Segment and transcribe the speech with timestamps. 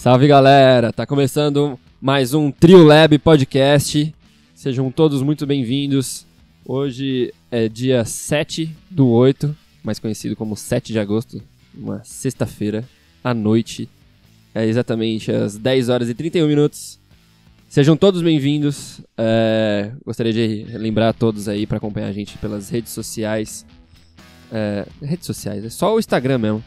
[0.00, 4.14] Salve galera, tá começando mais um Trio Lab Podcast.
[4.54, 6.24] Sejam todos muito bem-vindos.
[6.64, 9.54] Hoje é dia 7 do 8,
[9.84, 11.42] mais conhecido como 7 de agosto,
[11.74, 12.82] uma sexta-feira
[13.22, 13.90] à noite.
[14.54, 16.98] É exatamente às 10 horas e 31 minutos.
[17.68, 19.02] Sejam todos bem-vindos.
[19.18, 23.66] É, gostaria de lembrar a todos aí para acompanhar a gente pelas redes sociais.
[24.50, 26.64] É, redes sociais, é só o Instagram mesmo.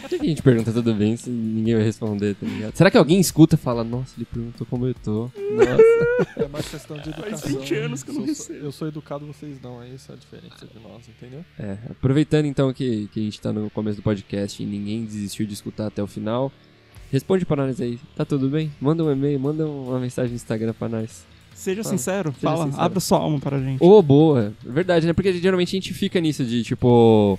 [0.00, 2.74] Por que a gente pergunta tudo bem se ninguém vai responder, tá ligado?
[2.76, 5.30] Será que alguém escuta e fala, nossa, ele perguntou como eu tô?
[5.52, 6.42] Nossa.
[6.44, 7.38] É mais questão de educação.
[7.38, 8.58] Faz 20 anos que eu não Sou- recebo.
[8.66, 9.82] Eu sou educado, vocês não.
[9.82, 11.44] É isso a diferença de nós, entendeu?
[11.58, 15.46] É, aproveitando então que, que a gente tá no começo do podcast e ninguém desistiu
[15.46, 16.50] de escutar até o final,
[17.12, 18.72] responde pra nós aí, tá tudo bem?
[18.80, 21.24] Manda um e-mail, manda uma mensagem no Instagram pra nós.
[21.54, 21.96] Seja Fala.
[21.96, 22.82] sincero, Seja fala, sincero.
[22.82, 23.82] abra sua alma para a gente.
[23.82, 25.12] Ô, boa, verdade, né?
[25.14, 27.38] Porque geralmente a gente fica nisso de tipo,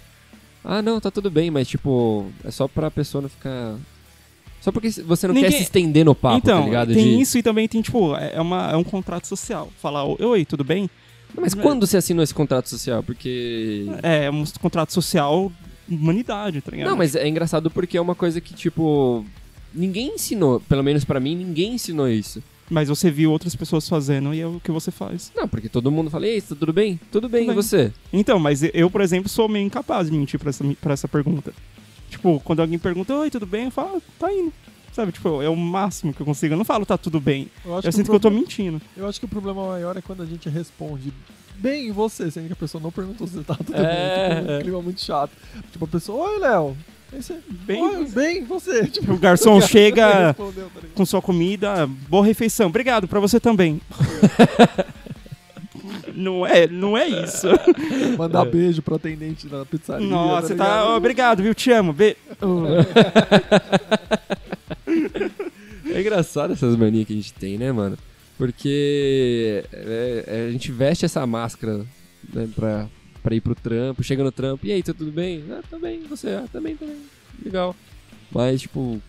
[0.63, 3.75] ah não, tá tudo bem, mas tipo, é só pra pessoa não ficar.
[4.61, 6.93] Só porque você não quer Ninguém- se estender no papo, então, tá ligado?
[6.93, 9.69] tem De- isso e também tem, tipo, é, é uma, é um contrato social.
[9.81, 10.89] Falar, oi, tudo bem?
[11.35, 13.03] Mas quando você assinou esse contrato social?
[13.03, 13.85] Porque.
[14.01, 15.51] É um contrato social
[15.89, 16.89] humanidade, tá ligado?
[16.89, 19.25] Não, mas é engraçado porque é uma coisa que, tipo.
[19.73, 22.41] Ninguém ensinou, pelo menos pra mim, ninguém ensinou isso.
[22.69, 25.31] Mas você viu outras pessoas fazendo e é o que você faz.
[25.35, 26.99] Não, porque todo mundo fala, ei, tá tudo bem?
[27.11, 27.63] Tudo bem, Tudo e bem.
[27.63, 27.93] você?
[28.11, 31.53] Então, mas eu, por exemplo, sou meio incapaz de mentir pra essa, pra essa pergunta.
[32.09, 33.65] Tipo, quando alguém pergunta, oi, tudo bem?
[33.65, 34.51] Eu falo, "Ah, tá indo.
[34.91, 36.53] Sabe, tipo, é o máximo que eu consigo.
[36.55, 37.47] Eu não falo, tá tudo bem.
[37.63, 38.81] Eu acho, Eu que, sinto que eu tô mentindo.
[38.97, 41.13] eu acho que o problema maior é quando a gente responde
[41.55, 44.39] bem e você, sendo que a pessoa não perguntou se tá tudo É, bem.
[44.41, 44.57] Tipo, é.
[44.57, 45.31] um clima muito chato.
[45.71, 46.75] Tipo, a pessoa, oi, Léo.
[47.11, 48.85] Aí você, Bem, oi, bem, você.
[48.91, 50.43] Tipo, O garçom chega tá
[50.93, 52.67] com sua comida, boa refeição.
[52.67, 53.81] Obrigado, pra você também.
[56.13, 57.47] não é, não é isso.
[58.17, 60.05] Mandar beijo pro atendente da pizzaria.
[60.05, 60.97] Nossa, você tá, ligado?
[60.97, 61.55] obrigado, viu?
[61.55, 61.93] Te amo.
[61.93, 62.17] Be...
[65.89, 67.97] É engraçado essas manias que a gente tem, né, mano?
[68.37, 71.85] Porque é, é, a gente veste essa máscara
[72.31, 72.87] né, pra,
[73.27, 75.43] pra ir pro trampo, chega no trampo, e aí, tá tudo bem?
[75.51, 76.29] Ah, tá bem, você?
[76.29, 76.95] Ah, também, também.
[77.43, 77.75] Legal.
[78.31, 79.01] Mas, tipo,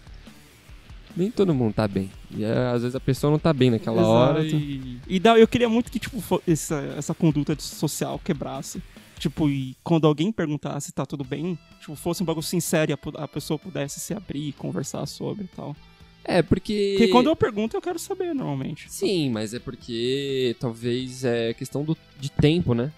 [1.17, 2.11] nem todo mundo tá bem.
[2.29, 4.13] E é, às vezes a pessoa não tá bem naquela Exato.
[4.13, 4.99] hora e.
[5.07, 8.83] E dá, eu queria muito que, tipo, essa, essa conduta social quebrasse.
[9.21, 12.95] Tipo, e quando alguém perguntasse se tá tudo bem, tipo, fosse um bagulho sincero e
[12.95, 15.77] a, a pessoa pudesse se abrir e conversar sobre e tal.
[16.25, 16.97] É, porque.
[16.99, 18.93] Porque quando eu pergunto, eu quero saber, normalmente.
[18.93, 22.93] Sim, mas é porque talvez é questão do, de tempo, né?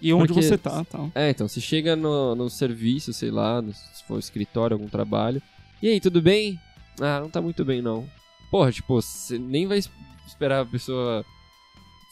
[0.00, 1.10] E onde Porque- você tá, tal.
[1.14, 5.40] É, então, se chega no, no serviço, sei lá, no- se for escritório, algum trabalho.
[5.82, 6.58] E aí, tudo bem?
[7.00, 8.06] Ah, não tá muito bem, não.
[8.50, 9.90] Porra, tipo, você nem vai es-
[10.26, 11.24] esperar a pessoa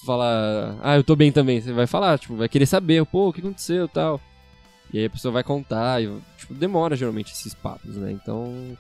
[0.05, 1.61] falar, ah, eu tô bem também.
[1.61, 4.21] Você vai falar, tipo, vai querer saber, pô, o que aconteceu tal.
[4.93, 8.13] E aí a pessoa vai contar, e, tipo, demora geralmente esses papos, né?
[8.13, 8.77] Então,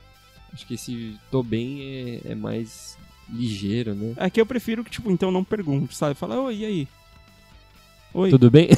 [0.52, 2.96] acho que esse tô bem é, é mais
[3.28, 4.12] ligeiro, né?
[4.16, 6.14] É que eu prefiro que, tipo, então não pergunte, sabe?
[6.14, 6.88] Fala, oi, e aí?
[8.14, 8.30] Oi.
[8.30, 8.68] Tudo bem?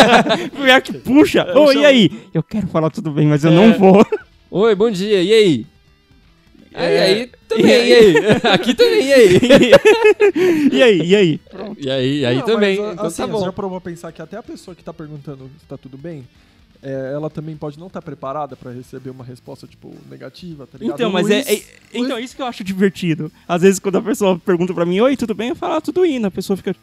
[0.56, 1.42] Pior que puxa!
[1.42, 2.10] Eu Oi, chamo- e aí?
[2.32, 3.54] Eu quero falar tudo bem, mas eu É.
[3.54, 4.04] não vou.
[4.50, 5.66] Oi, bom dia, e aí?
[6.74, 8.16] Aí, É, aí, também, e e aí?
[8.16, 8.16] aí?
[8.52, 9.40] Aqui também, e aí?
[10.72, 11.38] e aí, e aí?
[11.38, 11.76] Pronto.
[11.80, 12.78] E aí, aí Não, também.
[12.78, 13.44] mas, então assim, tá Você bom.
[13.44, 16.26] já provou a pensar que até a pessoa que tá perguntando se tá tudo bem,
[16.82, 20.94] é, ela também pode não estar preparada pra receber uma resposta, tipo, negativa, tá ligado?
[20.94, 21.62] Então, mas é, Luiz- é-
[21.92, 23.30] Então, é isso que eu acho divertido.
[23.46, 25.48] Às vezes, quando a pessoa pergunta pra mim, oi, tudo bem?
[25.50, 26.26] Eu falo, ah, tudo indo.
[26.26, 26.74] A pessoa fica.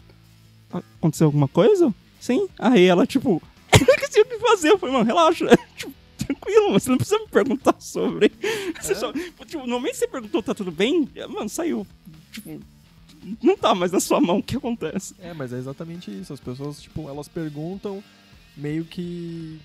[0.79, 1.93] "Ah, Aconteceu alguma coisa?
[2.19, 2.47] Sim.
[2.59, 3.41] Aí ela, tipo,
[3.73, 4.69] Eu não sei o que fazer.
[4.69, 5.45] Eu falei, mano, relaxa.
[5.75, 8.31] Tipo, tranquilo, mas você não precisa me perguntar sobre.
[8.81, 11.07] Você só, tipo, no momento que você perguntou, tá tudo bem?
[11.29, 11.85] Mano, saiu.
[12.31, 12.59] Tipo,
[13.43, 14.37] não tá mais na sua mão.
[14.39, 15.13] O que acontece?
[15.19, 16.33] É, mas é exatamente isso.
[16.33, 18.03] As pessoas, tipo, elas perguntam
[18.57, 19.59] meio que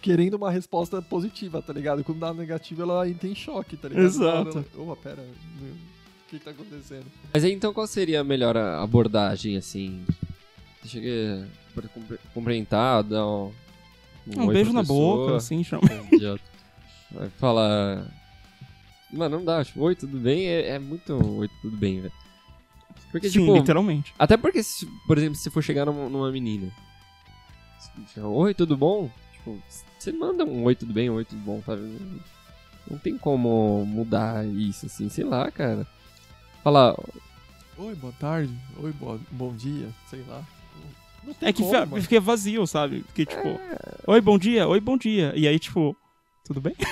[0.00, 2.02] querendo uma resposta positiva, tá ligado?
[2.04, 4.04] Quando dá negativa, ela entra em choque, tá ligado?
[4.06, 4.64] Exato.
[4.76, 7.06] Opa, pera, o que tá acontecendo?
[7.34, 10.04] Mas aí então qual seria a melhor abordagem, assim?
[10.84, 13.52] Chega pra cumpri- cumprimentar, dar um,
[14.26, 15.82] Um, oi beijo pra na boca, assim, chama.
[15.90, 16.42] um idiota.
[17.10, 18.06] Vai falar.
[19.12, 20.46] Mano, não dá, tipo, oi, tudo bem?
[20.48, 22.12] É, é muito oi, tudo bem, velho.
[23.10, 24.14] Porque, Sim, tipo, literalmente.
[24.18, 26.72] até porque, se, por exemplo, se for chegar numa, numa menina,
[28.08, 29.10] se- oi, tudo bom?
[29.34, 29.62] Tipo,
[29.98, 31.82] você manda um oi, tudo bem, oi, tudo bom, sabe?
[31.82, 32.20] Não,
[32.92, 35.86] não tem como mudar isso, assim, sei lá, cara.
[36.64, 36.94] Falar,
[37.76, 38.54] Oi, boa tarde.
[38.78, 39.88] Oi, boa, bom dia.
[40.08, 40.42] Sei lá.
[41.24, 43.00] Não tem É que como, fica, fica vazio, sabe?
[43.00, 43.58] Porque, tipo,
[44.06, 45.32] oi, bom dia, oi, bom dia.
[45.36, 45.96] E aí, tipo,
[46.44, 46.74] tudo bem?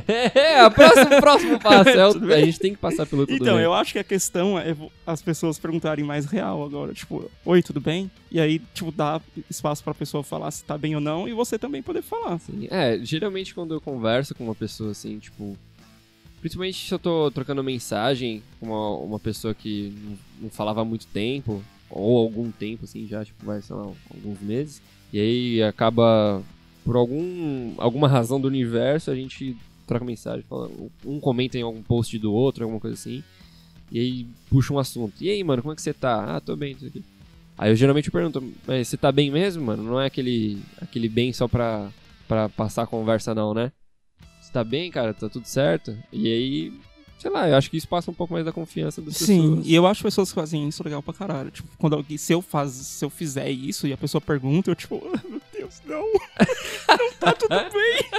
[0.34, 1.88] É, o próximo, próximo passo.
[1.90, 3.64] É o- a gente tem que passar pelo tudo então, bem.
[3.64, 6.92] eu acho que a questão é as pessoas perguntarem mais real agora.
[6.92, 8.10] Tipo, oi, tudo bem?
[8.30, 11.58] E aí, tipo, dá espaço pra pessoa falar se tá bem ou não e você
[11.58, 12.38] também poder falar.
[12.40, 12.68] Sim.
[12.70, 15.56] É, geralmente quando eu converso com uma pessoa assim, tipo.
[16.40, 20.84] Principalmente se eu tô trocando mensagem com uma, uma pessoa que não, não falava há
[20.86, 24.80] muito tempo, ou algum tempo, assim, já, tipo, vai, sei lá, alguns meses.
[25.12, 26.42] E aí acaba,
[26.84, 29.56] por algum, alguma razão do universo, a gente
[29.86, 30.70] troca mensagem, fala,
[31.04, 33.24] um comenta em algum post do outro, alguma coisa assim.
[33.90, 35.14] E aí puxa um assunto.
[35.20, 36.36] E aí, mano, como é que você tá?
[36.36, 37.02] Ah, tô bem, tô aqui.
[37.58, 39.82] Aí eu geralmente pergunto, mas você tá bem mesmo, mano?
[39.82, 41.90] Não é aquele, aquele bem só pra,
[42.26, 43.72] pra passar a conversa, não, né?
[44.40, 45.12] Você tá bem, cara?
[45.12, 45.96] Tá tudo certo?
[46.12, 46.72] E aí,
[47.20, 49.66] sei lá, eu acho que isso passa um pouco mais da confiança das Sim, pessoas.
[49.66, 51.50] e eu acho pessoas que fazem isso legal pra caralho.
[51.50, 54.74] Tipo, quando alguém, se eu faz, se eu fizer isso e a pessoa pergunta, eu
[54.74, 56.02] tipo, "Ah, meu Deus, não.
[56.98, 58.10] não tá tudo bem.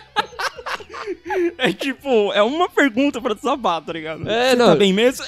[1.57, 4.29] é tipo, é uma pergunta pra desabar, tá ligado?
[4.29, 4.65] É, Você não.
[4.67, 5.25] tá bem mesmo?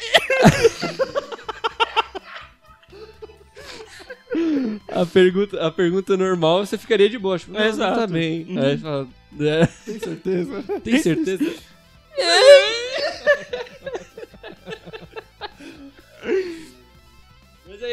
[4.92, 7.38] A pergunta, a pergunta normal, você ficaria de boa.
[7.38, 8.00] Tipo, não, não Exato.
[8.00, 8.46] tá bem.
[8.50, 8.62] Uhum.
[8.62, 9.08] Aí fala,
[9.40, 10.64] é, Tem certeza?
[10.84, 11.54] tem certeza?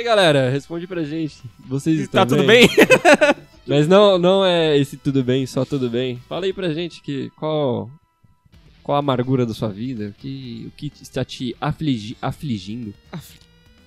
[0.00, 1.42] Aí, galera, responde pra gente.
[1.66, 2.66] Vocês estão tá tudo bem?
[3.66, 6.16] Mas não, não é esse tudo bem, só tudo bem.
[6.28, 7.90] Fala aí pra gente que qual
[8.82, 12.94] qual a amargura da sua vida, o que o que está te afligi, afligindo.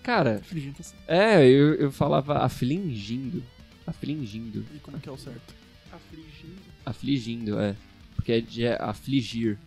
[0.03, 0.95] Cara, Afligindo assim.
[1.07, 3.43] é, eu, eu falava afligindo.
[3.85, 4.65] Afligindo.
[4.75, 5.53] E como que é o certo?
[5.91, 6.61] Afligindo.
[6.85, 7.75] Afligindo, é.
[8.15, 9.57] Porque é de é afligir.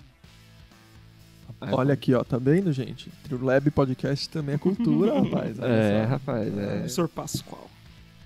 [1.60, 3.10] Aí, Olha aqui, ó, tá vendo, gente?
[3.24, 5.58] Trilab Podcast também é cultura, rapaz.
[5.58, 6.66] olha É, rapaz, é.
[6.76, 7.70] Professor Pascoal.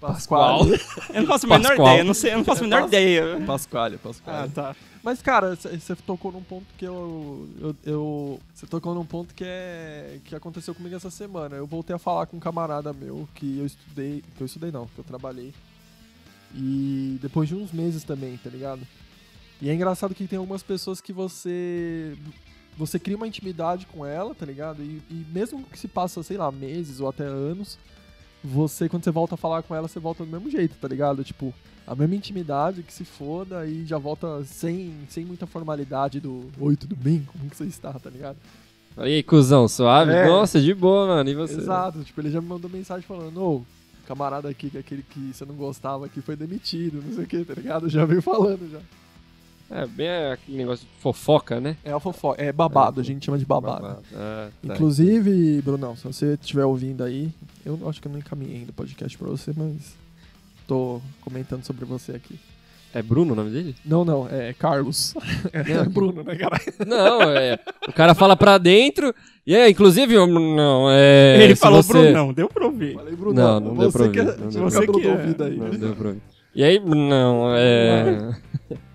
[0.01, 0.81] Pasquale.
[1.13, 1.89] Eu não faço a menor Pascoal.
[1.89, 3.41] ideia, eu não sei, eu não faço a menor Pas- ideia.
[3.47, 4.51] Pasquale, Ah, Pasquale.
[4.53, 4.77] tá.
[5.03, 7.47] Mas, cara, você tocou num ponto que eu.
[7.61, 10.19] eu, eu você tocou num ponto que é.
[10.25, 11.57] que aconteceu comigo essa semana.
[11.57, 14.25] Eu voltei a falar com um camarada meu que eu estudei.
[14.37, 15.53] Que eu estudei não, que eu trabalhei.
[16.55, 18.81] E depois de uns meses também, tá ligado?
[19.61, 22.17] E é engraçado que tem algumas pessoas que você.
[22.81, 24.83] Você cria uma intimidade com ela, tá ligado?
[24.83, 27.79] E, e mesmo que se passa, sei lá, meses ou até anos,
[28.43, 31.23] você, quando você volta a falar com ela, você volta do mesmo jeito, tá ligado?
[31.23, 31.53] Tipo,
[31.87, 36.75] a mesma intimidade que se foda e já volta sem, sem muita formalidade do Oi,
[36.75, 37.23] tudo bem?
[37.31, 38.39] Como que você está, tá ligado?
[38.97, 40.13] E aí, cuzão, suave?
[40.13, 40.27] É.
[40.27, 41.29] Nossa, de boa, mano.
[41.29, 41.59] E você?
[41.59, 43.63] Exato, tipo, ele já me mandou mensagem falando, ô,
[44.07, 47.27] camarada aqui, que é aquele que você não gostava aqui foi demitido, não sei o
[47.27, 47.91] que, tá ligado?
[47.91, 48.81] Já veio falando já.
[49.71, 51.77] É, bem aquele negócio de fofoca, né?
[51.85, 53.99] É a fofoca, é babado, a gente chama de babado.
[54.15, 54.75] Ah, tá.
[54.75, 57.31] Inclusive, Brunão, se você estiver ouvindo aí,
[57.65, 59.95] eu acho que eu não encaminhei ainda o podcast pra você, mas
[60.67, 62.37] tô comentando sobre você aqui.
[62.93, 63.77] É Bruno o nome dele?
[63.85, 65.15] Não, não, é Carlos.
[65.53, 66.65] É, Bruno, né, caralho?
[66.85, 67.57] Não, é.
[67.89, 69.15] O cara fala pra dentro.
[69.47, 71.45] E é, inclusive, eu- não, é.
[71.45, 71.93] Ele falou você...
[71.93, 72.95] pro não, deu pra ouvir.
[72.95, 75.09] Falei, Bruno, Não, não deu pra você que, ouvir, não você deu pra que do
[75.11, 75.57] ouvido aí.
[75.57, 76.23] Não, deu pra ouvir.
[76.53, 78.35] E aí, não, é.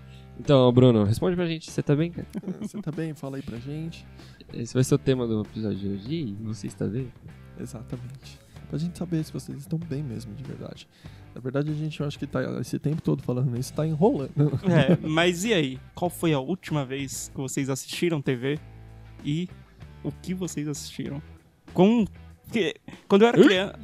[0.46, 1.68] Então, Bruno, responde pra gente.
[1.68, 2.28] Você tá bem, cara?
[2.62, 3.12] Você tá bem?
[3.14, 4.06] Fala aí pra gente.
[4.54, 6.14] Esse vai ser o tema do episódio de hoje.
[6.14, 7.12] E você está bem?
[7.58, 8.38] Exatamente.
[8.70, 10.86] Pra gente saber se vocês estão bem mesmo, de verdade.
[11.34, 14.30] Na verdade, a gente, eu acho que tá esse tempo todo falando isso, tá enrolando.
[14.70, 15.80] É, mas e aí?
[15.96, 18.56] Qual foi a última vez que vocês assistiram TV?
[19.24, 19.48] E
[20.04, 21.20] o que vocês assistiram?
[21.74, 22.04] Com.
[23.08, 23.78] Quando eu era criança.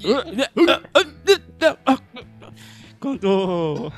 [3.00, 3.92] Quando.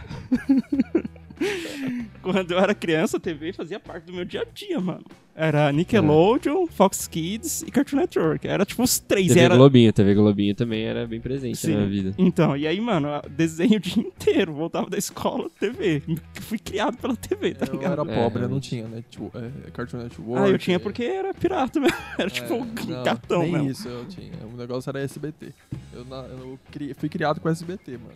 [2.23, 5.05] Quando eu era criança, a TV fazia parte do meu dia a dia, mano.
[5.37, 8.47] Era Nickelodeon, Fox Kids e Cartoon Network.
[8.47, 9.29] Era tipo os três.
[9.29, 9.57] TV era...
[9.57, 11.73] Globinho, TV Globinho também era bem presente Sim.
[11.73, 12.15] na minha vida.
[12.17, 14.53] Então, e aí, mano, desenho o dia inteiro.
[14.55, 16.03] Voltava da escola, TV.
[16.35, 17.93] Fui criado pela TV, tá Eu ligado?
[17.93, 18.69] era É, pobre, eu não realmente.
[18.71, 19.05] tinha, né?
[19.11, 20.43] Tipo, é, Cartoon Network.
[20.45, 21.97] Ah, eu tinha porque era pirata mesmo.
[22.17, 23.71] Era tipo É, um não, gatão mesmo.
[23.71, 24.33] isso eu tinha.
[24.53, 25.53] O negócio era SBT.
[25.93, 26.59] Eu, eu
[26.97, 28.15] fui criado com SBT, mano.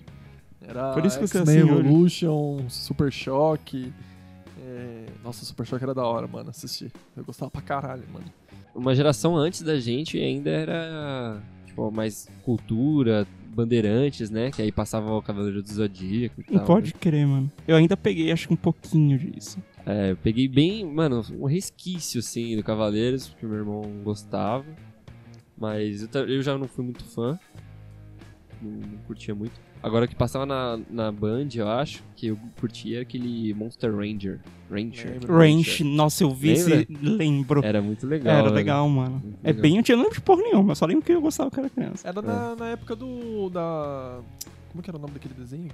[0.60, 1.70] Era Por isso que você é assim hoje.
[1.80, 3.92] Evolution, Super Choque.
[4.60, 6.90] é, Nossa, Super Choque era da hora, mano, assistir.
[7.16, 8.26] Eu gostava pra caralho, mano.
[8.74, 14.50] Uma geração antes da gente ainda era tipo mais cultura, bandeirantes, né?
[14.50, 16.66] Que aí passava o Cavaleiro do Zodíaco e Não tal.
[16.66, 17.50] pode crer, mano.
[17.66, 19.58] Eu ainda peguei, acho que um pouquinho disso.
[19.86, 24.64] É, eu peguei bem, mano, um resquício, assim, do Cavaleiros, porque meu irmão gostava.
[25.56, 27.38] Mas eu, já não fui muito fã.
[28.62, 29.58] Não, não curtia muito.
[29.82, 34.40] Agora o que passava na, na Band, eu acho, que eu curtia aquele Monster Ranger.
[34.70, 35.12] Ranger.
[35.12, 35.36] Lembro.
[35.38, 36.74] Range, nossa, eu vi Lembra?
[36.82, 36.92] esse.
[37.02, 37.64] Lembro.
[37.64, 38.34] Era muito legal.
[38.34, 38.54] Era velho.
[38.54, 39.20] legal, mano.
[39.24, 39.62] Muito É legal.
[39.62, 39.76] bem.
[39.76, 41.70] Eu tinha- não lembro de porra nenhuma, só lembro que eu gostava que eu era
[41.70, 42.06] criança.
[42.08, 43.48] Era na, na época do.
[43.50, 44.20] da.
[44.70, 45.70] Como que era o nome daquele desenho?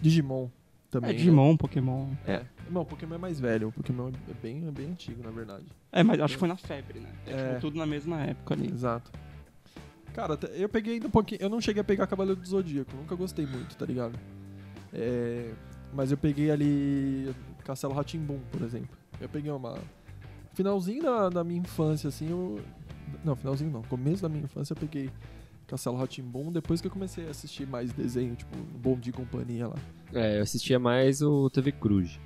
[0.00, 0.48] Digimon.
[0.90, 1.10] Também.
[1.10, 1.18] É né?
[1.18, 2.06] Digimon, Pokémon.
[2.26, 2.42] É.
[2.70, 3.68] Não, o Pokémon é mais velho.
[3.68, 5.64] O Pokémon é bem, é bem antigo, na verdade.
[5.90, 7.08] É, mas acho que foi na febre, né?
[7.26, 7.48] É, É.
[7.48, 8.68] tipo, tudo na mesma época ali.
[8.68, 9.10] Exato.
[10.16, 11.42] Cara, eu peguei ainda um pouquinho.
[11.42, 14.18] Eu não cheguei a pegar Cavaleiro do Zodíaco, nunca gostei muito, tá ligado?
[14.90, 15.52] É,
[15.92, 18.96] mas eu peguei ali Castelo Ratimbum, por exemplo.
[19.20, 19.78] Eu peguei uma.
[20.54, 22.58] Finalzinho da, da minha infância, assim, eu.
[23.22, 23.82] Não, finalzinho não.
[23.82, 25.10] Começo da minha infância eu peguei
[25.66, 29.68] Castelo Ratimbum, depois que eu comecei a assistir mais desenho, tipo, Bom Dia e Companhia
[29.68, 29.76] lá.
[30.14, 32.18] É, eu assistia mais o TV Cruz.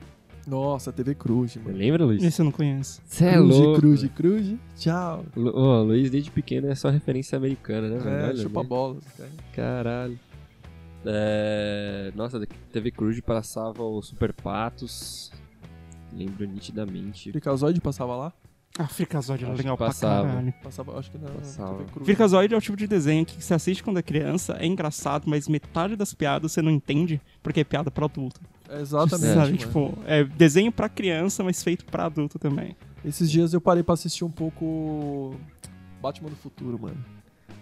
[0.47, 1.77] Nossa, TV Cruz, mano.
[1.77, 2.23] Lembra, Luiz?
[2.23, 3.01] Esse eu não conheço.
[3.07, 3.81] Você é Cruz, louco.
[3.81, 5.25] Cruz, Cruz, tchau.
[5.37, 7.99] Lu- Ô, Luiz, desde pequeno é só referência americana, né?
[7.99, 8.17] velho?
[8.17, 8.69] É, Olha, chupa né?
[8.69, 9.31] bolas, cara.
[9.55, 10.19] Caralho.
[11.05, 12.13] É...
[12.15, 12.41] Nossa,
[12.73, 15.33] TV Cruz passava o Super Patos.
[16.13, 17.31] Lembro nitidamente.
[17.31, 18.33] Freakazoid passava lá?
[18.79, 20.29] Ah, Freakazoid era Acho legal que pra passava.
[20.29, 20.55] caralho.
[20.63, 21.79] Passava, acho que na Passava.
[21.79, 22.05] TV Cruz.
[22.07, 25.49] Freakazoid é o tipo de desenho que você assiste quando é criança, é engraçado, mas
[25.49, 28.41] metade das piadas você não entende, porque é piada pra adulto.
[28.79, 29.35] Exatamente.
[29.35, 29.57] Sabe?
[29.59, 32.77] Tipo, é desenho pra criança, mas feito pra adulto também.
[33.05, 35.35] Esses dias eu parei pra assistir um pouco
[36.03, 36.97] Batman do Futuro, mano.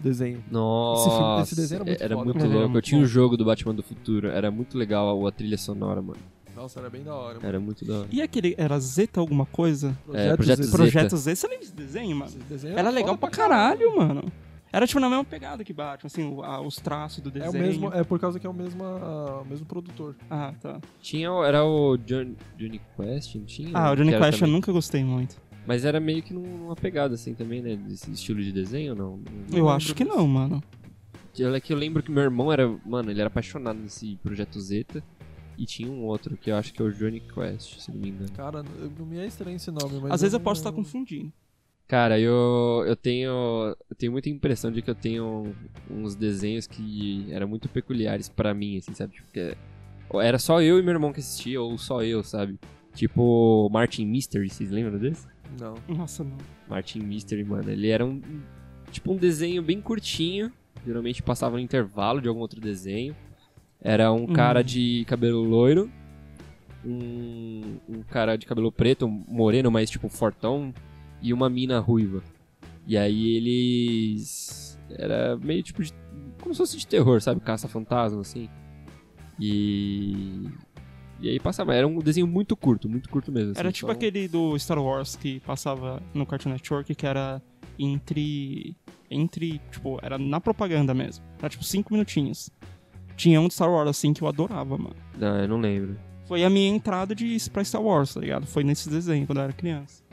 [0.01, 0.41] Desenho.
[0.49, 2.25] Nossa, filme- esse desenho era muito era foda.
[2.25, 2.65] muito Ele era louco.
[2.65, 3.07] Eu muito tinha o bom.
[3.07, 4.27] jogo do Batman do Futuro.
[4.29, 6.19] Era muito legal a trilha sonora, mano.
[6.55, 7.35] Nossa, era bem da hora.
[7.35, 7.47] Mano.
[7.47, 8.07] Era muito da hora.
[8.11, 9.97] E aquele, era Zeta alguma coisa?
[10.13, 10.63] É, Projeto Z.
[10.63, 10.71] Z.
[10.77, 12.29] Projeto Z, você lembra desse desenho, mano?
[12.29, 14.23] Esse desenho Era legal foda pra caralho, mano.
[14.71, 17.51] Era tipo na mesma pegada que Batman, assim, o- a- os traços do É desenho.
[17.63, 20.15] o mesmo, é por causa que é o mesmo, ah, o mesmo produtor.
[20.29, 20.79] Ah, tá.
[21.01, 23.71] Tinha, era o Johnny, Johnny Quest, não tinha?
[23.73, 24.53] Ah, o Johnny Quest eu também.
[24.53, 25.35] nunca gostei muito.
[25.65, 27.75] Mas era meio que num- numa pegada assim também, né?
[27.75, 29.17] Desse estilo de desenho, não?
[29.51, 30.63] Não Eu acho que não, mano.
[31.37, 32.67] Eu- É que eu lembro que meu irmão era.
[32.85, 35.03] Mano, ele era apaixonado nesse projeto Zeta.
[35.57, 38.09] E tinha um outro que eu acho que é o Johnny Quest, se não me
[38.09, 38.31] engano.
[38.31, 40.11] Cara, eu- não me é estranho esse nome, mas.
[40.13, 41.31] Às vezes eu posso estar confundindo.
[41.89, 43.75] Cara, eu, eu tenho.
[43.89, 45.55] Eu tenho muita impressão de que eu tenho
[45.89, 49.15] uns desenhos que eram muito peculiares pra mim, assim, sabe?
[49.15, 49.57] Tipo, que
[50.21, 52.59] era só eu e meu irmão que assistia, ou só eu, sabe?
[52.93, 55.25] Tipo Martin Mystery, vocês lembram desse?
[55.59, 55.73] Não.
[55.87, 56.37] Nossa, não.
[56.69, 57.71] Martin Mystery, mano.
[57.71, 58.21] Ele era um.
[58.91, 60.51] Tipo um desenho bem curtinho.
[60.85, 63.15] Geralmente passava no intervalo de algum outro desenho.
[63.81, 64.33] Era um Hum.
[64.33, 65.89] cara de cabelo loiro.
[66.85, 70.71] Um, um cara de cabelo preto, moreno, mas tipo fortão.
[71.21, 72.23] E uma mina ruiva.
[72.87, 74.79] E aí eles.
[74.89, 75.93] Era meio tipo de.
[76.41, 77.41] Como se fosse de terror, sabe?
[77.41, 78.49] Caça-fantasma, assim.
[79.39, 80.47] E.
[81.21, 81.73] E aí passava.
[81.75, 83.53] Era um desenho muito curto, muito curto mesmo.
[83.57, 87.41] Era assim, tipo só- aquele do Star Wars que passava no Cartoon Network, que era
[87.77, 88.75] entre.
[89.11, 89.59] Entre.
[89.71, 91.23] Tipo, era na propaganda mesmo.
[91.39, 92.49] Era tipo cinco minutinhos.
[93.17, 94.95] Tinha um de Star Wars assim que eu adorava, mano.
[95.17, 95.97] Não, eu não lembro.
[96.25, 98.45] Foi a minha entrada de, pra Star Wars, tá ligado?
[98.45, 100.03] Foi nesse desenho quando eu era criança.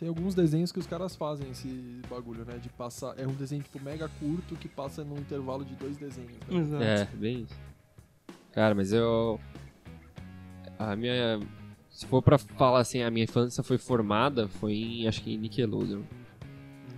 [0.00, 1.68] Tem alguns desenhos que os caras fazem esse
[2.08, 2.56] bagulho, né?
[2.56, 3.12] De passar.
[3.18, 6.32] É um desenho, tipo, mega curto que passa num intervalo de dois desenhos.
[6.48, 6.56] né?
[6.58, 6.82] Exato.
[6.82, 7.54] É, bem isso.
[8.52, 9.38] Cara, mas eu.
[10.78, 11.38] A minha.
[11.90, 15.36] Se for pra falar assim, a minha infância foi formada, foi em, acho que em
[15.36, 16.00] Nickelodeon.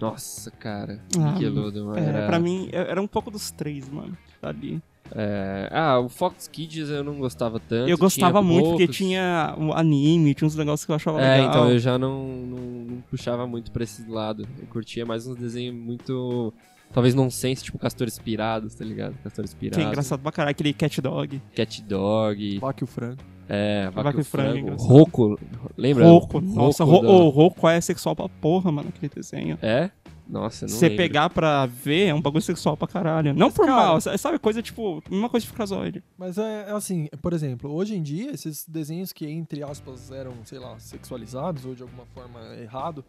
[0.00, 1.00] Nossa, cara.
[1.18, 2.26] Ah, Nickelodeon É, era.
[2.28, 4.16] pra mim, é- era um pouco dos três, mano.
[4.40, 4.80] Ali.
[5.14, 7.88] É, Ah, o Fox Kids eu não gostava tanto.
[7.88, 8.96] Eu gostava tinha muito porque poucos.
[8.96, 11.48] tinha o anime, tinha uns negócios que eu achava É, legal.
[11.50, 14.46] então eu já não, não, não puxava muito pra esse lado.
[14.60, 16.52] Eu curtia mais uns desenhos muito.
[16.92, 19.14] Talvez nonsense, tipo Castores Pirados, tá ligado?
[19.24, 19.84] Castores Que Pirados.
[19.84, 21.40] é engraçado pra caralho, aquele Cat Dog.
[21.54, 22.58] Cat Dog.
[22.58, 23.16] Vaca o frango.
[23.48, 24.66] É, Vaca, Vaca e Frango, Frango.
[24.66, 24.88] engraçado.
[24.88, 25.40] Roco.
[25.76, 26.04] Lembra?
[26.06, 26.40] Roco.
[26.40, 29.58] Nossa, da- o Roco é sexual pra porra, mano, aquele desenho.
[29.62, 29.90] É?
[30.28, 30.96] Nossa, não Você lembro.
[31.04, 33.34] pegar pra ver é um bagulho sexual pra caralho.
[33.34, 34.38] Não Mas, por cara- mal, sabe?
[34.38, 36.02] Coisa tipo, mesma coisa de fracasoide.
[36.16, 40.32] Mas é, é assim, por exemplo, hoje em dia, esses desenhos que, entre aspas, eram,
[40.44, 43.04] sei lá, sexualizados ou de alguma forma errado,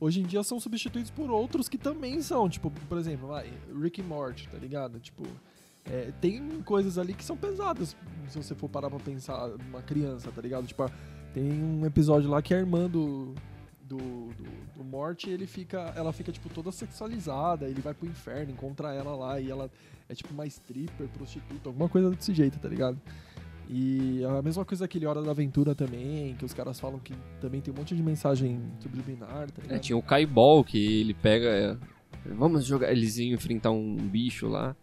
[0.00, 4.00] hoje em dia são substituídos por outros que também são, tipo, por exemplo, vai, Rick
[4.02, 4.98] and Morty, tá ligado?
[4.98, 5.22] Tipo,
[5.84, 7.96] é, tem coisas ali que são pesadas,
[8.28, 10.66] se você for parar pra pensar, uma criança, tá ligado?
[10.66, 10.90] Tipo,
[11.32, 13.34] tem um episódio lá que a irmã do,
[13.92, 14.44] do, do,
[14.76, 19.14] do Morty, ele fica, ela fica, tipo, toda sexualizada, ele vai pro inferno, encontra ela
[19.14, 19.70] lá e ela
[20.08, 22.98] é tipo uma stripper, prostituta, alguma coisa desse jeito, tá ligado?
[23.68, 27.60] E a mesma coisa aquele Hora da Aventura também, que os caras falam que também
[27.60, 29.76] tem um monte de mensagem subliminar, tá ligado?
[29.76, 31.46] É, tinha o Kaibol, que ele pega.
[31.46, 31.76] é,
[32.26, 32.92] Vamos jogar.
[32.92, 34.76] Eles iam enfrentar um bicho lá.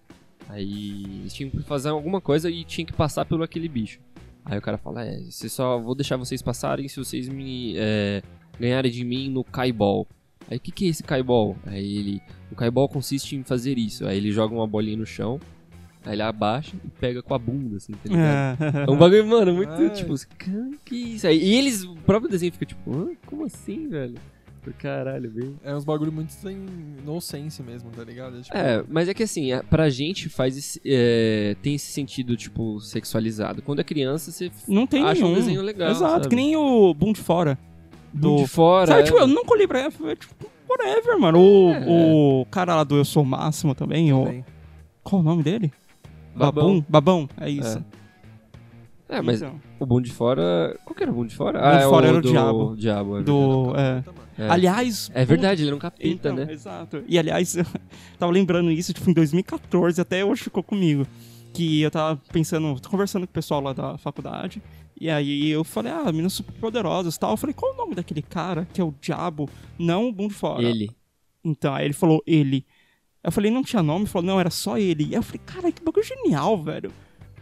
[0.47, 3.99] Aí eles tinham que fazer alguma coisa e tinha que passar pelo aquele bicho.
[4.43, 8.23] Aí o cara fala: É, você só vou deixar vocês passarem se vocês me é,
[8.59, 10.07] ganharem de mim no Kaibol.
[10.49, 11.55] Aí o que, que é esse Kaibol?
[11.65, 12.21] Aí ele.
[12.51, 14.05] O Kaibol consiste em fazer isso.
[14.07, 15.39] Aí ele joga uma bolinha no chão.
[16.05, 18.87] Aí ele abaixa e pega com a bunda, assim, tá ligado?
[18.87, 19.89] É um bagulho, mano, muito Ai.
[19.89, 21.37] tipo, cara, que isso aí?
[21.43, 23.09] E eles, o próprio desenho fica tipo, Hã?
[23.25, 24.15] como assim, velho?
[24.63, 25.55] Por caralho, bem.
[25.63, 26.57] É uns bagulho muito sem
[27.05, 28.41] no sense mesmo, tá ligado?
[28.41, 32.35] tipo, É, mas é que assim, a- pra gente faz esse, é, tem esse sentido,
[32.37, 33.61] tipo, sexualizado.
[33.61, 35.31] Quando é criança, você Não tem acha nenhum.
[35.33, 35.91] um desenho legal.
[35.91, 36.29] Exato, sabe?
[36.29, 37.57] que nem o Boom de Fora.
[38.13, 38.87] Do de fora.
[38.87, 39.03] Sabe, é.
[39.03, 40.33] tipo, eu nunca olhei pra ela, foi, tipo,
[40.69, 41.39] whatever, mano.
[41.39, 41.85] O, É.
[41.87, 44.23] o cara lá do Eu Sou o Máximo também, o...
[44.25, 44.45] também.
[45.03, 45.71] Qual o nome dele?
[46.35, 46.85] Babão.
[46.87, 47.83] Babão, é isso.
[49.09, 50.77] É, mas Então, o Boom de Fora.
[50.85, 51.59] Qual que era o Boom de Fora?
[51.59, 52.75] De é Fora era o do Diabo.
[52.77, 53.73] Diabo, é do...
[53.73, 54.05] verdade.
[54.37, 54.45] É.
[54.45, 54.49] É.
[54.49, 55.11] Aliás...
[55.13, 56.47] É verdade, ele era um capeta, Então, né?
[56.49, 57.03] Exato.
[57.07, 57.65] E aliás, eu
[58.17, 61.05] tava lembrando isso, tipo, em 2014, até hoje ficou comigo.
[61.59, 64.63] Que eu tava pensando, conversando com o pessoal lá da faculdade.
[64.97, 67.31] E aí eu falei, ah, meninas super poderosas e tal.
[67.31, 69.49] Eu falei, qual o nome daquele cara que é o diabo?
[69.77, 70.63] Não o Boom de Fora.
[70.63, 70.89] Ele.
[71.43, 72.65] Então, aí ele falou, ele.
[73.21, 74.05] Eu falei, não tinha nome?
[74.05, 75.03] Ele falou, não, era só ele.
[75.03, 76.93] E aí eu falei, cara, que bagulho genial, velho.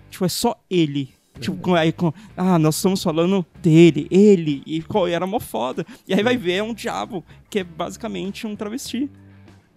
[0.09, 1.13] Tipo, é só ele.
[1.39, 4.83] Tipo, com, aí com, ah, nós estamos falando dele, ele, e
[5.13, 5.85] era mó foda.
[6.07, 9.11] E aí vai ver, é um diabo, que é basicamente um travesti.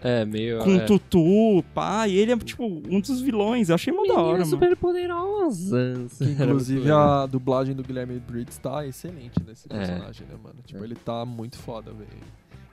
[0.03, 0.59] É, meio.
[0.61, 0.81] Com é.
[0.81, 3.69] tutu, pá, e ele é, tipo, um dos vilões.
[3.69, 4.47] Eu achei mó da hora, mano.
[4.47, 6.09] super poderosa.
[6.17, 9.77] Que, inclusive a dublagem do Guilherme Briggs tá excelente nesse É.
[9.77, 10.57] personagem, né, mano?
[10.65, 10.85] Tipo, É.
[10.85, 12.09] ele tá muito foda, velho.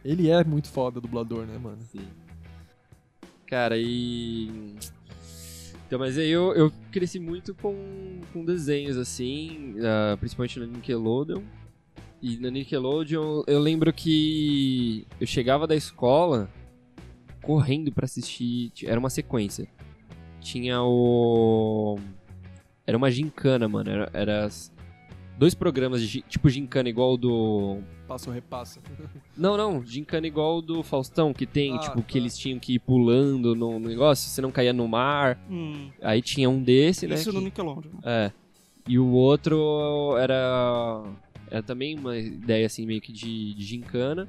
[0.05, 1.79] Ele é muito foda, dublador, né, mano?
[1.91, 2.07] Sim.
[3.45, 4.75] Cara, e.
[5.85, 7.75] Então, mas aí eu, eu cresci muito com,
[8.33, 11.41] com desenhos assim, ah, principalmente na Nickelodeon.
[12.21, 16.49] E na Nickelodeon eu lembro que eu chegava da escola
[17.47, 18.69] correndo pra assistir.
[18.71, 19.67] ti- Era uma sequência.
[20.41, 21.97] Tinha o.
[22.85, 23.89] Era uma gincana, mano.
[23.89, 24.49] Era, era
[25.37, 27.79] dois programas de tipo gincana igual do.
[28.07, 28.79] Passa ou repassa.
[29.37, 32.17] Não, não, gincana igual do Faustão, que tem, Ah, tipo, que tá.
[32.19, 35.37] eles tinham que ir pulando no, no negócio, você não caía no mar.
[35.47, 37.13] Hum, Aí tinha um desse, né?
[37.13, 37.91] isso que- no Nickelodeon.
[38.03, 38.31] É.
[38.87, 41.03] E o outro era.
[41.51, 44.27] Era também uma ideia assim, meio que de, de gincana.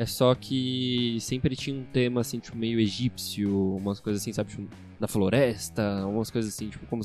[0.00, 4.48] É só que sempre tinha um tema assim, tipo, meio egípcio, umas coisas assim, sabe?
[4.50, 4.66] Tipo,
[4.98, 7.02] na floresta, umas coisas assim, tipo, como.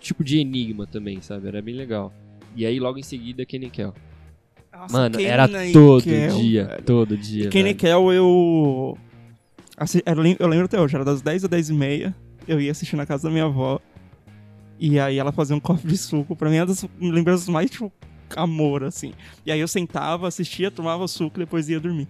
[0.00, 1.48] Tipo de enigma também, sabe?
[1.48, 2.12] Era bem legal.
[2.56, 3.92] E aí logo em seguida Kenny Kell.
[4.72, 6.82] Nossa, Mano, Kenan era e todo Kel, dia, velho.
[6.84, 7.48] todo dia.
[7.50, 7.74] Kenny.
[7.74, 8.96] Kell, eu...
[9.76, 12.16] assi- eu lembro até hoje, era das 10 às 10 e meia.
[12.48, 13.80] Eu ia assistir na casa da minha avó.
[14.78, 16.34] E aí ela fazia um copo de suco.
[16.36, 17.92] Pra mim, é uma das lembranças mais, tipo,
[18.36, 19.12] amor, assim.
[19.44, 22.08] E aí eu sentava, assistia, tomava suco e depois ia dormir.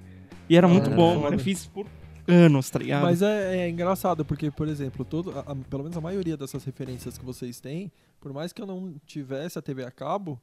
[0.49, 1.37] E era muito Ah, bom, mano.
[1.37, 1.87] Eu fiz por
[2.27, 3.03] anos, tá ligado?
[3.03, 6.65] Mas é, é engraçado, porque, por exemplo, todo, a- a- pelo menos a maioria dessas
[6.65, 10.41] referências que vocês têm, por mais que eu não tivesse a TV a cabo,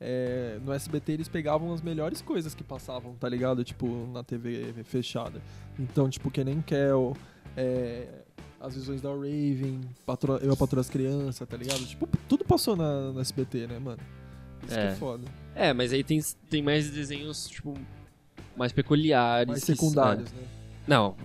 [0.00, 3.62] é, no SBT eles pegavam as melhores coisas que passavam, tá ligado?
[3.64, 5.40] Tipo, na TV fechada.
[5.78, 7.16] Então, tipo, que nem Kel,
[7.56, 8.08] é,
[8.60, 9.80] as visões da Raven,
[10.42, 11.84] Eu, a Patroa das Crianças, tá ligado?
[11.86, 13.98] Tipo, tudo passou na, no SBT, né, mano?
[14.66, 14.86] Isso que É.
[14.88, 15.24] é foda.
[15.54, 17.74] É, mas aí tem, tem mais desenhos, tipo,
[18.56, 19.48] mais peculiares.
[19.48, 20.42] Mais que- secundários, né?
[20.42, 20.64] é.
[20.86, 21.16] Não,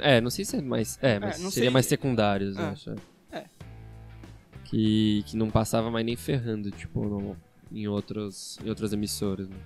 [0.00, 0.98] é, não sei se é mais.
[1.02, 1.72] É, mas não seria sei.
[1.72, 2.68] mais secundários, eu É.
[2.68, 2.94] acho.
[3.32, 3.44] É.
[4.64, 7.36] Que, que não passava mais nem ferrando, tipo, no-
[7.72, 9.48] em, outros, em outras emissoras.
[9.48, 9.56] Né?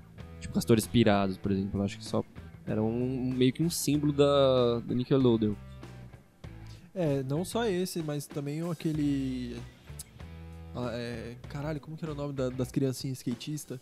[0.40, 1.80] Tipo, Castores Pirados, por exemplo.
[1.80, 2.24] Eu acho que só.
[2.66, 5.54] Era um, meio que um símbolo da, da Nickelodeon.
[6.94, 9.56] É, não só esse, mas também aquele.
[10.74, 13.78] Ah, é, caralho, como que era o nome da- das criancinhas skatistas?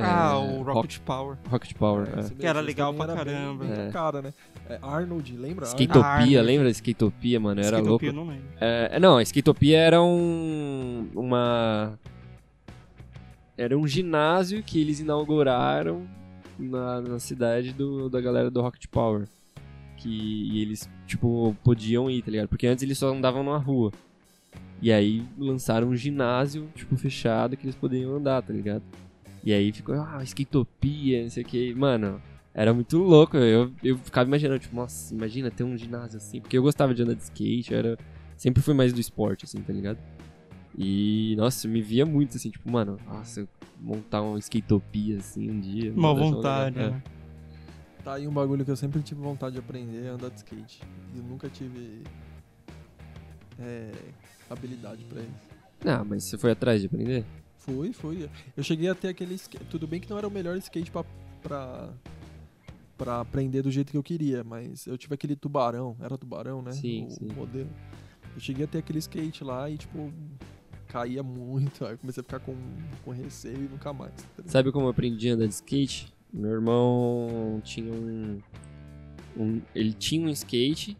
[0.00, 1.36] ah, É, o Rocket Power.
[1.36, 2.08] Rock- Rocket Power.
[2.08, 2.30] É, é.
[2.30, 3.64] Que era legal pra bem- caramba.
[3.64, 3.90] bem É.
[3.90, 4.34] cara, né?
[4.68, 5.66] É, Arnold, lembra?
[5.66, 6.42] Skatopia, Arnold.
[6.42, 7.60] lembra da Skatopia, mano?
[7.60, 8.04] Era louco.
[8.04, 8.44] Skatopia, eu não lembro.
[8.60, 11.08] É, não, a Skatopia era um.
[11.14, 11.98] Uma.
[13.56, 16.06] Era um ginásio que eles inauguraram
[16.58, 19.28] na, na cidade do, da galera do Rocket Power.
[19.96, 22.48] que e eles, tipo, podiam ir, tá ligado?
[22.48, 23.92] Porque antes eles só andavam na rua.
[24.82, 28.82] E aí lançaram um ginásio, tipo, fechado que eles podiam andar, tá ligado?
[29.42, 31.74] E aí ficou, ah, skatopia, não sei o que.
[31.74, 32.20] Mano,
[32.52, 33.36] era muito louco.
[33.36, 36.40] Eu, eu ficava imaginando, tipo, nossa, imagina ter um ginásio assim.
[36.40, 37.98] Porque eu gostava de andar de skate, eu era.
[38.36, 39.98] Sempre fui mais do esporte, assim, tá ligado?
[40.76, 43.46] E, nossa, eu me via muito assim, tipo, mano, nossa,
[43.80, 45.92] montar uma skatopia assim um dia.
[45.92, 47.02] Uma um vontade, lugar- né?
[48.02, 50.82] Tá aí um bagulho que eu sempre tive vontade de aprender é andar de skate.
[51.14, 52.02] E eu nunca tive
[53.58, 53.90] é,
[54.54, 55.30] habilidade pra isso.
[55.84, 55.90] É.
[55.90, 57.24] Ah, mas você foi atrás de aprender?
[57.58, 58.28] Fui, fui.
[58.56, 59.64] Eu cheguei a ter aquele skate.
[59.66, 61.04] Tudo bem que não era o melhor skate pra,
[61.42, 61.88] pra,
[62.96, 65.96] pra aprender do jeito que eu queria, mas eu tive aquele tubarão.
[66.00, 66.72] Era tubarão, né?
[66.72, 67.28] Sim, o sim.
[67.34, 67.70] modelo.
[68.34, 70.12] Eu cheguei a ter aquele skate lá e, tipo,
[70.88, 71.84] caía muito.
[71.86, 72.54] Aí eu comecei a ficar com,
[73.04, 74.12] com receio e nunca mais.
[74.36, 74.42] tá?
[74.46, 76.12] Sabe como eu aprendi a andar de skate?
[76.32, 78.40] Meu irmão tinha um.
[79.36, 80.96] um- ele tinha um skate,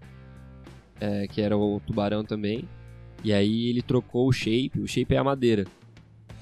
[1.01, 2.69] é, que era o tubarão também.
[3.25, 5.65] E aí ele trocou o shape, o shape é a madeira.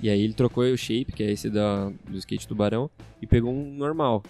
[0.03, 2.91] E aí ele trocou o shape, que é esse da, do skate tubarão,
[3.21, 4.23] e pegou um normal.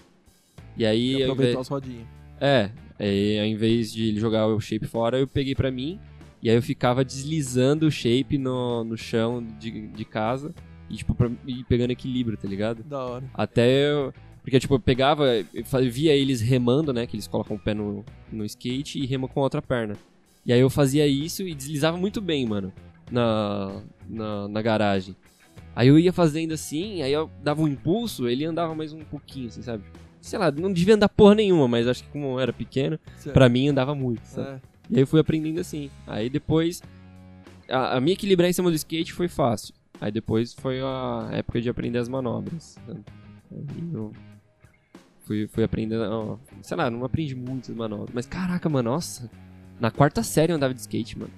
[0.76, 1.12] E aí.
[1.12, 2.06] E aproveitou invés- as rodinhas.
[2.38, 5.98] É, aí ao invés de ele jogar o shape fora, eu peguei pra mim.
[6.42, 10.54] E aí eu ficava deslizando o shape no, no chão de, de casa.
[10.90, 12.82] E, tipo, pra ir pegando equilíbrio, tá ligado?
[12.82, 13.24] Da hora.
[13.32, 14.12] Até eu.
[14.42, 17.06] Porque, tipo, eu pegava, eu via eles remando, né?
[17.06, 19.94] Que eles colocam o pé no, no skate e remam com a outra perna.
[20.44, 22.72] E aí eu fazia isso e deslizava muito bem, mano.
[23.10, 25.14] Na, na, na garagem.
[25.76, 29.48] Aí eu ia fazendo assim, aí eu dava um impulso, ele andava mais um pouquinho,
[29.48, 29.84] assim, sabe?
[30.20, 33.34] Sei lá, não devia andar porra nenhuma, mas acho que como eu era pequeno, Certo.
[33.34, 34.48] pra mim andava muito, sabe?
[34.50, 34.60] É.
[34.90, 35.90] E aí eu fui aprendendo assim.
[36.06, 36.82] Aí depois,
[37.68, 39.74] a, a me equilibrar em cima do skate foi fácil.
[40.00, 42.78] Aí depois foi a época de aprender as manobras.
[42.86, 43.00] sabe?
[43.50, 44.12] Aí eu
[45.24, 48.10] fui, fui aprendendo, ó, sei lá, não aprendi muitas manobras.
[48.12, 49.30] Mas caraca, mano, nossa.
[49.82, 51.32] Na quarta série eu andava de skate, mano.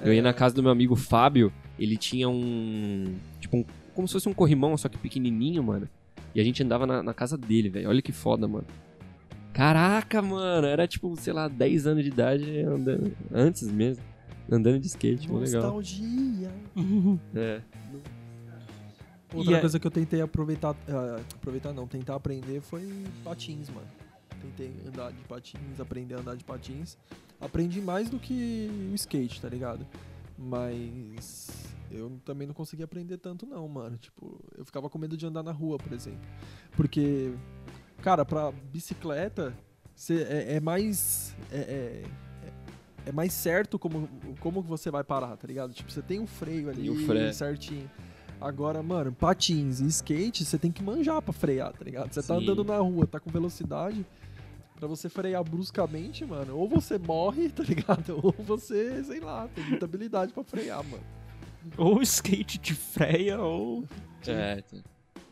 [0.00, 0.22] Eu ia É.
[0.22, 3.14] na casa do meu amigo Fábio, ele tinha um.
[3.38, 3.64] Tipo, um,
[3.94, 5.88] como se fosse um corrimão, só que pequenininho, mano.
[6.34, 7.88] E a gente andava na, na casa dele, velho.
[7.88, 8.66] Olha que foda, mano.
[9.52, 10.66] Caraca, mano.
[10.66, 13.16] Era tipo, sei lá, 10 anos de idade andando.
[13.32, 14.02] Antes mesmo.
[14.50, 15.40] Andando de skate, legal.
[15.62, 16.50] Nostalgia.
[17.36, 17.60] É.
[19.32, 23.68] Outra E é- coisa que eu tentei aproveitar, ah, aproveitar não, tentar aprender foi patins,
[23.70, 23.86] mano.
[24.40, 26.96] Tentei andar de patins, aprender a andar de patins.
[27.40, 29.86] Aprendi mais do que o skate, tá ligado?
[30.38, 31.48] Mas
[31.90, 33.96] eu também não consegui aprender tanto não, mano.
[33.98, 36.20] Tipo, eu ficava com medo de andar na rua, por exemplo.
[36.72, 37.32] Porque,
[38.02, 39.54] cara, pra bicicleta,
[39.94, 41.34] cê- é, é mais...
[41.52, 42.02] É, é-
[43.06, 44.06] é mais certo como,
[44.40, 45.72] como você vai parar, tá ligado?
[45.72, 47.32] Tipo, você tem um freio ali o freio.
[47.32, 47.90] certinho.
[48.38, 52.12] Agora, mano, patins e skate, você tem que manjar pra frear, tá ligado?
[52.12, 54.04] Você tá andando na rua, tá com velocidade.
[54.80, 58.18] Pra você frear bruscamente, mano, ou você morre, tá ligado?
[58.24, 61.04] Ou você, sei lá, tem muita habilidade pra frear, mano.
[61.76, 63.84] Ou o skate te freia, ou.
[64.26, 64.78] É, tá.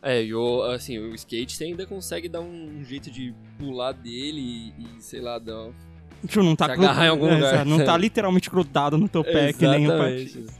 [0.03, 4.39] É, e o, assim, o skate você ainda consegue dar um jeito de pular dele
[4.39, 5.71] e, e, sei lá, dar.
[6.27, 7.65] Tipo, não tá Se agarrar em algum é, lugar.
[7.65, 10.59] Não tá literalmente grudado no teu pé, que nem o patins.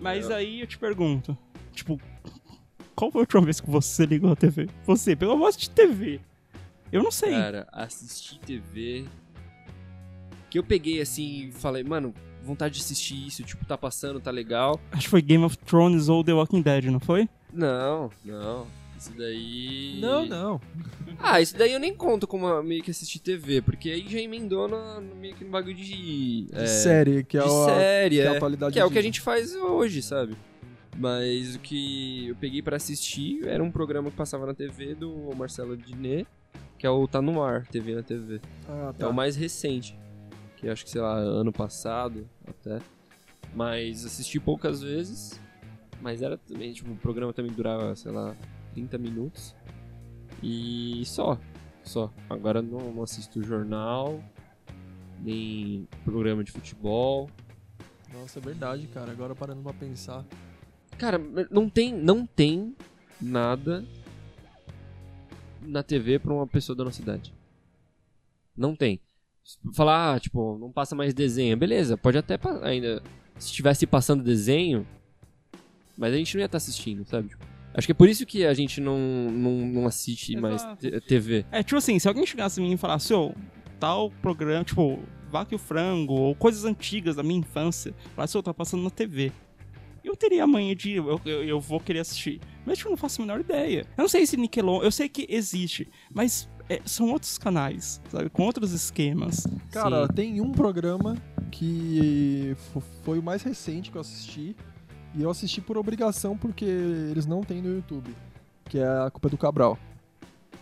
[0.00, 0.34] Mas É.
[0.34, 1.36] aí eu te pergunto,
[1.72, 2.00] tipo,
[2.94, 4.68] qual foi a última vez que você ligou a TV?
[4.86, 6.20] Você, pelo amor de TV.
[6.94, 7.30] Eu não sei.
[7.32, 9.04] Cara, assistir TV.
[10.50, 14.30] Que eu peguei assim e falei, mano, vontade de assistir isso, tipo, tá passando, tá
[14.30, 14.80] legal.
[14.92, 17.28] Acho que foi Game of Thrones ou The Walking Dead, não foi?
[17.52, 18.66] Não, não.
[18.96, 19.98] Isso daí.
[20.00, 20.60] Não, não.
[21.18, 24.18] Ah, isso daí eu nem conto como a- meio que assistir TV, porque aí já
[24.18, 26.46] emendou no, no meio que no bagulho de.
[26.46, 28.28] De é, série, que é, de o, série, que é é.
[28.28, 30.36] a atualidade Que é o que a de- gente faz hoje, sabe?
[30.96, 35.30] Mas o que eu peguei pra assistir era um programa que passava na TV do
[35.36, 36.26] Marcelo Diné,
[36.84, 38.42] que é o Tá No Ar, TV na TV.
[38.68, 39.08] Ah, É tá.
[39.08, 39.98] o mais recente,
[40.54, 42.78] que acho que, sei lá, ano passado até.
[43.54, 45.40] Mas assisti poucas vezes,
[46.02, 48.36] mas era também, tipo, o programa também durava, sei lá,
[48.74, 49.56] 30 minutos.
[50.42, 51.38] E só,
[51.82, 52.12] só.
[52.28, 54.22] Agora não, não assisto jornal,
[55.22, 57.30] nem programa de futebol.
[58.12, 59.10] Nossa, é verdade, cara.
[59.10, 60.22] Agora parando pra pensar.
[60.98, 61.18] Cara,
[61.50, 62.76] não tem, não tem
[63.18, 63.82] nada
[65.66, 67.32] na TV pra uma pessoa da nossa idade.
[68.56, 69.00] Não tem.
[69.74, 71.56] Falar, ah, tipo, não passa mais desenho.
[71.56, 73.02] Beleza, pode até ainda.
[73.38, 74.86] Se estivesse passando desenho,
[75.98, 77.28] mas a gente não ia estar assistindo, sabe?
[77.28, 78.98] Tipo, acho que é por isso que a gente não,
[79.30, 80.76] não, não assiste mais Exato.
[80.90, 81.44] te- TV.
[81.50, 83.34] É, tipo assim, se alguém chegasse em mim e falasse, ô,
[83.80, 85.00] tal programa, tipo,
[85.30, 88.90] Vaca e o Frango, ou coisas antigas da minha infância, falasse, ô, tá passando na
[88.90, 89.32] TV.
[90.04, 92.40] Eu teria a manha de, eu, eu, eu vou querer assistir.
[92.66, 93.86] Mas, tipo, eu não faço a menor ideia.
[93.96, 98.28] Eu não sei se Nickelodeon, eu sei que existe, mas é- são outros canais, sabe?
[98.28, 99.46] Com outros esquemas.
[99.72, 100.12] Cara, Sim.
[100.14, 101.16] tem um programa
[101.50, 104.54] que fo- foi o mais recente que eu assisti.
[105.16, 108.14] E eu assisti por obrigação porque eles não têm no YouTube.
[108.68, 109.78] Que é a Culpa do Cabral.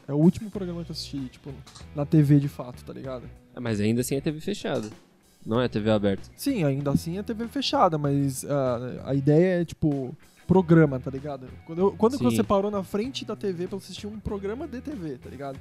[0.07, 1.51] É o último programa que eu assisti, tipo,
[1.95, 3.29] na TV de fato, tá ligado?
[3.61, 4.91] Mas ainda assim é TV fechada.
[5.45, 6.29] Não é TV aberta.
[6.37, 11.47] Sim, ainda assim é TV fechada, mas ah, a ideia é, tipo, programa, tá ligado?
[11.67, 12.25] Quando, eu- quando Sim.
[12.25, 15.59] você parou na frente da TV pra assistir um programa de TV, tá ligado?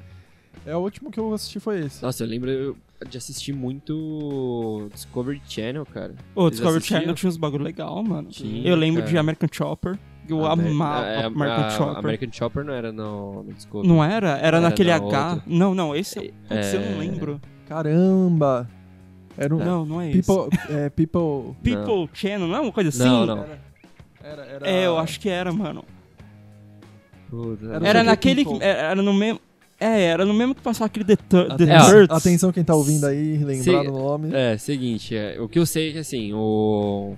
[0.65, 2.03] É, o último que eu assisti foi esse.
[2.03, 2.77] Nossa, eu lembro
[3.09, 6.13] de assistir muito Discovery Channel, cara.
[6.35, 6.99] O Vocês Discovery assistiam?
[7.01, 8.29] Channel tinha uns bagulho legal, mano.
[8.29, 9.11] Tinha, eu lembro cara.
[9.11, 9.97] de American Chopper.
[10.29, 11.97] Eu A Amer- amava é, a- American a- Chopper.
[11.97, 13.87] American Chopper não era no, no Discovery.
[13.87, 14.29] Não era?
[14.37, 15.03] Era, Era naquele na H.
[15.05, 15.43] outra.
[15.47, 16.21] Não, não, esse é...
[16.47, 16.91] Putz, eu É.
[16.91, 17.41] não lembro.
[17.67, 18.69] Caramba!
[19.43, 19.59] Era um.
[19.59, 20.21] Não, não é esse.
[20.23, 20.57] People.
[20.69, 21.55] É, people.
[21.63, 22.99] People Channel, não é uma coisa assim?
[23.03, 23.37] Não, não.
[23.43, 23.59] Era,
[24.23, 25.83] era, era- É, eu acho que era, mano.
[27.29, 28.43] Puta, Era Era o naquele...
[28.43, 28.61] People.
[28.63, 29.39] Era era no mesmo...
[29.79, 32.15] É, era no mesmo que passava aquele The, The Atenção, Turds.
[32.17, 34.29] atenção quem tá ouvindo aí, lembrar do nome.
[34.35, 37.15] É, seguinte, é, o que eu sei é que assim, o.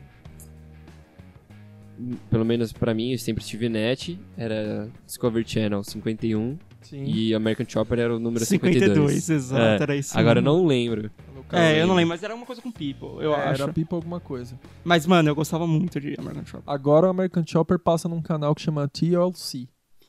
[2.30, 7.04] Pelo menos pra mim, eu sempre tive net, era Discovery Channel 51 Sim.
[7.06, 8.84] e American Chopper era o número 52.
[8.90, 10.18] 52, exato, É, era isso.
[10.18, 11.10] Agora eu não lembro.
[11.52, 13.62] É, eu não lembro, mas era uma coisa com People, eu é, acho.
[13.64, 14.60] Era People alguma coisa.
[14.84, 16.64] Mas, mano, eu gostava muito de American Chopper.
[16.74, 19.68] Agora o American Chopper passa num canal que chama TLC.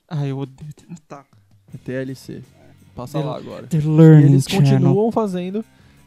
[0.08, 0.70] Ah, eu odeio...
[1.06, 1.24] Tá.
[1.74, 2.42] É TLC.
[2.94, 3.66] Passa The- lá agora.
[3.66, 4.70] The E Learning eles Channel.
[4.72, 5.64] continuam fazendo.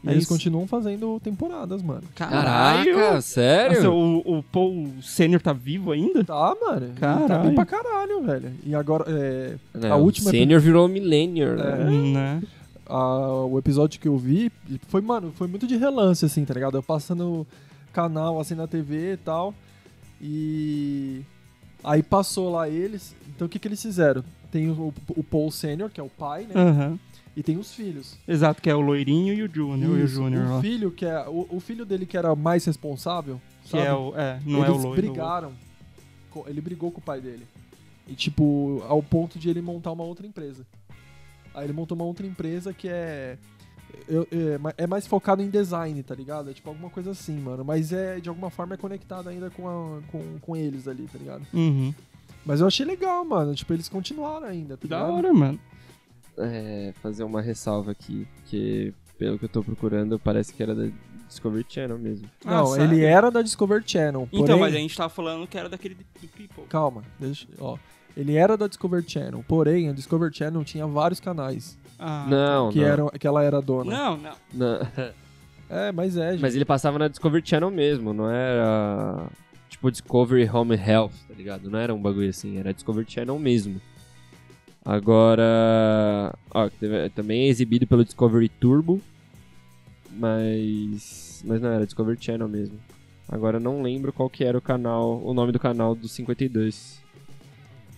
[0.07, 0.33] E É eles isso.
[0.33, 2.03] continuam fazendo temporadas, mano.
[2.15, 2.95] Caralho!
[2.95, 3.75] Caraca, sério?
[3.77, 6.23] Nossa, o, o Paul Sênior tá vivo ainda?
[6.23, 6.93] Tá, mano.
[6.95, 7.27] Caralho.
[7.27, 8.51] Tá bem pra caralho, velho.
[8.65, 9.55] E agora, é,
[9.89, 11.53] a o última- Senior virou Millennium.
[11.53, 11.55] É.
[11.55, 11.91] né?
[12.13, 12.43] Né?
[12.89, 14.49] a- o episódio que eu vi
[14.87, 16.77] foi, mano, foi muito de relance, assim, tá ligado?
[16.77, 17.45] Eu passando
[17.91, 19.53] canal, assim, na TV e tal.
[20.21, 21.21] E...
[21.83, 23.15] Aí passou lá eles.
[23.35, 24.23] Então o que que eles fizeram?
[24.51, 26.53] Tem o, o Paul Sênior, que é o pai, né?
[26.55, 26.99] Aham.
[27.37, 28.17] E tem os filhos.
[28.27, 29.99] Exato, que é o loirinho e o Júnior.
[29.99, 33.39] E o Júnior o filho que é o, o filho dele que era mais responsável,
[33.63, 33.83] Que sabe?
[33.83, 34.13] é o.
[34.17, 35.01] É, não é Eles o loiro.
[35.03, 35.51] brigaram.
[36.31, 37.45] co- Ele brigou com o pai dele.
[38.07, 40.65] E tipo, ao ponto de ele montar uma outra empresa.
[41.53, 43.37] Aí ele montou uma outra empresa que é
[44.07, 46.49] eu- é, ma- é mais focado em design, tá ligado?
[46.49, 47.63] É tipo alguma coisa assim, mano.
[47.63, 51.19] Mas é de alguma forma é conectado ainda com, a- com, com eles ali, tá
[51.19, 51.45] ligado?
[51.53, 51.93] Uhum.
[52.43, 53.53] Mas eu achei legal, mano.
[53.53, 55.13] Tipo, eles continuaram ainda, tá Da ligado?
[55.17, 55.59] hora, mano.
[56.37, 60.87] É, fazer uma ressalva aqui, que pelo que eu tô procurando, parece que era da
[61.27, 62.29] Discovery Channel mesmo.
[62.45, 64.27] Ah, Não, ele era da Discovery Channel.
[64.31, 66.63] Então, porém- mas a gente tava falando que era daquele do People.
[66.69, 67.47] Calma, deixa.
[67.59, 67.77] Ó.
[68.15, 72.79] Ele era da Discovery Channel, porém a Discovery Channel tinha vários canais Ah, não, que,
[72.79, 72.85] não.
[72.87, 73.91] eram, que ela era dona.
[73.91, 74.33] Não, não.
[74.53, 74.79] não.
[75.69, 76.41] É, mas é, gente.
[76.41, 79.27] Mas ele passava na Discovery Channel mesmo, não era
[79.69, 81.69] tipo Discovery Home Health, tá ligado?
[81.69, 83.81] Não era um bagulho assim, era Discovery Channel mesmo.
[84.87, 89.01] Agora, ó, teve- também é exibido pelo Discovery Turbo,
[90.11, 92.79] mas mas não era Discovery Channel mesmo.
[93.27, 97.01] Agora eu não lembro qual que era o canal, o nome do canal do 52.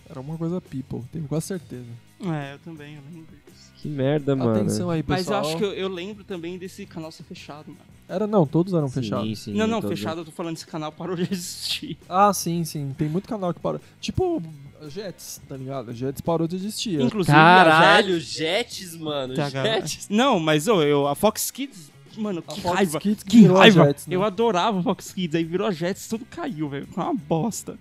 [0.08, 1.86] Era uma coisa people, tenho quase certeza.
[2.24, 3.70] É, eu também, eu lembro disso.
[3.76, 4.50] Que merda, mano.
[4.50, 5.40] Atenção aí, pessoal.
[5.42, 7.80] Mas eu acho que eu, eu lembro também desse canal ser fechado, mano.
[8.08, 9.38] Era, não, todos eram Sim, fechados.
[9.38, 11.96] sim, não, não, todos- fechado, eu tô falando desse canal parou de existir.
[12.08, 12.92] Ah, sim, sim.
[12.98, 13.80] Tem muito canal que parou.
[14.00, 14.42] Tipo,
[14.88, 15.92] Jets, tá ligado?
[15.92, 17.00] Jets parou de existir.
[17.00, 18.38] Inclusive, Caralho, Jet-
[18.74, 19.34] Jets, mano.
[19.34, 19.48] Tá.
[19.50, 20.08] Jets.
[20.08, 23.00] Não, mas ô, eu, a Fox Kids, mano, A que Fox raiva.
[23.00, 23.84] Kids que virou a raiva.
[23.86, 24.16] Jets, né?
[24.16, 26.86] Eu adorava a Fox Kids, aí virou a Jets, tudo caiu, velho.
[26.86, 27.78] Foi uma bosta.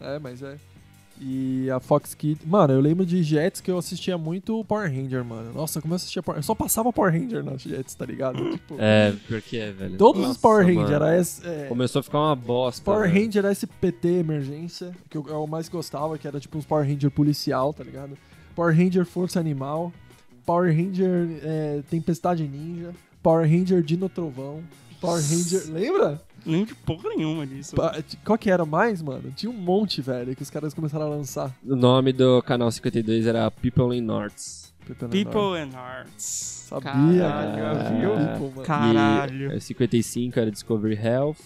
[0.00, 0.56] É, mas é.
[1.22, 2.46] E a Fox Kids.
[2.46, 5.52] Mano, eu lembro de Jets que eu assistia muito Power Ranger, mano.
[5.52, 8.42] Nossa, como eu assistia Power Eu só passava Power Ranger nas Jets, tá ligado?
[8.52, 9.98] Tipo, É, porque é, velho.
[9.98, 10.80] todos os Nossa, Power mano.
[10.80, 11.46] Ranger era esse.
[11.46, 12.82] é, Começou a ficar uma bosta.
[12.82, 13.24] Power velho.
[13.26, 17.74] Ranger SPT Emergência, que eu, eu mais gostava, que era tipo uns Power Ranger policial,
[17.74, 18.16] tá ligado?
[18.56, 19.92] Power Ranger Força Animal,
[20.46, 24.62] Power Ranger é, Tempestade Ninja, Power Ranger Dino Trovão,
[25.00, 25.70] Power Ranger.
[25.70, 26.22] Lembra?
[26.46, 27.76] Lembro de porra nenhuma disso.
[27.76, 29.30] Pa- Qual que era mais, mano?
[29.36, 31.54] Tinha um monte, velho, que os caras começaram a lançar.
[31.64, 34.72] O nome do canal 52 era People in Norths.
[35.10, 36.66] People and Arts.
[36.68, 37.90] Sabia, Caralho, cara.
[37.90, 38.10] viu?
[38.10, 38.62] People, mano.
[38.62, 39.52] Caralho.
[39.52, 41.36] E é, 55 era Discovery Health.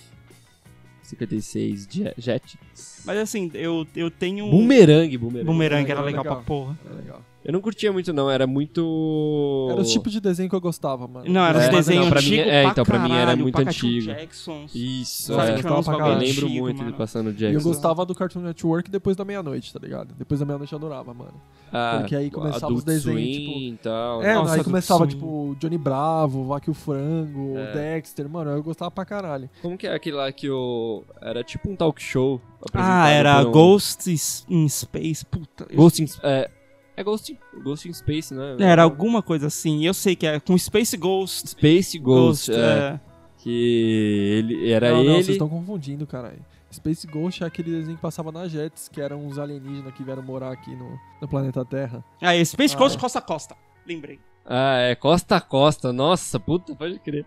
[1.02, 3.02] 56 Je- Jetix.
[3.04, 4.50] Mas assim, eu, eu tenho.
[4.50, 5.44] Boomerang, Boomerang.
[5.46, 6.36] Boomerang era Era legal, legal.
[6.36, 6.78] pra porra.
[6.86, 7.22] Era legal.
[7.44, 9.68] Eu não curtia muito não, era muito...
[9.70, 11.26] Era o tipo de desenho que eu gostava, mano.
[11.30, 12.46] Não, era É, os desenhos pra antigos.
[12.46, 14.06] é, então, pra mim era caralho, muito antigo.
[14.06, 14.74] Jacksons.
[14.74, 15.54] Isso, Sabe, é.
[15.56, 16.92] uns Eu Eu lembro antigo, muito mano.
[16.92, 17.68] de passando E eu Jackson.
[17.68, 20.14] gostava do Cartoon Network depois da meia-noite, tá ligado?
[20.16, 21.34] Depois da meia-noite eu adorava, mano.
[21.70, 24.22] Ah, porque aí começava Adult os desenhos, Swim e tal.
[24.22, 25.14] É, Nossa, aí começava, Swing.
[25.14, 27.72] tipo, Johnny Bravo, Vaque o Frango, É.
[27.72, 29.50] Dexter, mano, eu gostava pra caralho.
[29.60, 31.02] Como que é aquele lá que o...
[31.20, 32.40] Era tipo um talk show.
[32.72, 34.08] Ah, era um- Ghost
[34.48, 35.26] in Space.
[35.26, 35.66] Puta.
[35.68, 36.06] eu- Ghost in...
[36.22, 36.50] É,
[36.96, 38.56] É Ghost, Ghost in Space, né?
[38.60, 39.84] Era alguma coisa assim.
[39.84, 41.48] Eu sei que é com Space Ghost.
[41.50, 43.00] Space Ghost, é, é.
[43.38, 45.32] que ele era não, não, vocês ele.
[45.32, 46.38] estão confundindo, caralho.
[46.72, 50.22] Space Ghost é aquele desenho que passava na Jets, que eram uns alienígenas que vieram
[50.22, 52.04] morar aqui no, no planeta Terra.
[52.20, 53.00] Ah, é Space Ah, Ghost é.
[53.00, 53.56] Costa a Costa.
[53.86, 54.18] Lembrei.
[54.44, 55.92] Ah, é Costa a Costa.
[55.92, 57.24] Nossa, puta, pode crer.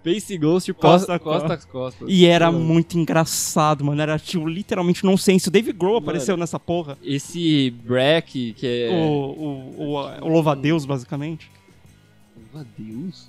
[0.00, 2.04] Space Ghost Costa Costa Costa Costa.
[2.06, 4.00] E era Mano, muito engraçado, mano.
[4.00, 5.48] Era, tipo, literalmente nonsense.
[5.48, 6.04] O Dave Grohl Mano.
[6.06, 6.96] apareceu nessa porra.
[7.02, 8.90] Esse Breck, que é.
[8.90, 11.50] O, o, o, o Louva-a-Deus, basicamente.
[12.54, 13.28] Meu Deus.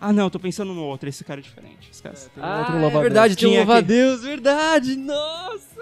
[0.00, 1.08] Ah, não, tô pensando no outro.
[1.08, 1.88] Esse cara é diferente.
[1.90, 2.30] Esquece.
[2.30, 4.94] Tem um Ah, outro é verdade, tinha um Tinha louva-a-Deus, verdade.
[4.96, 5.80] Nossa,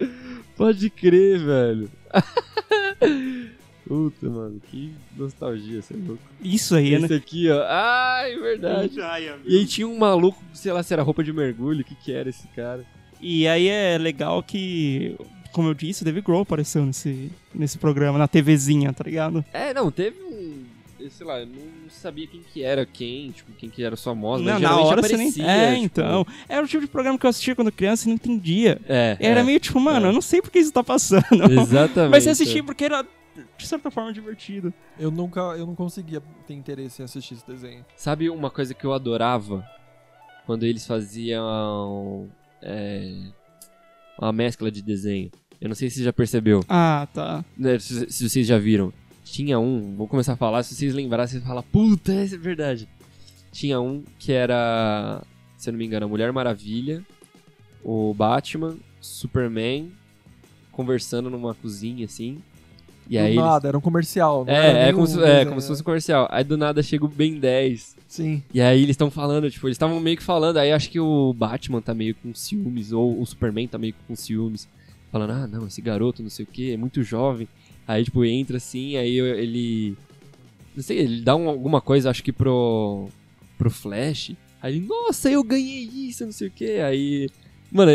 [0.00, 0.10] mano.
[0.56, 1.90] Pode crer, velho.
[3.90, 6.22] Puta, mano, que nostalgia, você é louco.
[6.40, 7.06] Isso aí, né?
[7.06, 7.60] Esse aqui, ó.
[7.66, 9.00] Ai, verdade.
[9.00, 9.50] Ai, amigo.
[9.50, 12.12] E aí tinha um maluco, sei lá se era roupa de mergulho, o que que
[12.12, 12.86] era esse cara?
[13.20, 15.16] E aí é legal que,
[15.50, 19.44] como eu disse, o Dave Grohl apareceu nesse, nesse programa, na TVzinha, tá ligado?
[19.52, 20.66] É, não, teve um.
[21.10, 24.46] Sei lá, eu não sabia quem que era quem, tipo, quem que era os famosos,
[24.46, 25.44] Não, na hora você aparecia.
[25.44, 25.52] nem...
[25.52, 26.24] É, tipo, então.
[26.48, 28.80] Era o tipo de programa que eu assistia quando criança e não entendia.
[28.88, 29.16] É.
[29.18, 30.08] Era é, meio tipo, mano, é.
[30.10, 31.24] eu não sei por que isso tá passando.
[31.50, 32.10] Exatamente.
[32.12, 33.04] Mas você assistia porque era,
[33.56, 34.72] de certa forma, divertido.
[34.98, 37.84] Eu nunca, eu não conseguia ter interesse em assistir esse desenho.
[37.96, 39.64] Sabe uma coisa que eu adorava?
[40.46, 42.28] Quando eles faziam.
[42.62, 43.30] É,
[44.18, 45.30] uma mescla de desenho.
[45.60, 46.64] Eu não sei se você já percebeu.
[46.68, 47.44] Ah, tá.
[47.56, 48.92] né, Se, se vocês já viram.
[49.24, 52.88] Tinha um, vou começar a falar, se vocês lembrarem, vocês falam, puta, essa é verdade.
[53.52, 55.22] Tinha um que era,
[55.56, 57.04] se eu não me engano, a Mulher Maravilha,
[57.84, 59.92] o Batman, Superman,
[60.72, 62.42] conversando numa cozinha assim.
[63.10, 64.44] E aí Do eles- nada, era um comercial.
[64.46, 66.28] É, é, como se, é como se fosse um comercial.
[66.30, 67.96] Aí do nada chega o Ben 10.
[68.06, 68.40] Sim.
[68.54, 71.32] E aí eles estão falando, tipo, eles estavam meio que falando, aí acho que o
[71.34, 74.68] Batman tá meio com ciúmes, ou o Superman tá meio com ciúmes,
[75.10, 77.48] falando, ah, não, esse garoto, não sei o que, é muito jovem.
[77.86, 79.96] Aí, tipo, entra assim, aí ele.
[80.76, 83.08] Não sei, ele dá um- alguma coisa, acho que pro.
[83.58, 84.32] pro Flash.
[84.62, 86.78] Aí ele, nossa, eu ganhei isso, não sei o que.
[86.78, 87.28] Aí.
[87.72, 87.90] Mano,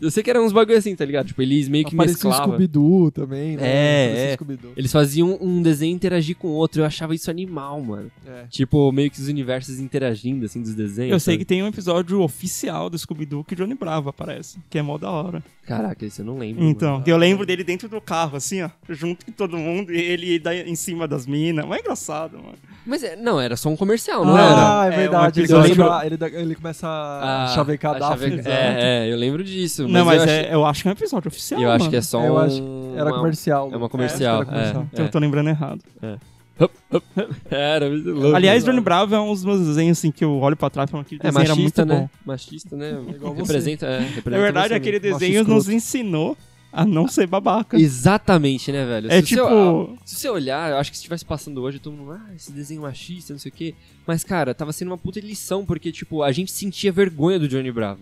[0.00, 1.26] eu, sei que eram uns bagulho assim, tá ligado?
[1.26, 2.54] Tipo, eles meio que Aparecia o mesclavam.
[2.54, 3.62] Scooby-Doo também, né?
[3.62, 4.72] É, Aparecia é.
[4.76, 8.10] Eles faziam um desenho interagir com o outro, eu achava isso animal, mano.
[8.26, 8.44] É.
[8.50, 11.12] Tipo, meio que os universos interagindo, assim, dos desenhos.
[11.12, 11.38] Eu sei sabe?
[11.38, 14.98] que tem um episódio oficial do Scooby-Doo que o Johnny Bravo aparece, que é mó
[14.98, 15.42] da hora.
[15.66, 16.62] Caraca, isso eu não lembro.
[16.64, 17.04] Então, mano.
[17.06, 20.54] eu lembro dele dentro do carro, assim, ó, junto com todo mundo, e ele dá
[20.54, 21.64] em cima das minas.
[21.66, 22.58] Mas é engraçado, mano.
[22.86, 24.80] Mas é- não, era só um comercial, não era?
[24.82, 25.40] Ah, É, é um verdade.
[25.40, 28.42] ele, a- ele, ele começa a Ah, chavecar a a chave-.
[28.44, 29.83] É, é, eu lembro disso.
[29.88, 31.90] Não, mas eu, é, acho, eu acho que é um episódio oficial, eu acho mano.
[31.90, 32.38] que é só Eu um...
[32.38, 32.62] acho
[32.96, 33.64] Era uma- comercial.
[33.72, 33.88] É uma Lu.
[33.90, 34.88] comercial, Acho que era comercial.
[34.92, 35.80] Então eu tô lembrando errado.
[37.50, 38.36] Era muito louco.
[38.36, 38.64] Aliás.
[38.64, 41.04] Johnny Bravo é um dos meus desenhos, assim, que eu olho pra trás e falo
[41.04, 41.94] que É desenho era muito machista, né?
[42.00, 42.08] bom.
[42.24, 42.92] Machista, né?
[43.20, 43.40] você.
[43.42, 45.12] representa, é, representa Na verdade, você aquele mesmo.
[45.14, 45.76] macho desenho nos escroto.
[45.76, 46.36] ensinou
[46.72, 47.76] a não ser babaca.
[47.78, 49.10] Exatamente, né, velho?
[49.10, 49.42] É Se tipo...
[49.44, 52.50] Você, se você olhar, eu acho que se estivesse passando hoje, todo mundo, ah, esse
[52.52, 53.74] desenho machista, não sei o quê.
[54.06, 57.70] Mas, cara, tava sendo uma puta lição, porque, tipo, a gente sentia vergonha do Johnny
[57.70, 58.00] Bravo.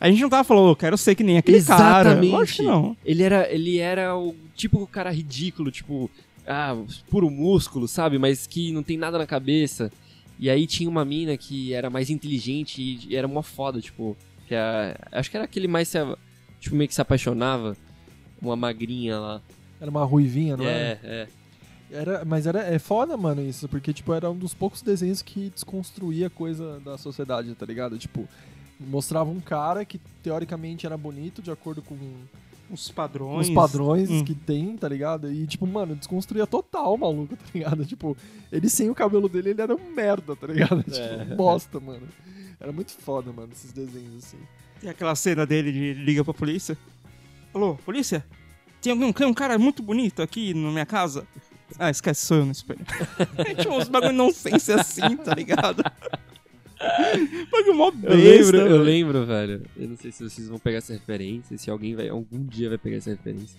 [0.00, 2.10] A gente não tava falando, eu quero ser que nem aquele cara.
[2.10, 2.32] Exatamente.
[2.32, 2.96] Lógico que não.
[3.04, 6.10] Ele era, ele era o tipo cara ridículo, tipo,
[6.46, 6.76] ah,
[7.10, 8.18] puro músculo, sabe?
[8.18, 9.90] Mas que não tem nada na cabeça.
[10.38, 14.54] E aí tinha uma mina que era mais inteligente e era uma foda, tipo, que
[14.54, 15.92] a, acho que era aquele mais
[16.60, 17.76] tipo meio que se apaixonava,
[18.40, 19.42] uma magrinha lá.
[19.80, 20.78] Era uma ruivinha, não era?
[20.80, 21.28] é, é.
[21.90, 25.50] Era, mas era, é foda, mano, isso, porque, tipo, era um dos poucos desenhos que
[25.50, 27.96] desconstruía coisa da sociedade, tá ligado?
[27.96, 28.28] Tipo,
[28.80, 31.96] mostrava um cara que teoricamente era bonito, de acordo com
[32.70, 33.48] Os padrões.
[33.48, 34.24] os padrões Hum.
[34.24, 35.32] que tem, tá ligado?
[35.32, 37.84] E, tipo, mano, desconstruía total o maluco, tá ligado?
[37.86, 38.16] Tipo,
[38.52, 40.84] ele sem o cabelo dele, ele era um merda, tá ligado?
[40.94, 41.18] É.
[41.24, 42.06] Tipo, bosta, mano.
[42.60, 44.38] Era muito foda, mano, esses desenhos, assim.
[44.80, 46.76] Tem aquela cena dele de liga pra polícia.
[47.54, 48.24] Alô, polícia?
[48.82, 51.26] Tem algum tem um cara muito bonito aqui na minha casa?
[51.78, 52.80] Ah, esquece, sou eu no espelho.
[53.38, 55.82] É tipo uns bagulho nonsense assim, tá ligado?
[57.50, 58.16] bagulho mó Eu besta.
[58.16, 58.82] lembro, eu velho.
[58.82, 59.62] lembro, velho.
[59.76, 62.78] Eu não sei se vocês vão pegar essa referência, se alguém vai, algum dia vai
[62.78, 63.58] pegar essa referência.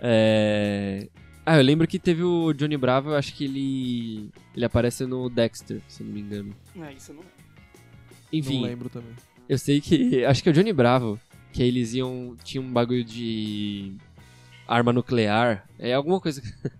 [0.00, 1.08] É...
[1.44, 5.28] Ah, eu lembro que teve o Johnny Bravo, eu acho que ele ele aparece no
[5.30, 6.54] Dexter, se eu não me engano.
[6.80, 7.22] É, isso não
[8.32, 9.10] Enfim, Não lembro também.
[9.48, 11.18] eu sei que acho que é o Johnny Bravo,
[11.52, 13.92] que aí eles iam tinha um bagulho de
[14.68, 16.42] arma nuclear, é alguma coisa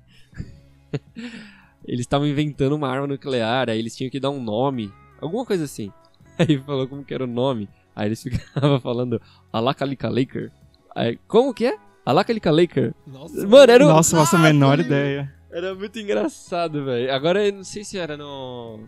[1.85, 5.65] Eles estavam inventando uma arma nuclear, aí eles tinham que dar um nome, alguma coisa
[5.65, 5.93] assim.
[6.39, 7.69] Aí falou como que era o nome.
[7.95, 9.21] Aí eles ficavam falando
[9.53, 10.51] Alakalika Laker.
[10.95, 11.77] Aí, como que é?
[12.05, 12.95] Alakalika Laker.
[13.07, 13.89] Nossa, Mano, era um...
[13.89, 15.33] Nossa, faço a Ah, menor ideia.
[15.51, 17.13] Era muito engraçado, velho.
[17.13, 18.81] Agora eu não sei se era no.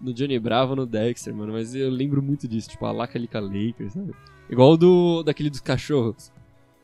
[0.00, 3.40] No Johnny Bravo ou no Dexter, mano, mas eu lembro muito disso, tipo, a Lacalica
[3.40, 4.12] Lakers, sabe?
[4.50, 5.22] Igual o do.
[5.22, 6.30] daquele dos cachorros.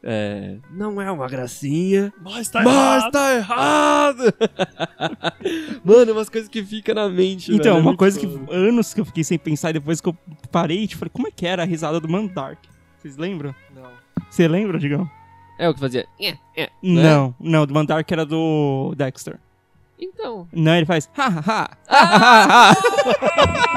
[0.05, 4.35] É, não é uma gracinha, Mas tá mas tá errado!
[5.85, 9.01] Mano, umas coisas que ficam na mente, Então, velho, é uma coisa que anos que
[9.01, 10.17] eu fiquei sem pensar e depois que eu
[10.51, 12.59] parei, tipo, falei, como é que era a risada do Mandark?
[12.99, 13.55] Vocês lembram?
[13.73, 13.91] Não.
[14.29, 15.09] Você lembra, Digão?
[15.57, 16.05] É o que fazia.
[16.21, 16.69] É, é.
[16.83, 19.39] Não, não, do Mandark era do Dexter.
[20.01, 20.49] Então.
[20.53, 23.69] Não, ele faz ha ha ha, ha ha ha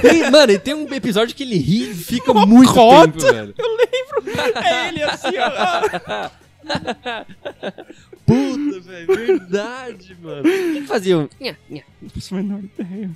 [0.00, 3.12] Tem- mano, e tem um episódio que ele ri e fica muito cota.
[3.12, 3.54] tempo, velho.
[4.62, 6.30] É ele assim, ó.
[8.26, 10.40] Puta, velho, verdade, mano.
[10.40, 11.18] O que fazia?
[11.18, 11.28] um-.
[12.00, 13.10] Não faço a menor ideia.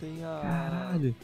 [0.00, 0.40] Tem a.
[0.42, 1.14] Caralho.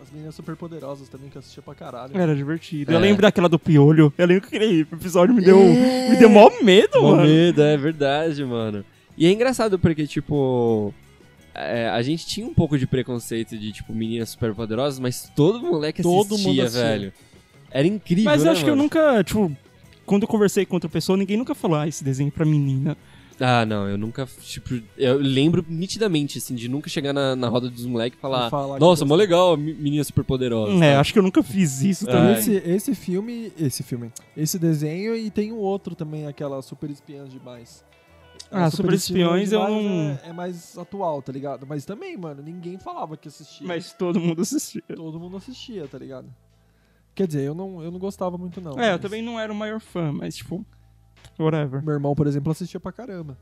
[0.00, 2.12] As meninas super poderosas também que eu assistia pra caralho.
[2.18, 2.92] Era divertido.
[2.92, 2.94] É.
[2.94, 4.12] Eu lembro daquela do piolho.
[4.16, 7.22] Eu lembro que aquele episódio me deu, me deu mó medo, Mó mano.
[7.28, 8.84] medo, é verdade, mano.
[9.16, 10.94] E é engraçado porque, tipo.
[11.58, 15.60] É, a gente tinha um pouco de preconceito de, tipo, meninas super poderosas, mas todo
[15.60, 16.82] moleque Todo assistia, mundo assistia.
[16.84, 17.12] velho.
[17.70, 18.82] Era incrível, Mas eu né, acho que eu mano?
[18.84, 19.54] nunca, tipo,
[20.06, 22.96] quando eu conversei com outra pessoa, ninguém nunca falou, ah, esse desenho é pra menina.
[23.40, 27.70] Ah, não, eu nunca, tipo, eu lembro nitidamente, assim, de nunca chegar na, na roda
[27.70, 30.84] dos moleques e falar, nossa, gosta." mó legal, me- menina super poderosa.
[30.84, 32.12] É, acho que eu nunca fiz isso É.
[32.12, 32.32] também.
[32.36, 37.30] Esse, esse filme, esse filme, esse desenho e tem um outro também, aquela Super Espiãs
[37.30, 37.84] Demais.
[38.50, 41.66] Ah, A Super Espiões eu Demais não- É, é mais atual, tá ligado?
[41.66, 43.66] Mas também, mano, ninguém falava que assistia.
[43.66, 44.82] Mas todo mundo assistia.
[44.96, 46.32] todo mundo assistia, tá ligado?
[47.14, 48.72] Quer dizer, eu não, eu não gostava muito não.
[48.80, 50.64] É, eu mas também não era o maior fã, mas tipo,
[51.38, 51.82] whatever.
[51.84, 53.36] Meu irmão, por exemplo, assistia pra caramba.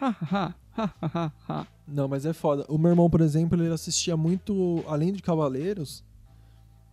[0.00, 1.66] Ha, ha, ha, ha, ha, ha.
[1.88, 2.66] Não, mas é foda.
[2.68, 6.04] O meu irmão, por exemplo, ele assistia muito, além de Cavaleiros,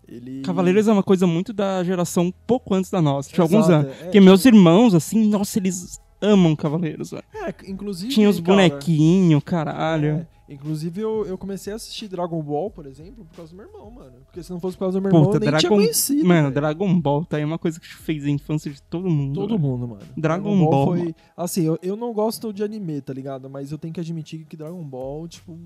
[0.08, 0.42] ele...
[0.44, 3.88] Cavaleiros é uma coisa muito da geração um pouco antes da nossa, tinha alguns Exato,
[3.88, 4.00] anos.
[4.02, 7.24] é, Porque meus irmãos, assim, nossa, eles amam Cavaleiros, velho.
[7.34, 8.14] É, inclusive...
[8.14, 10.08] Tinha os cara, bonequinhos, caralho.
[10.48, 13.66] é, inclusive, eu, eu comecei a assistir Dragon Ball, por exemplo, por causa do meu
[13.68, 14.14] irmão, mano.
[14.26, 16.26] Porque se não fosse por causa do meu irmão, Puta, eu nem tinha Dragon- conhecido.
[16.28, 16.54] Mano, velho.
[16.56, 19.36] Dragon Ball tá aí uma coisa que fez a infância de todo mundo.
[19.36, 19.60] Todo velho.
[19.60, 20.02] mundo, mano.
[20.16, 21.16] Dragon Ball, foi.
[21.36, 23.50] Assim, eu, eu não gosto de anime, tá ligado?
[23.50, 25.60] Mas eu tenho que admitir que Dragon Ball, tipo,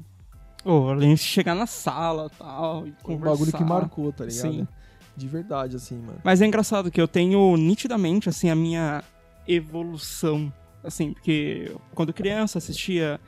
[0.65, 4.51] Ô, além de chegar na sala tal, e foi um bagulho que marcou, tá ligado?
[4.51, 4.67] Sim.
[5.15, 6.19] De verdade, assim, mano.
[6.23, 9.03] Mas é engraçado que eu tenho nitidamente, assim, a minha
[9.47, 10.51] evolução.
[10.83, 13.19] Assim, porque quando criança assistia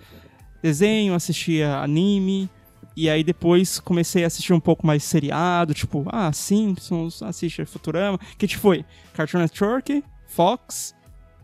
[0.62, 2.50] desenho, assistia anime.
[2.96, 8.20] E aí depois comecei a assistir um pouco mais seriado, tipo, ah, Simpsons, assiste Futurama.
[8.38, 8.84] Que te foi?
[9.14, 10.94] Cartoon Network, Fox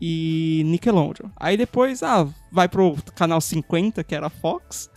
[0.01, 1.30] e Nickelodeon.
[1.38, 4.89] Aí depois, ah, vai pro canal 50, que era Fox.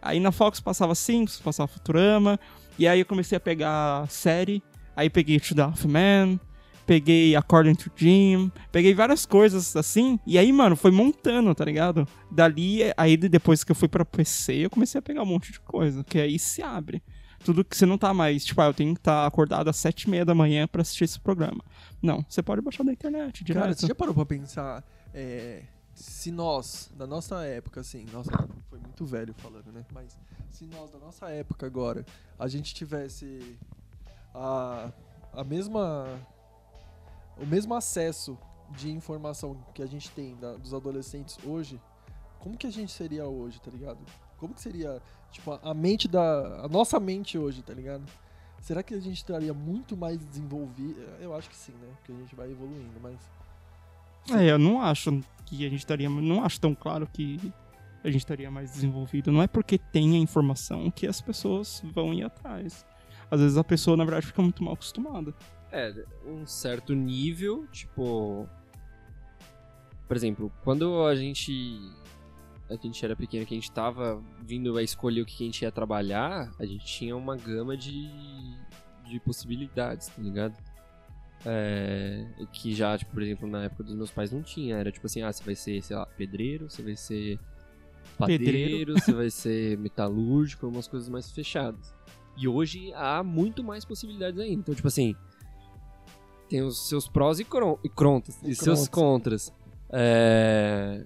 [0.00, 2.40] Aí na Fox passava Simpsons, passava Futurama.
[2.78, 4.62] E aí eu comecei a pegar série.
[4.96, 6.40] Aí peguei To The Half Man,
[6.90, 10.18] peguei According to Jim, peguei várias coisas assim.
[10.26, 12.04] E aí, mano, foi montando, tá ligado?
[12.28, 15.60] Dali, aí depois que eu fui pra PC, eu comecei a pegar um monte de
[15.60, 16.02] coisa.
[16.02, 17.00] Que aí se abre.
[17.44, 20.02] Tudo que você não tá mais, tipo, ah, eu tenho que estar acordado às sete
[20.02, 21.62] e meia da manhã pra assistir esse programa.
[22.02, 23.62] Não, você pode baixar da internet, direto.
[23.62, 24.84] Cara, você já parou pra pensar
[25.14, 25.62] é,
[25.94, 28.32] se nós, da nossa época, assim, nossa,
[28.68, 29.86] foi muito velho falando, né?
[29.94, 30.18] Mas
[30.50, 32.04] se nós, da nossa época agora,
[32.36, 33.56] a gente tivesse
[34.34, 34.90] a,
[35.32, 36.08] a mesma.
[37.40, 38.38] O mesmo acesso
[38.76, 41.80] de informação que a gente tem da- dos adolescentes hoje,
[42.38, 43.98] como que a gente seria hoje, tá ligado?
[44.38, 46.64] Como que seria, tipo, a, a mente da.
[46.64, 48.04] a nossa mente hoje, tá ligado?
[48.60, 51.00] Será que a gente estaria muito mais desenvolvido?
[51.20, 51.88] Eu acho que sim, né?
[51.96, 53.18] Porque a gente vai evoluindo, mas.
[54.30, 56.08] É, eu não acho que a gente estaria.
[56.08, 57.52] Não acho tão claro que
[58.04, 59.30] a gente estaria mais desenvolvido.
[59.32, 62.86] Não é porque tem a informação que as pessoas vão ir atrás.
[63.30, 65.34] Às vezes a pessoa, na verdade, fica muito mal acostumada.
[65.72, 65.92] É,
[66.26, 68.48] um certo nível, tipo.
[70.06, 71.52] Por exemplo, quando a gente.
[72.68, 75.62] A gente era pequeno, que a gente tava vindo a escolher o que a gente
[75.62, 78.08] ia trabalhar, a gente tinha uma gama de,
[79.04, 80.56] de possibilidades, tá ligado?
[81.44, 84.76] É, que já, tipo, por exemplo, na época dos meus pais não tinha.
[84.76, 87.40] Era tipo assim, ah, você vai ser, sei lá, pedreiro, você vai ser
[88.16, 88.92] padeiro, Pedreiro.
[88.94, 91.94] você vai ser metalúrgico, umas coisas mais fechadas.
[92.36, 94.60] E hoje há muito mais possibilidades ainda.
[94.60, 95.16] Então, tipo assim,
[96.50, 99.52] tem os seus prós e, cron e contas, e, E seus contras.
[99.88, 101.04] É,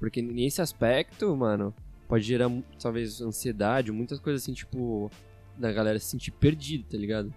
[0.00, 1.74] Porque nesse aspecto, mano,
[2.08, 5.10] pode gerar talvez ansiedade, muitas coisas assim, tipo,
[5.56, 7.32] da galera se sentir perdida, tá ligado?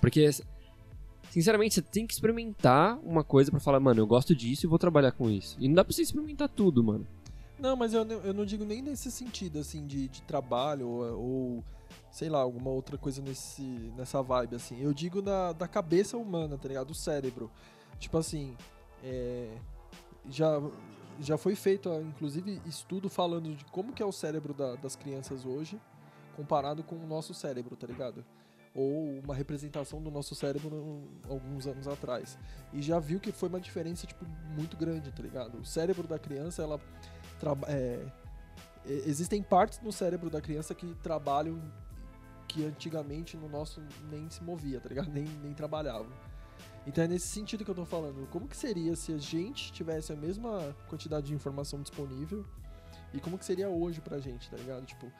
[0.00, 0.28] Porque,
[1.30, 4.78] sinceramente, você tem que experimentar uma coisa pra falar, mano, eu gosto disso e vou
[4.78, 5.56] trabalhar com isso.
[5.60, 7.06] E não dá pra você experimentar tudo, mano.
[7.58, 11.18] Não, mas eu, não- eu não digo nem nesse sentido, assim, de, de trabalho ou,
[11.18, 11.64] ou,
[12.12, 13.62] sei lá, alguma outra coisa nesse,
[13.96, 14.80] nessa vibe, assim.
[14.80, 16.88] Eu digo da, da cabeça humana, tá ligado?
[16.88, 17.50] Do cérebro.
[17.98, 18.56] Tipo assim,
[19.02, 19.56] é,
[20.28, 20.60] já,
[21.18, 25.44] já foi feito, inclusive, estudo falando de como que é o cérebro da- das crianças
[25.44, 25.80] hoje
[26.36, 28.24] comparado com o nosso cérebro, tá ligado?
[28.74, 32.38] ou uma representação do nosso cérebro alguns anos atrás.
[32.72, 34.24] E já viu que foi uma diferença tipo
[34.56, 35.58] muito grande, tá ligado?
[35.58, 36.80] O cérebro da criança, ela
[37.68, 38.02] é,
[38.86, 41.60] existem partes no cérebro da criança que trabalham
[42.52, 45.08] que antigamente no nosso nem se movia, tá ligado?
[45.10, 46.12] Nem, nem trabalhavam.
[46.86, 48.28] Então é nesse sentido que eu tô falando.
[48.28, 52.44] Como que seria se a gente tivesse a mesma quantidade de informação disponível
[53.14, 54.84] e como que seria hoje pra gente, tá ligado?
[54.84, 55.10] Tipo,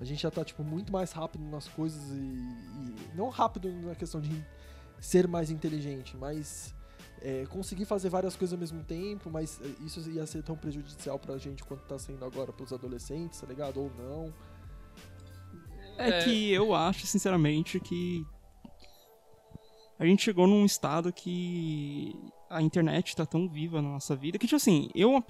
[0.00, 3.94] a gente já tá tipo muito mais rápido nas coisas e, e não rápido na
[3.94, 4.44] questão de
[5.00, 6.74] ser mais inteligente, mas
[7.20, 11.18] é, conseguir fazer várias coisas ao mesmo tempo, mas é, isso ia ser tão prejudicial
[11.18, 13.80] pra gente quanto tá sendo agora pros adolescentes, tá ligado?
[13.80, 14.32] Ou não.
[15.98, 16.24] É, É.
[16.24, 18.24] que eu acho, sinceramente, que
[19.98, 22.14] a gente chegou num estado que
[22.50, 25.22] a internet tá tão viva na nossa vida que, tipo assim, eu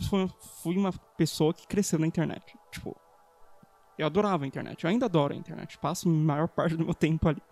[0.62, 2.42] fui uma pessoa que cresceu na internet.
[2.70, 2.96] Tipo,
[3.98, 4.82] eu adorava a internet.
[4.82, 5.78] Eu ainda adoro a internet.
[5.78, 7.42] Passo a maior parte do meu tempo ali.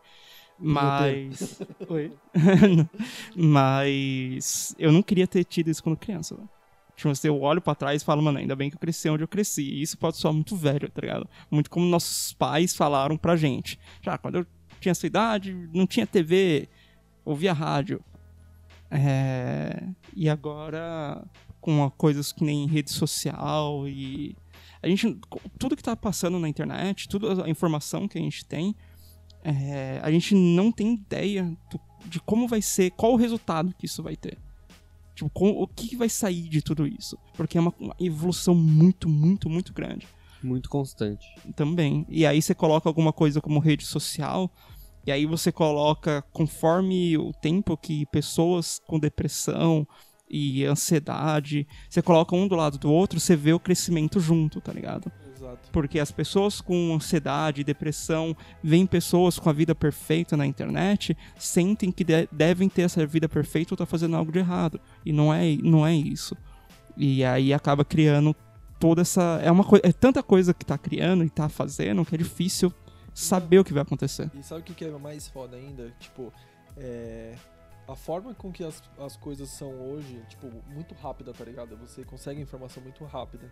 [0.58, 1.61] Mas.
[1.88, 2.12] Oi?
[3.36, 4.74] Mas.
[4.78, 6.48] Eu não queria ter tido isso quando criança, velho.
[7.01, 9.24] Tipo, assim, eu olho pra trás e falo, mano, ainda bem que eu cresci onde
[9.24, 9.62] eu cresci.
[9.62, 11.26] E isso pode soar muito velho, tá ligado?
[11.51, 13.78] Muito como nossos pais falaram pra gente.
[14.03, 14.46] Já quando eu
[14.78, 16.68] tinha essa idade, não tinha TV,
[17.24, 18.05] ouvia rádio.
[18.90, 19.82] É,
[20.14, 21.24] E agora,
[21.61, 24.36] com coisas que nem rede social e.
[24.82, 25.18] A gente.
[25.59, 28.74] Tudo que tá passando na internet, toda a informação que a gente tem,
[29.44, 33.86] é, a gente não tem ideia do- de como vai ser, qual o resultado que
[33.86, 34.36] isso vai ter.
[35.21, 37.18] Tipo, com- o que vai sair de tudo isso?
[37.35, 40.09] Porque é uma, uma evolução muito, muito, muito grande
[40.43, 41.27] Muito constante.
[41.55, 42.07] também.
[42.09, 44.51] E aí você coloca alguma coisa como rede social,
[45.07, 49.87] e aí você coloca, conforme o tempo que pessoas com depressão
[50.31, 54.73] e ansiedade, você coloca um do lado do outro, você vê o crescimento junto, tá
[54.73, 55.12] ligado?
[55.41, 55.70] Exato.
[55.72, 61.91] Porque as pessoas com ansiedade depressão veem pessoas com a vida perfeita na internet, sentem
[61.91, 64.80] que de- devem ter essa vida perfeita ou tá fazendo algo de errado.
[65.05, 66.36] E não é, não é isso.
[66.97, 68.36] E aí acaba criando
[68.78, 69.41] toda essa.
[69.43, 72.72] É, uma é tanta coisa que tá criando e tá fazendo que é difícil
[73.14, 74.30] saber o que vai acontecer.
[74.34, 75.93] E sabe o que que é mais foda ainda?
[75.99, 76.32] Tipo,
[76.76, 77.34] é,
[77.88, 81.76] a forma com que as, as coisas são hoje, tipo, muito rápida, tá ligado?
[81.78, 83.51] Você consegue informação muito rápida.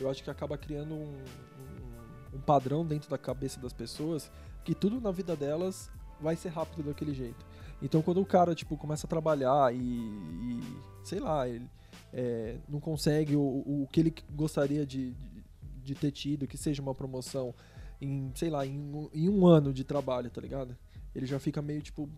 [0.00, 4.30] Eu acho que acaba criando um, um, um padrão dentro da cabeça das pessoas
[4.64, 5.90] que tudo na vida delas
[6.20, 7.44] vai ser rápido daquele jeito.
[7.82, 10.60] Então quando o cara, tipo, começa a trabalhar e, e,
[11.02, 11.68] sei lá, ele
[12.12, 15.44] é, não consegue o, o que ele gostaria de, de,
[15.82, 17.54] de ter tido, que seja uma promoção
[18.00, 20.76] em, sei lá, em, em um ano de trabalho, tá ligado?
[21.14, 22.08] Ele já fica meio, tipo,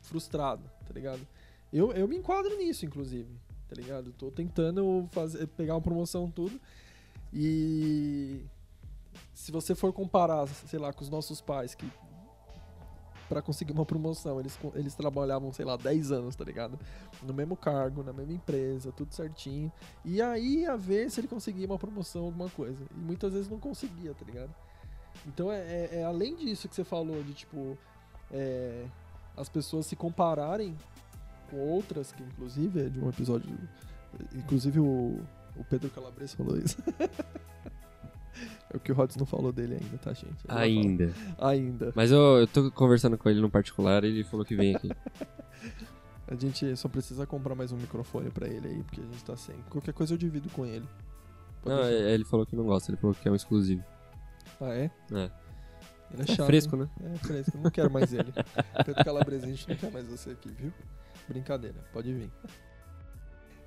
[0.00, 1.20] frustrado, tá ligado?
[1.72, 3.28] Eu, eu me enquadro nisso, inclusive,
[3.68, 4.12] tá ligado?
[4.12, 6.60] Tô tentando fazer, pegar uma promoção tudo
[7.32, 8.44] e
[9.32, 11.90] se você for comparar, sei lá, com os nossos pais que
[13.28, 16.78] pra conseguir uma promoção, eles, eles trabalhavam, sei lá, 10 anos, tá ligado?
[17.22, 19.72] No mesmo cargo, na mesma empresa, tudo certinho.
[20.04, 22.84] E aí ia ver se ele conseguia uma promoção, alguma coisa.
[22.94, 24.54] E muitas vezes não conseguia, tá ligado?
[25.26, 27.78] Então é, é- é além disso que você falou, de tipo,
[28.30, 28.84] é,
[29.34, 30.76] as pessoas se compararem
[31.48, 33.48] com outras, que inclusive é de um episódio.
[34.34, 35.20] Inclusive o,
[35.56, 36.76] o Pedro Calabres falou isso.
[38.72, 40.44] é o que o Rods não falou dele ainda, tá, gente?
[40.48, 41.12] Ele Ainda.
[41.38, 41.92] Ainda.
[41.94, 44.90] Mas eu, eu tô conversando com ele no particular e ele falou que vem aqui.
[46.28, 49.36] A gente só precisa comprar mais um microfone pra ele aí, porque a gente tá
[49.36, 49.54] sem.
[49.68, 50.86] Qualquer coisa eu divido com ele.
[51.62, 53.84] Pode Não, é- ele falou que não gosta, ele falou que é um exclusivo.
[54.58, 54.84] Ah, é?
[55.12, 55.30] É.
[56.10, 56.46] Ele é É chato.
[56.46, 56.88] fresco, hein?
[57.02, 57.12] né?
[57.14, 58.32] É fresco, não quero mais ele.
[58.86, 60.72] Pedro Calabrese, a gente não quer mais você aqui, viu?
[61.28, 62.30] Brincadeira, pode vir.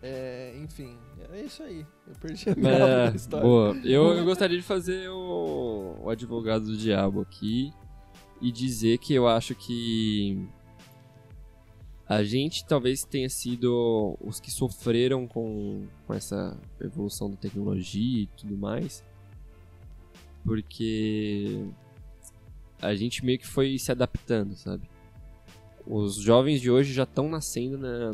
[0.07, 0.95] É, enfim,
[1.33, 1.83] é isso aí.
[2.07, 3.43] Eu perdi a minha É, história.
[3.47, 3.75] boa.
[3.83, 7.71] Eu, eu gostaria de fazer o, o advogado do diabo aqui
[8.39, 10.47] e dizer que eu acho que
[12.07, 18.27] a gente talvez tenha sido os que sofreram com, com essa evolução da tecnologia e
[18.37, 19.03] tudo mais,
[20.43, 21.65] porque
[22.79, 24.87] a gente meio que foi se adaptando, sabe?
[25.87, 28.11] Os jovens de hoje já estão nascendo né,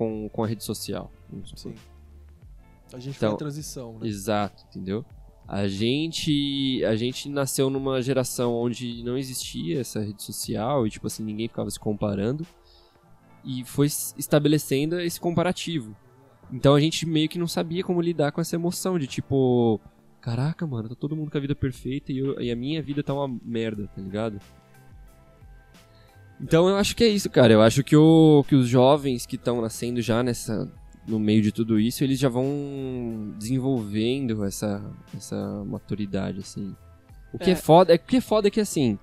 [0.00, 1.12] com, com a rede social.
[1.54, 1.74] Sim.
[2.90, 4.08] A gente Então, foi em transição, né?
[4.08, 5.04] Exato, entendeu?
[5.46, 11.06] A gente, a gente nasceu numa geração onde não existia essa rede social e, tipo
[11.06, 12.46] assim, ninguém ficava se comparando.
[13.44, 13.86] E foi
[14.16, 15.94] estabelecendo esse comparativo.
[16.50, 19.78] Então a gente meio que não sabia como lidar com essa emoção de, tipo...
[20.22, 23.02] Caraca, mano, tá todo mundo com a vida perfeita e, eu- e a minha vida
[23.02, 24.40] tá uma merda, tá ligado?
[26.42, 27.52] Então eu acho que é isso, cara.
[27.52, 30.70] Eu acho que, o, que os jovens que estão nascendo já nessa,
[31.06, 34.82] no meio de tudo isso, eles já vão desenvolvendo essa,
[35.16, 36.74] essa maturidade, assim.
[37.32, 37.56] O que é, É.
[37.56, 38.98] foda, é, o que é foda é que, assim,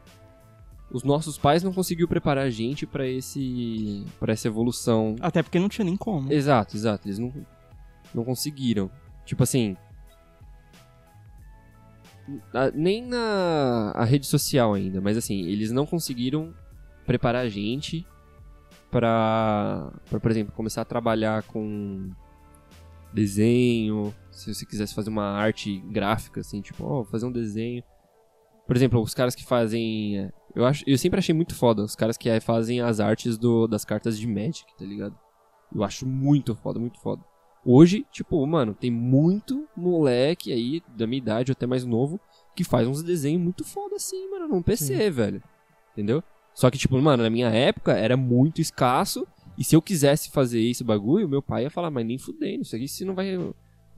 [0.91, 5.15] os nossos pais não conseguiu preparar a gente pra esse para essa evolução.
[5.21, 6.31] Até porque não tinha nem como.
[6.33, 7.31] Exato, exato, eles não
[8.15, 8.89] não conseguiram.
[9.25, 9.75] Tipo assim,
[12.53, 16.53] a- nem na a rede social ainda, mas assim, eles não conseguiram
[17.08, 18.05] preparar a gente
[18.91, 22.12] pra, pra, por exemplo, começar a trabalhar com
[23.14, 27.84] desenho, se você quisesse fazer uma arte gráfica, assim, tipo, ó, fazer um desenho.
[28.68, 30.20] Por exemplo, os caras que fazem.
[30.20, 33.38] é, Eu, acho, eu sempre achei muito foda os caras que é, fazem as artes
[33.38, 35.18] do, das cartas de Magic, tá ligado?
[35.74, 37.24] Eu acho muito foda, muito foda.
[37.66, 42.20] Hoje, tipo, mano, tem muito moleque aí, da minha idade ou até mais novo,
[42.55, 45.41] que faz uns desenhos muito foda assim, mano, num PC, velho.
[45.93, 46.24] Entendeu?
[46.58, 49.28] Só que, tipo, mano, na minha época era muito escasso.
[49.55, 52.76] E se eu quisesse fazer esse bagulho, meu pai ia falar, mas nem fudendo, isso
[52.76, 53.38] aqui você não vai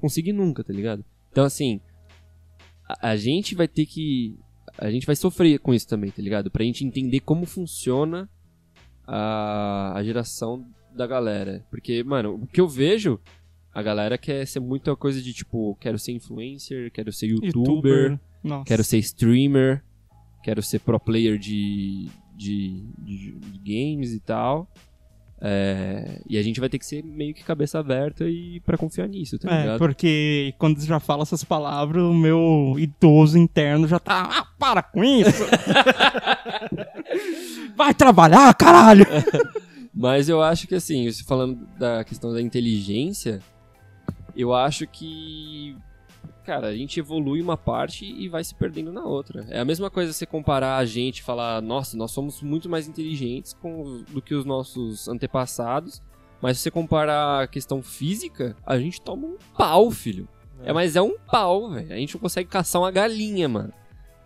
[0.02, 1.06] conseguir nunca, tá ligado?
[1.32, 1.80] Então, assim,
[2.86, 4.38] a, a gente vai ter que.
[4.78, 6.52] A gente vai sofrer com isso também, tá ligado?
[6.52, 8.30] Pra gente entender como funciona
[9.08, 11.66] a, a geração da galera.
[11.72, 13.22] Porque, mano, o que eu vejo,
[13.74, 18.66] a galera quer ser muita coisa de tipo, quero ser influencer, quero ser youtuber, Nossa.
[18.66, 19.82] quero ser streamer,
[20.44, 24.68] quero ser pro player de, de, de- de games e tal.
[25.42, 29.08] É, e a gente vai ter que ser meio que cabeça aberta e pra confiar
[29.08, 29.80] nisso, tá É, ligado?
[29.80, 34.28] porque quando já fala essas palavras, o meu idoso interno já tá.
[34.30, 35.44] Ah, para com isso!
[37.76, 39.06] Vai trabalhar, caralho!
[39.94, 43.40] Mas eu acho que assim, falando da questão da inteligência,
[44.36, 45.76] eu acho que.
[46.50, 49.46] Cara, a gente evolui uma parte e vai se perdendo na outra.
[49.52, 52.88] É a mesma coisa você comparar a gente e falar, nossa, nós somos muito mais
[52.88, 56.02] inteligentes com do que os nossos antepassados.
[56.42, 60.28] Mas se você comparar a questão física, a gente toma um pau, filho.
[60.64, 61.94] É, mas é um pau, velho.
[61.94, 63.72] A gente não consegue caçar uma galinha, mano.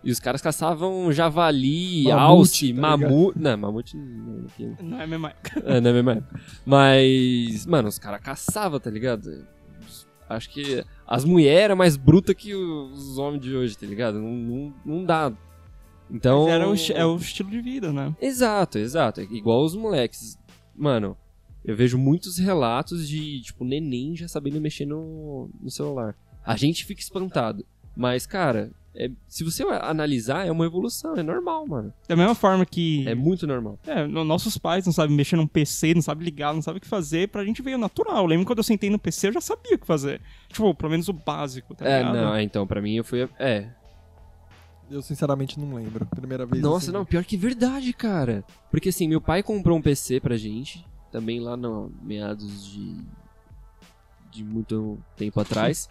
[0.02, 3.38] E os caras caçavam javali, Mamute, alce, tá mamute.
[3.38, 4.46] Não, mamute não.
[4.80, 5.26] Não é mesmo.
[5.62, 6.40] é, na mesma época.
[6.64, 9.46] Mas, mano, os caras caçavam, tá ligado?
[10.28, 14.18] Acho que as mulheres eram mais brutas que os homens de hoje, tá ligado?
[14.18, 15.32] Não, não, não dá.
[16.10, 16.48] Então.
[16.48, 18.14] Era o, é o estilo de vida, né?
[18.20, 19.20] Exato, exato.
[19.20, 20.38] É Igual os moleques.
[20.74, 21.16] Mano,
[21.64, 26.14] eu vejo muitos relatos de, tipo, neném já sabendo mexer no, no celular.
[26.44, 27.64] A gente fica espantado.
[27.96, 31.92] Mas, cara, é- se você analisar, é uma evolução, é normal, mano.
[32.08, 33.06] Da mesma forma que.
[33.08, 33.78] É muito normal.
[33.86, 36.80] É, no- nossos pais não sabem mexer num PC, não sabem ligar, não sabem o
[36.80, 37.28] que fazer.
[37.28, 38.18] Pra gente veio natural.
[38.18, 40.20] Eu lembro quando eu sentei no PC, eu já sabia o que fazer.
[40.48, 42.14] Tipo, pelo menos o básico, tá É, ligado?
[42.14, 43.28] não, é, então, pra mim eu fui.
[43.38, 43.68] É,
[44.90, 46.04] Eu sinceramente não lembro.
[46.06, 46.62] Primeira vez.
[46.62, 48.44] Nossa, assim, não, pior que verdade, cara.
[48.70, 52.94] Porque assim, meu pai comprou um PC pra gente, também lá no meados de.
[54.30, 55.88] de muito tempo atrás.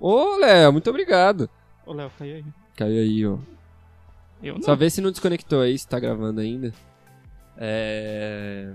[0.00, 1.48] Ô, Léo, muito obrigado.
[1.86, 2.44] Ô, Léo, caiu aí.
[2.76, 3.38] Caiu aí, ó.
[4.42, 4.62] Eu não.
[4.62, 6.72] Só vê se não desconectou aí, se tá gravando ainda.
[7.56, 8.72] É.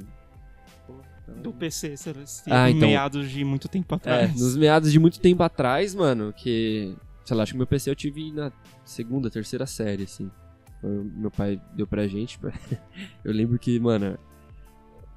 [1.42, 4.40] Do PC, você você Ah, então- meados de muito tempo É, atrás.
[4.40, 6.96] nos meados de muito tempo atrás, mano, que.
[7.26, 8.52] Sei lá, acho que meu PC eu tive na
[8.86, 10.32] segunda, terceira série, assim.
[10.82, 12.40] Meu pai deu pra gente.
[13.26, 14.18] Eu lembro que, mano,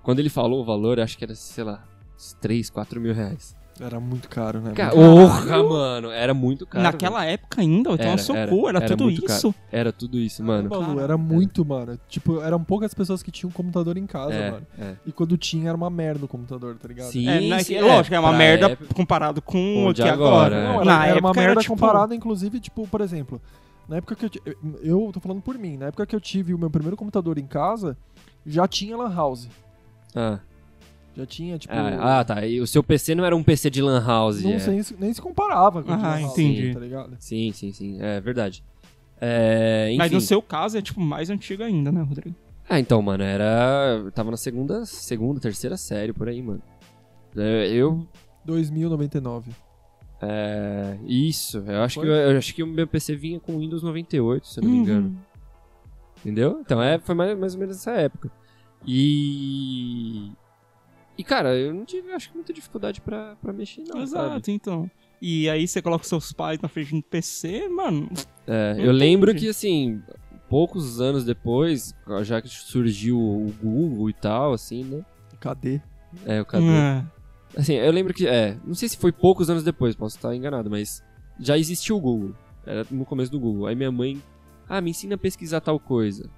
[0.03, 1.87] quando ele falou o valor, acho que era, sei lá,
[2.17, 3.55] uns 3, 4 mil reais.
[3.81, 4.73] Era muito caro, né?
[4.73, 6.85] Cara, Muito- porra, mano, era muito caro.
[6.85, 9.51] Naquela época ainda, então Era, seu era, cu, era, era tudo isso.
[9.51, 9.55] velho.
[9.73, 10.69] Era tudo isso, mano.
[10.69, 11.99] Cara, era muito, mano.
[12.07, 14.67] Tipo, eram poucas pessoas que tinham um computador em casa, É, mano.
[14.79, 14.95] é.
[15.07, 17.11] E quando tinha, era uma merda o computador, tá ligado?
[17.11, 20.57] Sim, É, na- sim, lógico, é uma merda época- comparado com o que agora, agora.
[20.57, 20.63] é.
[20.65, 23.41] Não, era, Na era época uma merda era, tipo, comparada, inclusive, tipo, por exemplo,
[23.89, 24.55] na época que eu.
[24.83, 27.47] Eu tô falando por mim, na época que eu tive o meu primeiro computador em
[27.47, 27.97] casa,
[28.45, 29.49] já tinha Lan House.
[30.15, 30.39] Ah,
[31.17, 31.75] Já tinha, tipo.
[31.75, 32.47] ah, ah, tá.
[32.47, 34.43] E o seu PC não era um PC de Lan House.
[34.43, 34.59] não é.
[34.59, 36.73] sei se- nem se comparava com o de Ah, Lan House, entendi.
[36.73, 37.17] tá ligado?
[37.19, 37.99] Sim, sim, sim.
[38.01, 38.63] É verdade.
[39.21, 39.99] É, enfim.
[39.99, 42.35] Mas no seu caso é tipo mais antigo ainda, né, Rodrigo?
[42.69, 44.01] Ah, então, mano, era.
[44.05, 46.63] eu Tava na segunda, segunda, terceira série por aí, mano.
[47.37, 48.07] É, Eu.
[48.45, 49.51] 2099.
[50.23, 52.05] É, isso, eu acho, Foi?
[52.07, 54.77] que, eu acho que o meu PC vinha com Windows 98, se eu não me
[54.79, 55.07] engano.
[55.09, 55.17] Uhum.
[56.19, 56.59] Entendeu?
[56.61, 58.31] Então é, foi mais, mais ou menos essa época.
[58.87, 60.31] E.
[61.21, 64.01] E, cara, eu não tive, acho que, muita dificuldade pra, pra mexer, não.
[64.01, 64.53] Exato, sabe?
[64.53, 64.91] então.
[65.21, 68.09] E aí você coloca seus pais na frente do PC, mano.
[68.47, 70.03] É, eu lembro que, assim,
[70.49, 75.05] poucos anos depois, já que surgiu o Google e tal, assim, né?
[75.39, 75.83] Cadê?
[76.25, 76.71] É, o Cadu.
[76.71, 77.05] É.
[77.55, 80.71] Assim, eu lembro que, é, não sei se foi poucos anos depois, posso estar enganado,
[80.71, 81.05] mas
[81.39, 82.35] já existia o Google.
[82.65, 83.67] Era no começo do Google.
[83.67, 84.23] Aí minha mãe,
[84.67, 86.31] ah, me ensina a pesquisar tal coisa.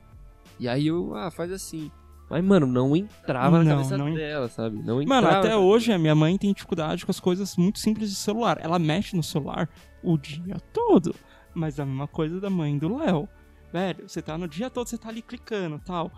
[0.59, 1.89] E aí eu, ah, faz assim.
[2.33, 4.79] Mas, mano, não entrava na Não, cabeça não dela, sabe?
[4.83, 5.21] Não entrava.
[5.27, 8.57] Mano, até hoje a minha mãe tem dificuldade com as coisas muito simples de celular.
[8.59, 9.69] Ela mexe no celular
[10.03, 11.15] o dia todo.
[11.53, 13.29] Mas a mesma coisa da mãe do Léo.
[13.71, 16.11] velho, você tá no dia todo, você tá ali clicando tal.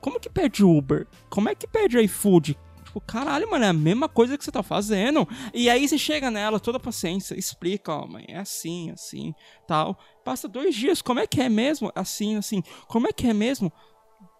[0.00, 1.04] Como que pede Uber?
[1.28, 2.56] Como é que pede iFood?
[2.84, 5.28] Tipo, caralho, mano, é a mesma coisa que você tá fazendo.
[5.52, 9.34] E aí você chega nela, toda paciência, explica, ó, mãe, é assim, assim,
[9.66, 9.98] tal.
[10.24, 11.90] Passa dois dias, como é que é mesmo?
[11.92, 12.62] Assim, assim.
[12.86, 13.72] Como é que é mesmo?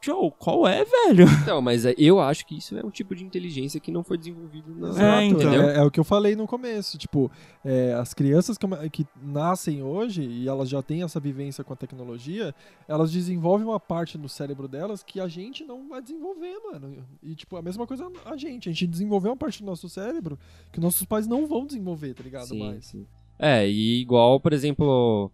[0.07, 1.27] Joe, qual é, velho?
[1.43, 4.17] Então, mas é- eu acho que isso é um tipo de inteligência que não foi
[4.17, 4.89] desenvolvido na...
[5.19, 5.41] É, então.
[5.41, 5.63] entendeu?
[5.63, 6.97] É, é o que eu falei no começo.
[6.97, 7.31] Tipo,
[7.65, 11.77] é, as crianças que, que nascem hoje e elas já têm essa vivência com a
[11.77, 12.55] tecnologia,
[12.87, 17.05] elas desenvolvem uma parte no cérebro delas que a gente não vai desenvolver, mano.
[17.23, 18.69] E, tipo, a mesma coisa a gente.
[18.69, 20.39] A gente desenvolveu uma parte do nosso cérebro
[20.73, 22.47] que nossos pais não vão desenvolver, tá ligado?
[22.47, 22.87] Sim, Mais.
[22.87, 23.07] sim.
[23.39, 25.31] É, e igual, por exemplo,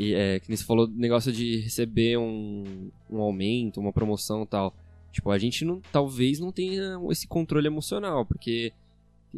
[0.00, 4.46] e, é, que nem você falou do negócio de receber um, um aumento, uma promoção
[4.46, 4.74] tal.
[5.12, 8.72] Tipo, a gente não, talvez não tenha esse controle emocional, porque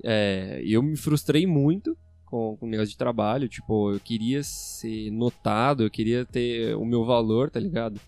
[0.05, 3.49] é, eu me frustrei muito com, com o negócio de trabalho.
[3.49, 8.01] Tipo, eu queria ser notado, eu queria ter o meu valor, tá ligado?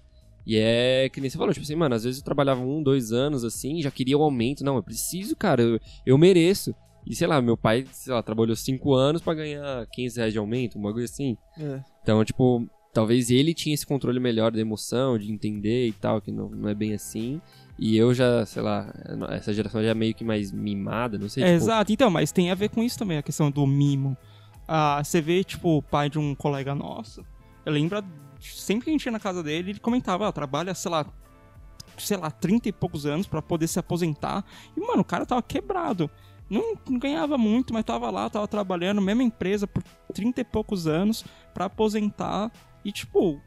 [0.47, 3.11] E é que nem você falou, tipo assim, mano, às vezes eu trabalhava um, dois
[3.11, 4.63] anos assim, já queria o aumento.
[4.63, 6.73] Não, eu preciso, cara, eu, eu mereço.
[7.05, 10.39] E sei lá, meu pai, sei lá, trabalhou cinco anos pra ganhar 500 reais de
[10.39, 11.37] aumento, um bagulho assim.
[11.59, 11.94] É.
[12.05, 16.31] Então, tipo, talvez ele tinha esse controle melhor da emoção, de entender e tal, que
[16.31, 17.41] não, não é bem assim.
[17.79, 18.93] E eu já, sei lá,
[19.31, 22.31] essa geração já é meio que mais mimada, não sei, É, tipo, exato, então, mas
[22.31, 24.17] tem a ver com isso também, a questão do mimo.
[24.69, 27.25] Ah, você vê, tipo, o pai de um colega nosso,
[27.65, 28.05] eu lembro,
[28.39, 31.07] sempre que a gente ia na casa dele, ele comentava, ah, trabalha, sei lá,
[31.99, 34.45] sei lá, 30 e poucos anos pra poder se aposentar.
[34.77, 36.11] E, mano, o cara tava quebrado.
[36.49, 39.83] Não, não ganhava muito, mas tava lá, tava trabalhando, mesma empresa por
[40.13, 41.25] 30 e poucos anos
[41.55, 42.53] pra aposentar.
[42.85, 43.41] E, tipo,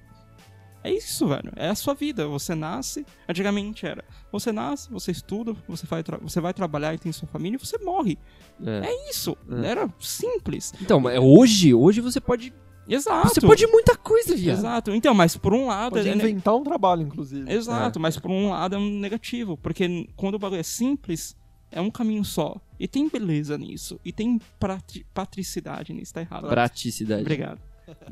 [0.84, 1.52] é isso, velho.
[1.56, 2.28] É a sua vida.
[2.28, 3.06] Você nasce.
[3.30, 4.04] Antigamente era.
[4.32, 7.66] Você nasce, você estuda, você vai, tra- você vai trabalhar e tem sua família e
[7.66, 8.18] você morre.
[8.66, 8.88] é.
[8.88, 9.38] É isso.
[9.64, 9.68] É.
[9.68, 10.74] Era simples.
[10.82, 12.54] Então, hoje, hoje você pode.
[12.90, 13.28] Exato.
[13.30, 14.58] Você pode muita coisa, viado.
[14.60, 14.92] Exato.
[14.92, 15.94] Então, mas por um lado.
[15.94, 17.52] Pode é inventar um trabalho, inclusive.
[17.52, 19.58] Exato, mas por um lado é um negativo.
[19.58, 21.36] Porque quando o bagulho é simples,
[21.72, 22.56] é um caminho só.
[22.80, 24.00] E tem beleza nisso.
[24.06, 26.14] E tem prati- patricidade nisso.
[26.14, 26.48] Tá errado.
[26.48, 27.22] Praticidade.
[27.22, 27.60] Obrigado.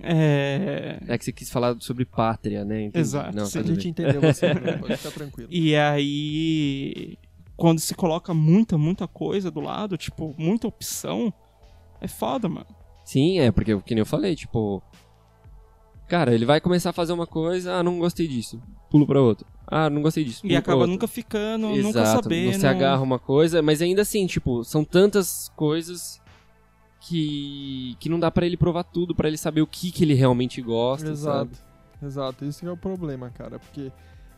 [0.01, 0.99] É.
[1.07, 2.83] É que você quis falar sobre pátria, né?
[2.83, 2.99] Entendi.
[2.99, 3.59] Exato, Não, sim.
[3.59, 5.49] A gente entendeu você, Bruno, pode ficar tranquilo.
[5.51, 7.17] E aí,
[7.57, 11.33] quando se coloca muita, muita coisa do lado, tipo, muita opção,
[12.01, 12.67] é foda, mano.
[13.03, 14.81] Sim, é, porque, que nem eu falei, tipo.
[16.07, 18.61] Cara, ele vai começar a fazer uma coisa, ah, não gostei disso.
[18.89, 19.45] Pulo pra outra.
[19.67, 20.45] Ah, não gostei disso.
[20.45, 22.51] E acaba nunca ficando, Exato, nunca sabendo.
[22.53, 26.21] Não se agarra uma coisa, mas ainda assim, tipo, são tantas coisas
[27.01, 30.13] que que não dá pra ele provar tudo, pra ele saber o que que ele
[30.13, 32.05] realmente gosta, Exato, sabe?
[32.05, 32.45] exato.
[32.45, 33.91] Isso que é o problema, cara, porque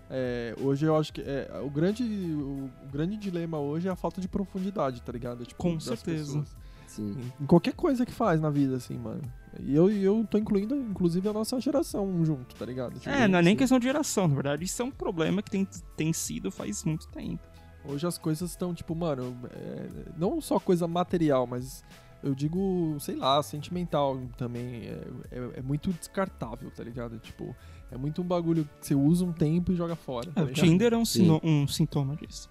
[0.10, 3.96] é, hoje eu acho que é, o, grande, o, o grande dilema hoje é a
[3.96, 5.46] falta de profundidade, tá ligado?
[5.46, 6.40] Tipo, Com certeza.
[6.40, 6.56] pessoas.
[6.88, 7.18] Sim.
[7.40, 9.22] Em, em qualquer coisa que faz na vida, assim, mano.
[9.60, 12.94] E eu, eu tô incluindo, inclusive, a nossa geração junto, tá ligado?
[13.00, 15.50] Tipo, É, não é nem questão de geração, na verdade, isso é um problema que
[15.52, 17.42] tem, tem sido faz muito tempo.
[17.86, 19.88] Hoje as coisas estão, tipo, mano, é,
[20.18, 21.84] não só coisa material, mas
[22.24, 24.88] eu digo, sei lá, sentimental também.
[24.88, 27.18] É, é- é muito descartável, tá ligado?
[27.20, 27.56] Tipo,
[27.90, 30.30] é muito um bagulho que você usa um tempo e joga fora.
[30.32, 30.52] Tá É, o?
[30.52, 32.50] Tinder é um, sino- um sintoma disso.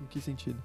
[0.00, 0.62] Em que sentido?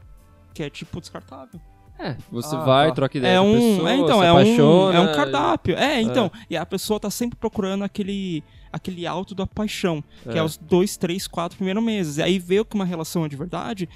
[0.53, 1.59] Que é tipo descartável.
[1.99, 2.95] É, você Ah, vai, tá.
[2.95, 5.75] troca ideia É um, pessoa, é, então, se é um, apaixona, é um cardápio.
[5.77, 6.31] É, então.
[6.49, 8.41] E a pessoa tá sempre procurando aquele,
[8.71, 10.37] aquele alto da paixão, que é.
[10.37, 10.43] É.
[10.43, 12.17] os dois, três, quatro primeiros meses.
[12.17, 13.89] E aí vê que uma relação é de verdade.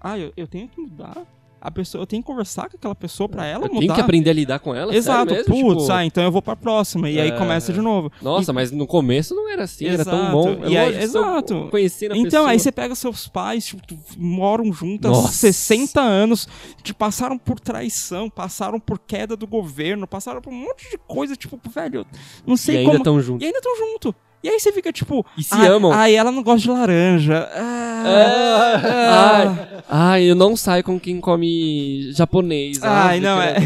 [0.00, 1.18] Ah, eu, eu tenho que mudar.
[1.62, 3.80] A pessoa, eu tenho que conversar com aquela pessoa pra ela Eu mudar.
[3.80, 5.44] tenho que aprender a lidar com ela, Exato, mesmo?
[5.54, 7.10] putz, Tipo, ah, então eu vou pra próxima.
[7.10, 8.10] E aí É, começa de novo.
[8.22, 10.32] Nossa, mas no começo não era assim, era tão Exato.
[10.32, 10.66] bom.
[10.66, 11.68] E aí- exato.
[11.70, 12.48] Conhecendo a Então, pessoa.
[12.50, 13.82] aí você pega seus pais, tipo,
[14.16, 15.32] moram juntos há Nossa.
[15.34, 16.48] 60 anos,
[16.82, 21.36] te passaram por traição, passaram por queda do governo, passaram por um monte de coisa,
[21.36, 22.06] tipo, velho,
[22.46, 23.04] não E sei ainda como.
[23.04, 23.42] tão juntos.
[23.42, 24.14] E ainda estão junto.
[24.42, 25.24] E aí você fica tipo.
[25.36, 25.92] E se ah, amam.
[25.92, 27.48] Aí ela não gosta de laranja.
[27.54, 32.78] Ah, ah, Ai, ai, eu não saio com quem come japonês.
[32.82, 33.56] Ai, não, é.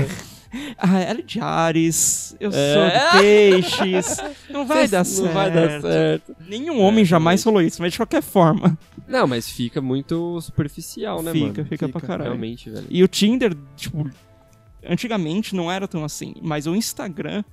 [0.77, 2.75] ah, ela é de Ares, eu É.
[2.75, 4.17] sou de peixes.
[4.51, 5.27] Não vai dar certo.
[5.27, 6.37] Não vai dar certo.
[6.49, 8.77] Nenhum homem jamais falou isso, mas de qualquer forma.
[9.07, 11.65] Não, mas fica muito superficial, né, fica, mano?
[11.69, 12.31] fica, pra Fica, caralho.
[12.31, 12.87] Realmente, velho.
[12.91, 14.11] E o Tinder, tipo,
[14.89, 17.45] antigamente não era tão assim, mas o Instagram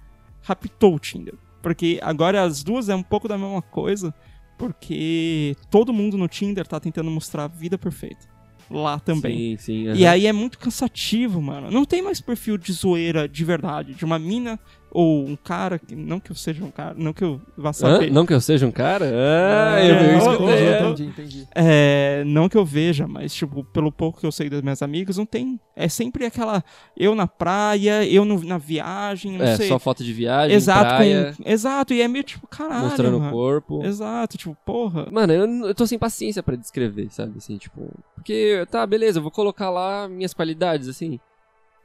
[0.41, 1.36] raptou o Tinder.
[1.62, 4.14] Porque agora as duas é um pouco da mesma coisa,
[4.57, 8.30] porque todo mundo no Tinder tá tentando mostrar a vida perfeita.
[8.70, 9.57] Lá também.
[9.57, 9.84] Sim, sim.
[9.93, 10.14] E aham.
[10.14, 11.70] aí é muito cansativo, mano.
[11.70, 14.59] Não tem mais perfil de zoeira de verdade, de uma mina
[14.91, 17.73] ou um cara, que, não que eu seja um cara, não que eu vá Hã?
[17.73, 18.11] saber.
[18.11, 19.05] Não que eu seja um cara?
[19.05, 20.67] Ah, eu, eu É, escutei.
[20.67, 20.81] é.
[20.81, 21.47] Entendi, entendi.
[21.55, 25.17] É, não que eu veja, mas, tipo, pelo pouco que eu sei das minhas amigas,
[25.17, 25.59] não tem.
[25.75, 26.63] É sempre aquela.
[26.95, 29.67] Eu na praia, eu no- na viagem, não É, sei.
[29.67, 32.81] só foto de viagem, exato, praia, com, exato, e é meio tipo, caralho.
[32.85, 33.83] mostrando o corpo.
[33.85, 35.07] Exato, tipo, porra.
[35.11, 37.37] Mano, eu, eu tô sem paciência pra descrever, sabe?
[37.37, 37.89] Assim, tipo.
[38.15, 41.19] Porque, tá, beleza, eu vou colocar lá minhas qualidades, assim.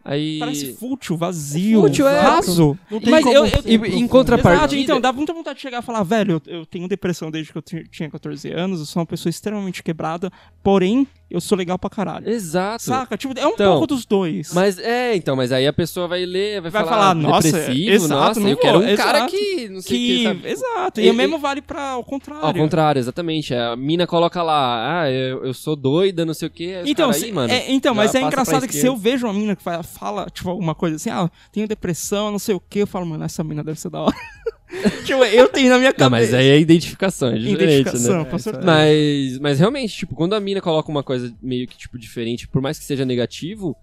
[0.07, 0.39] Aí.
[0.39, 2.21] Parece fútil, vazio, Fútil, é.
[2.21, 2.79] raso.
[2.91, 4.65] Não tem Mas como eu- eu- E, em contrapartida.
[4.65, 7.51] Exato, então dá muita vontade de chegar e falar, velho, eu, eu tenho depressão desde
[7.53, 10.31] que eu ti- tinha 14 anos, eu sou uma pessoa extremamente quebrada,
[10.63, 12.29] porém, eu sou legal pra caralho.
[12.29, 12.85] Exato.
[12.85, 13.17] Saca?
[13.17, 14.53] Tipo, é um Então, pouco dos dois.
[14.55, 17.91] Mas é, então, mas aí a pessoa vai ler, vai, Vai falar, falar, nossa, depressivo,
[17.91, 19.33] exato, nossa, não eu quero um vou, cara exato.
[19.37, 20.49] que não sei o que, que, sabe?
[20.49, 22.45] exato, e, E- o mesmo vale pra ao contrário.
[22.45, 23.53] Ao contrário, exatamente.
[23.55, 26.81] A mina coloca lá, ah, eu, eu sou doida, não sei o que.
[26.87, 29.57] Então, aí, se- mano, é, então mas é engraçado que se eu vejo uma mina
[29.57, 32.87] que fala, fala, tipo, alguma coisa assim, ah, tenho depressão, não sei o que, eu
[32.87, 34.17] falo, mano, essa mina deve ser da hora.
[35.05, 36.05] tipo, eu tenho na minha cabeça.
[36.05, 38.31] Não, mas aí é identificação, é diferente, Identificação, né?
[38.31, 38.67] com É, certeza.
[38.67, 42.61] Mas, mas realmente, tipo, quando a mina coloca uma coisa meio que, tipo, diferente, por
[42.61, 43.77] mais que seja negativo,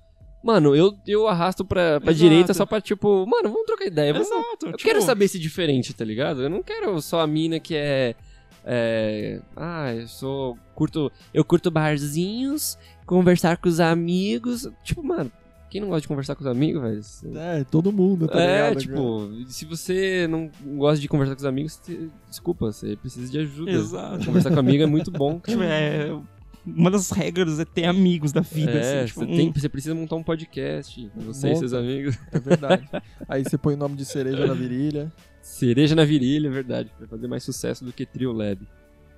[0.43, 2.29] mano, eu, eu arrasto pra, pra Exato.
[2.29, 4.13] direita só pra, tipo, mano, vamos trocar ideia.
[4.13, 4.65] Vamos, Exato.
[4.67, 6.43] eu tipo, quero saber esse diferente, tá ligado?
[6.43, 8.13] Eu não quero só a mina que é.
[8.65, 10.57] é, ah, eu sou.
[10.75, 11.11] curto.
[11.33, 14.69] Eu curto barzinhos, conversar com os amigos.
[14.83, 15.31] Tipo, mano,
[15.73, 17.01] quem não gosta de conversar com os amigos, velho?
[17.39, 18.79] É, todo mundo, tá É, ligado?
[18.79, 23.39] tipo, se você não gosta de conversar com os amigos, te- desculpa, você precisa de
[23.39, 23.71] ajuda.
[23.71, 24.25] Exato.
[24.25, 25.39] Conversar com amigo é muito bom.
[25.39, 25.51] cara.
[25.57, 26.15] Tipo, é,
[26.65, 29.93] uma das regras é ter amigos da vida, É, assim, tipo, você, tem, você precisa
[29.95, 31.59] montar um podcast, você e Monta.
[31.59, 32.17] seus amigos.
[32.31, 32.87] É verdade.
[33.27, 35.11] Aí você põe o nome de cereja na virilha.
[35.41, 36.89] Cereja na virilha, é verdade.
[36.99, 38.59] Vai fazer mais sucesso do que Trio Lab.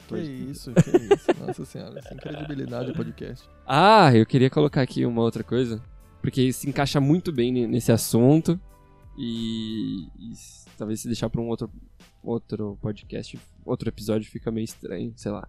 [0.07, 1.45] Que isso, que isso.
[1.45, 3.47] Nossa senhora, sem credibilidade o podcast.
[3.67, 5.81] Ah, eu queria colocar aqui uma outra coisa,
[6.25, 8.59] porque se encaixa muito bem ne- nesse assunto
[9.15, 10.33] e, e
[10.75, 11.69] talvez se deixar para um outro,
[12.23, 15.47] outro podcast, outro episódio fica meio estranho, sei lá.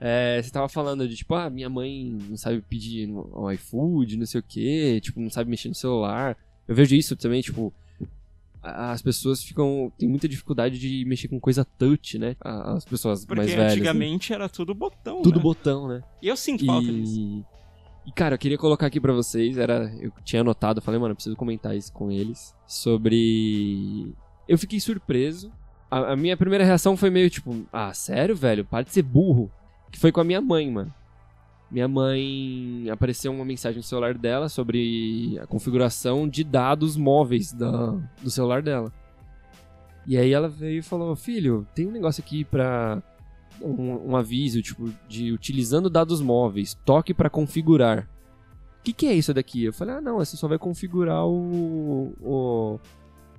[0.00, 4.24] É, você tava falando de tipo, ah, minha mãe não sabe pedir no, iFood, não
[4.24, 6.38] sei o que, tipo, não sabe mexer no celular.
[6.66, 7.70] Eu vejo isso também, tipo,
[8.62, 9.92] as pessoas ficam.
[9.98, 12.34] tem muita dificuldade de mexer com coisa touch, né?
[12.40, 13.66] As pessoas Porque mais velhas.
[13.66, 13.72] né?
[13.72, 15.42] antigamente era tudo botão, Tudo né?
[15.42, 16.02] botão, né?
[16.22, 17.44] E eu sinto falta disso.
[18.06, 21.16] E, cara, eu queria colocar aqui pra vocês, era, eu tinha anotado, falei, mano, eu
[21.16, 24.14] preciso comentar isso com eles, sobre...
[24.48, 25.50] Eu fiquei surpreso,
[25.90, 28.64] a, a minha primeira reação foi meio tipo, ah, sério, velho?
[28.64, 29.50] Para de ser burro.
[29.90, 30.92] Que foi com a minha mãe, mano.
[31.70, 37.96] Minha mãe apareceu uma mensagem no celular dela sobre a configuração de dados móveis da,
[38.22, 38.92] do celular dela.
[40.06, 43.02] E aí ela veio e falou: Filho, tem um negócio aqui pra.
[43.60, 48.08] Um, um aviso, tipo, de utilizando dados móveis, toque pra configurar.
[48.80, 49.64] O que, que é isso daqui?
[49.64, 52.12] Eu falei: Ah, não, você só vai configurar o.
[52.20, 52.80] o,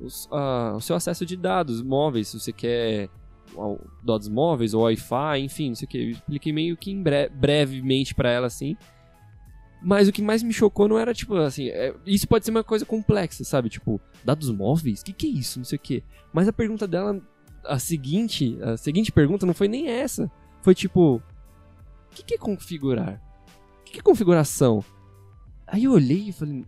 [0.02, 3.10] os- ah, o seu acesso de dados móveis, se você quer
[4.04, 5.98] dados móveis ou Wi-Fi, enfim, não sei o que.
[5.98, 8.76] Eu expliquei meio que bre- brevemente pra ela assim.
[9.82, 12.64] Mas o que mais me chocou não era tipo assim, é- isso pode ser uma
[12.64, 13.70] coisa complexa, sabe?
[13.70, 15.02] Tipo, dados móveis?
[15.02, 15.60] O que, que é isso?
[15.60, 16.04] Não sei o que.
[16.34, 17.22] Mas a pergunta dela,
[17.68, 20.30] a seguinte, a seguinte pergunta não foi nem essa.
[20.62, 21.22] Foi tipo, o
[22.16, 23.22] que, que é configurar?
[23.82, 24.84] O que, que é configuração?
[25.66, 26.66] Aí eu olhei e falei,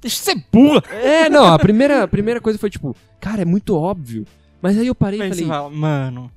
[0.00, 0.82] Deixa de ser burra!
[0.92, 4.24] é, não, a primeira, a primeira coisa foi tipo, cara, é muito óbvio.
[4.60, 6.30] Mas aí eu parei e falei, você fala, mano,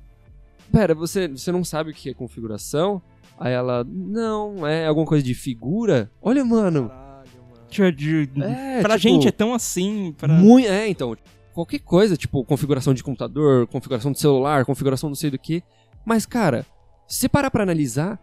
[0.70, 3.00] pera, você, você não sabe o que é configuração?
[3.38, 6.10] Aí ela, não, é alguma coisa de figura?
[6.20, 6.88] Olha, mano.
[6.88, 7.66] Caralho, mano.
[7.68, 10.28] tipo, de- É, pra tipo, gente é tão assim, pra...
[10.32, 11.16] Muito, é, então,
[11.52, 15.62] qualquer coisa, tipo, configuração de computador, configuração de celular, configuração não sei do que.
[16.04, 16.66] Mas, cara,
[17.06, 18.18] se você parar pra analisar,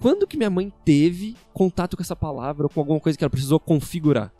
[0.00, 3.30] quando que minha mãe teve contato com essa palavra ou com alguma coisa que ela
[3.30, 4.32] precisou configurar?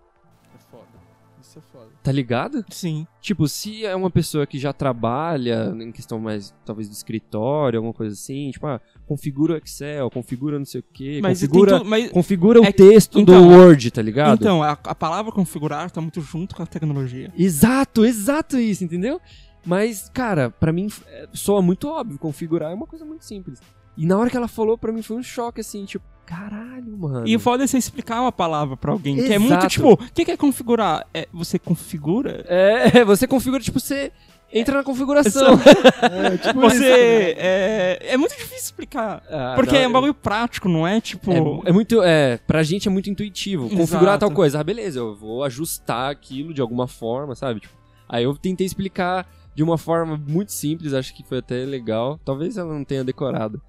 [2.03, 2.65] Tá ligado?
[2.71, 3.07] Sim.
[3.21, 7.93] Tipo, se é uma pessoa que já trabalha em questão mais, talvez, do escritório, alguma
[7.93, 11.91] coisa assim, tipo, ah, configura o Excel, configura não sei o que, Mas configura, tudo,
[11.91, 14.41] mas configura o É texto então, do Word, tá ligado?
[14.41, 17.31] Então, a, a palavra configurar tá muito junto com a tecnologia.
[17.37, 19.21] Exato, exato isso, entendeu?
[19.65, 22.19] Mas, cara, pra mim é, soa muito óbvio.
[22.19, 23.61] Configurar é uma coisa muito simples.
[23.95, 27.27] E na hora que ela falou, pra mim foi um choque, assim, tipo, caralho, mano.
[27.27, 29.41] E o foda é você explicar uma palavra pra alguém, que é Exato.
[29.41, 31.05] muito tipo, o que, que é configurar?
[31.13, 32.45] É, você configura?
[32.47, 34.13] É, você configura, tipo, você
[34.53, 35.59] entra na configuração.
[36.03, 36.77] É, tipo isso.
[36.77, 37.35] Você.
[37.37, 39.23] É, é muito difícil explicar.
[39.29, 41.31] Ah, Porque não, é um bagulho prático, não é tipo.
[41.65, 43.69] É, é muito, é, pra gente é muito intuitivo.
[43.69, 44.21] Configurar Exato.
[44.21, 44.61] tal coisa.
[44.61, 47.61] Ah, beleza, eu vou ajustar aquilo de alguma forma, sabe?
[47.61, 47.75] Tipo,
[48.09, 52.19] aí eu tentei explicar de uma forma muito simples, acho que foi até legal.
[52.25, 53.61] Talvez ela não tenha decorado.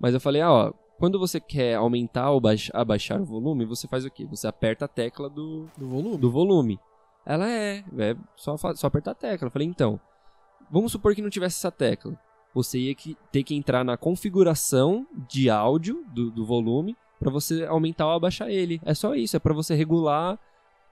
[0.00, 3.88] Mas eu falei, ah, ó, quando você quer aumentar ou baix- abaixar o volume, você
[3.88, 4.24] faz o quê?
[4.26, 6.16] Você aperta a tecla do, Do volume?
[6.18, 6.78] do volume.
[7.26, 9.48] Ela é, é só, só apertar a tecla.
[9.48, 9.98] Eu falei, então,
[10.70, 12.16] vamos supor que não tivesse essa tecla.
[12.54, 17.64] Você ia que- ter que entrar na configuração de áudio do, do volume pra você
[17.64, 18.80] aumentar ou abaixar ele.
[18.84, 20.38] É só isso, é pra você regular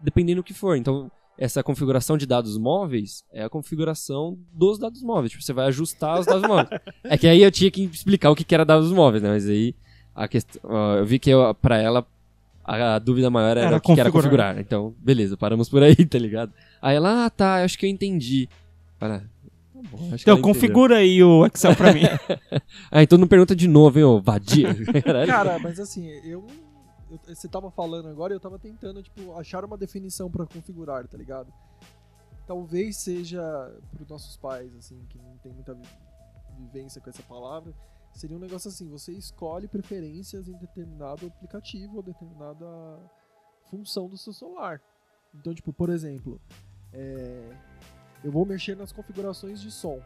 [0.00, 0.76] dependendo do que for.
[0.76, 5.32] Então, essa configuração de dados móveis é a configuração dos dados móveis.
[5.32, 6.68] Tipo, você vai ajustar os dados móveis.
[7.04, 9.30] É que aí eu tinha que explicar o que que era dados móveis, né?
[9.30, 9.74] Mas aí
[10.24, 12.06] a questão, ó, eu vi que pra ela
[12.64, 14.58] a, a dúvida maior era, Era o que, que era configurar.
[14.58, 16.52] Então, beleza, paramos por aí, tá ligado?
[16.82, 18.48] Aí ela, ah, tá, acho que eu entendi.
[18.98, 19.24] Fala, tá
[19.90, 20.42] bom, Então, entendeu.
[20.42, 22.02] configura aí o Excel pra mim.
[22.90, 24.68] Ah, então não pergunta de novo, hein, ô vadia.
[25.26, 26.46] Cara, mas assim, eu,
[27.10, 31.06] eu- Você tava falando agora e eu tava tentando, tipo, achar uma definição pra configurar,
[31.06, 31.48] tá ligado?
[32.46, 33.42] Talvez seja
[33.94, 35.82] pros nossos pais, assim, que não tem muita vi-
[36.58, 37.72] vivência com essa palavra,
[38.12, 42.66] seria um negócio assim, você escolhe preferências em determinado aplicativo ou determinada
[43.70, 44.80] função do seu celular.
[45.34, 46.40] Então, tipo, por exemplo,
[46.92, 47.56] é,
[48.24, 50.00] eu vou mexer nas configurações de som.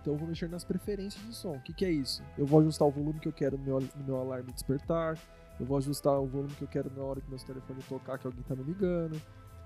[0.00, 1.56] Então eu vou mexer nas preferências de som.
[1.56, 2.22] O que, que é isso?
[2.36, 5.18] Eu vou ajustar o volume que eu quero no meu, no meu alarme despertar.
[5.58, 8.26] Eu vou ajustar o volume que eu quero na hora que meu telefone tocar, que
[8.26, 9.20] alguém tá me ligando.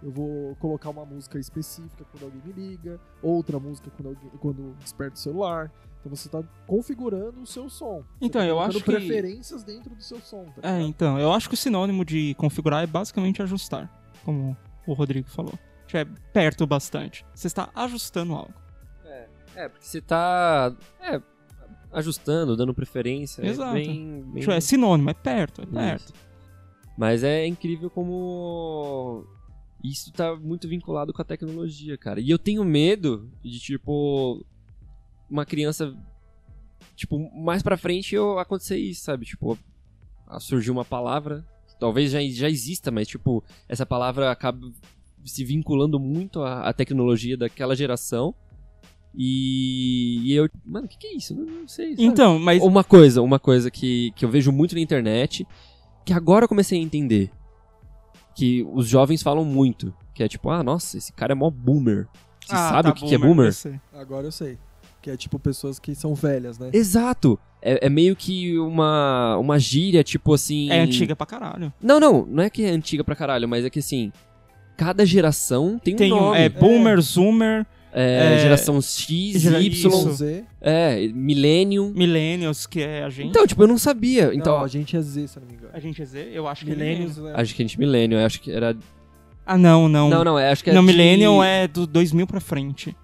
[0.05, 4.77] Eu vou colocar uma música específica quando alguém me liga, outra música quando, alguém, quando
[4.79, 5.73] desperta o celular.
[5.99, 8.05] Então você tá configurando o seu som.
[8.21, 10.45] Então, tá eu acho que- preferências dentro do seu som.
[10.45, 10.89] Tá É, ligado?
[10.91, 13.91] então, eu acho que o sinônimo de configurar é basicamente ajustar,
[14.27, 14.55] como
[14.87, 15.55] o Rodrigo falou.
[15.87, 17.25] Tipo, é perto bastante.
[17.35, 18.53] Você está ajustando algo.
[19.57, 21.23] É, porque você tá é,
[21.93, 23.41] ajustando, dando preferência.
[23.47, 23.71] Exato.
[23.71, 24.41] É bem, bem...
[24.41, 26.05] Tipo, é sinônimo, é perto, é perto.
[26.13, 26.15] Isso.
[26.99, 29.25] Mas é incrível como
[29.85, 32.19] isso tá muito vinculado com a tecnologia, cara.
[32.19, 34.43] E eu tenho medo de, tipo,
[35.29, 35.95] uma criança,
[36.97, 39.27] tipo, mais pra frente eu acontecer isso, sabe?
[39.27, 39.59] Tipo,
[40.41, 41.45] surgiu uma palavra,
[41.79, 44.73] talvez já, já exista, mas, tipo, essa palavra acaba
[45.23, 48.35] se vinculando muito à, à tecnologia daquela geração.
[49.15, 51.35] E, e eu, mano, o que, que é isso?
[51.35, 51.91] Não, não sei.
[51.91, 52.03] sabe?
[52.03, 55.47] Então, mas Uma coisa, uma coisa que, que eu vejo muito na internet,
[56.07, 57.31] que agora eu comecei a entender.
[58.35, 59.95] Que os jovens falam muito.
[60.15, 62.07] Que é tipo, ah, nossa, esse cara é mó boomer.
[62.45, 63.47] Você Ah, sabe tá, o que, que é boomer?
[63.47, 63.81] eu sei.
[63.93, 64.59] Agora eu sei.
[65.01, 66.71] Que é tipo pessoas que são velhas, né?
[66.73, 67.39] Exato!
[67.61, 70.71] É, é meio que uma, uma gíria, tipo assim.
[70.71, 71.73] É antiga pra caralho.
[71.83, 74.13] Não, não, não é que é antiga pra caralho, mas é que assim.
[74.77, 76.39] Cada geração tem, Tem um nome.
[76.39, 77.65] é boomer, zoomer,
[77.97, 80.13] É, é, geração X, gera- Y, isso.
[80.15, 80.45] Z.
[80.61, 81.93] é, Millennium.
[81.95, 83.29] millennials, que é a gente.
[83.29, 84.35] Então, tipo, eu não sabia.
[84.35, 85.71] Então, Não, a gente é Z, se eu não me engano.
[85.73, 86.29] a gente é Z?
[86.33, 87.33] Eu acho que é Millennials, né?
[87.37, 88.77] acho que a gente Millennium, eu acho que era.
[89.47, 90.09] Ah, não, não.
[90.11, 92.97] Não, não, é, acho que é Não, de- millennial é do 2000 pra frente.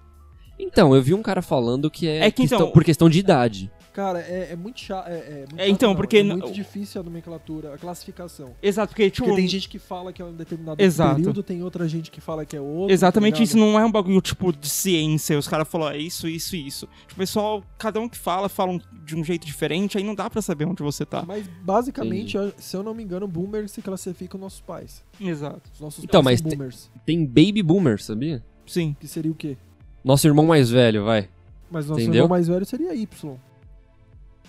[0.59, 3.19] Então, eu vi um cara falando que é, É que questão- então- por questão de
[3.19, 3.71] idade.
[3.93, 5.07] Cara, é, é muito chato.
[5.07, 8.51] É, é muito É, chato, então, não, porque É muito difícil a nomenclatura, a classificação.
[8.63, 9.25] Exato, porque, tipo...
[9.27, 11.15] Porque tem gente que fala que é um determinado Exato.
[11.17, 12.93] período, tem outra gente que fala que é outro.
[12.93, 15.37] Exatamente tá isso, não é um bagulho tipo de ciência.
[15.37, 16.87] Os caras falam, é isso, isso e isso.
[17.01, 20.15] Tipo, o pessoal, cada um que fala, fala um- de um jeito diferente, aí não
[20.15, 21.23] dá pra saber onde você tá.
[21.27, 25.03] Mas basicamente, eu- se eu não me engano, boomer se classifica os nossos pais.
[25.19, 25.69] Exato.
[25.73, 26.89] Os nossos Então, pais mas são boomers.
[27.05, 28.41] Tem baby boomer, sabia?
[28.65, 28.95] Sim.
[28.99, 29.57] Que seria o quê?
[30.03, 31.27] Nosso irmão mais velho, vai.
[31.69, 32.19] Mas nosso Entendeu?
[32.23, 33.37] irmão mais velho seria Y.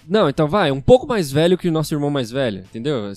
[0.09, 3.11] Não, então vai, um pouco mais velho que o nosso irmão mais velho, entendeu?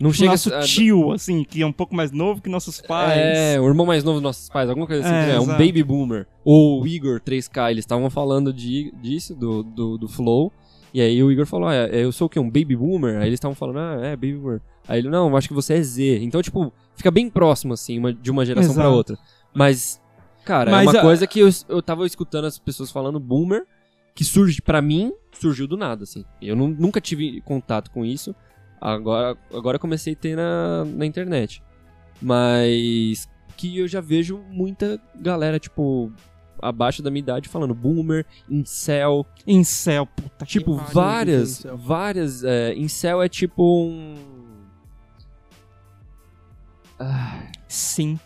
[0.00, 0.60] Não chega Nosso a...
[0.60, 3.20] tio, assim, que é um pouco mais novo que nossos pais.
[3.20, 5.82] É, o irmão mais novo dos nossos pais, alguma coisa assim, É, é, um baby
[5.84, 6.26] boomer.
[6.44, 10.52] Ou o Igor 3K, eles estavam falando de, disso, do, do, do Flow.
[10.92, 12.40] E aí o Igor falou, ah, eu sou o quê?
[12.40, 13.18] Um baby boomer?
[13.20, 14.60] Aí eles estavam falando, ah, é, baby boomer.
[14.88, 16.18] Aí ele, não, acho que você é Z.
[16.20, 18.96] Então, tipo, fica bem próximo, assim, uma- de uma geração pra Exato.
[18.96, 19.18] outra.
[19.54, 20.00] Mas,
[20.44, 23.64] cara, Mas é uma a- coisa que eu, eu tava escutando as pessoas falando boomer,
[24.14, 26.24] que surge, pra mim, surgiu do nada, assim.
[26.40, 28.34] Eu nu- nunca tive contato com isso.
[28.80, 31.62] Agora, agora comecei a ter na, na internet.
[32.20, 36.12] Mas que eu já vejo muita galera, tipo,
[36.60, 39.24] abaixo da minha idade falando boomer, incel.
[39.46, 41.76] Incel, puta Tipo, que várias, incel.
[41.78, 42.44] várias.
[42.44, 44.14] É, incel é tipo um.
[46.98, 48.20] Ah, Simp.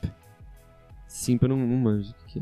[1.06, 2.14] sim, eu não, não manjo.
[2.36, 2.40] é.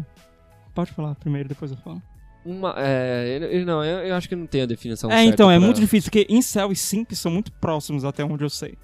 [0.75, 2.03] Pode falar primeiro, depois eu falo.
[2.45, 5.57] Uma, é, eu- não, eu, eu acho que não tem a definição é, então, é
[5.57, 8.77] pra- muito difícil, porque incel e simp são muito próximos até onde eu sei.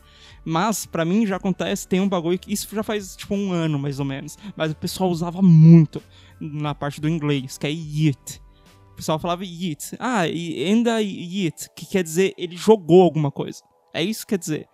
[0.45, 3.79] Mas, pra mim, já acontece, tem um bagulho que isso já faz, tipo, um ano,
[3.79, 4.39] mais ou menos.
[4.57, 6.03] Mas o pessoal usava muito
[6.41, 8.41] na parte do inglês, que é yeet.
[8.93, 9.95] O pessoal falava yeet.
[9.99, 13.63] Ah, e ainda yeet, que quer dizer ele jogou alguma coisa.
[13.93, 14.67] É isso que quer dizer.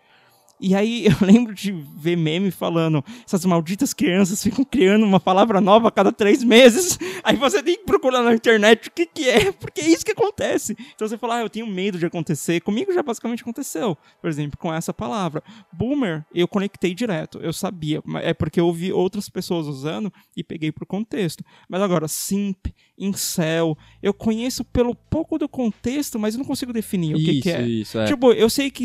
[0.61, 5.61] E aí eu lembro de ver meme falando, essas malditas crianças ficam criando uma palavra
[5.61, 6.99] nova a cada três meses.
[7.23, 10.13] Aí você tem que procurar na internet o que, que é, porque é isso que
[10.13, 10.77] acontece.
[10.95, 12.61] Então você fala, ah, eu tenho medo de acontecer.
[12.61, 15.43] Comigo já basicamente aconteceu, por exemplo, com essa palavra.
[15.73, 18.01] Boomer, eu conectei direto, eu sabia.
[18.23, 21.45] É porque eu ouvi outras pessoas usando e peguei pro contexto.
[21.69, 22.67] Mas agora, simp,
[22.99, 27.43] incel, eu conheço pelo pouco do contexto, mas eu não consigo definir o que, isso,
[27.43, 27.63] que é.
[27.63, 28.07] isso, é.
[28.07, 28.85] Tipo, eu sei que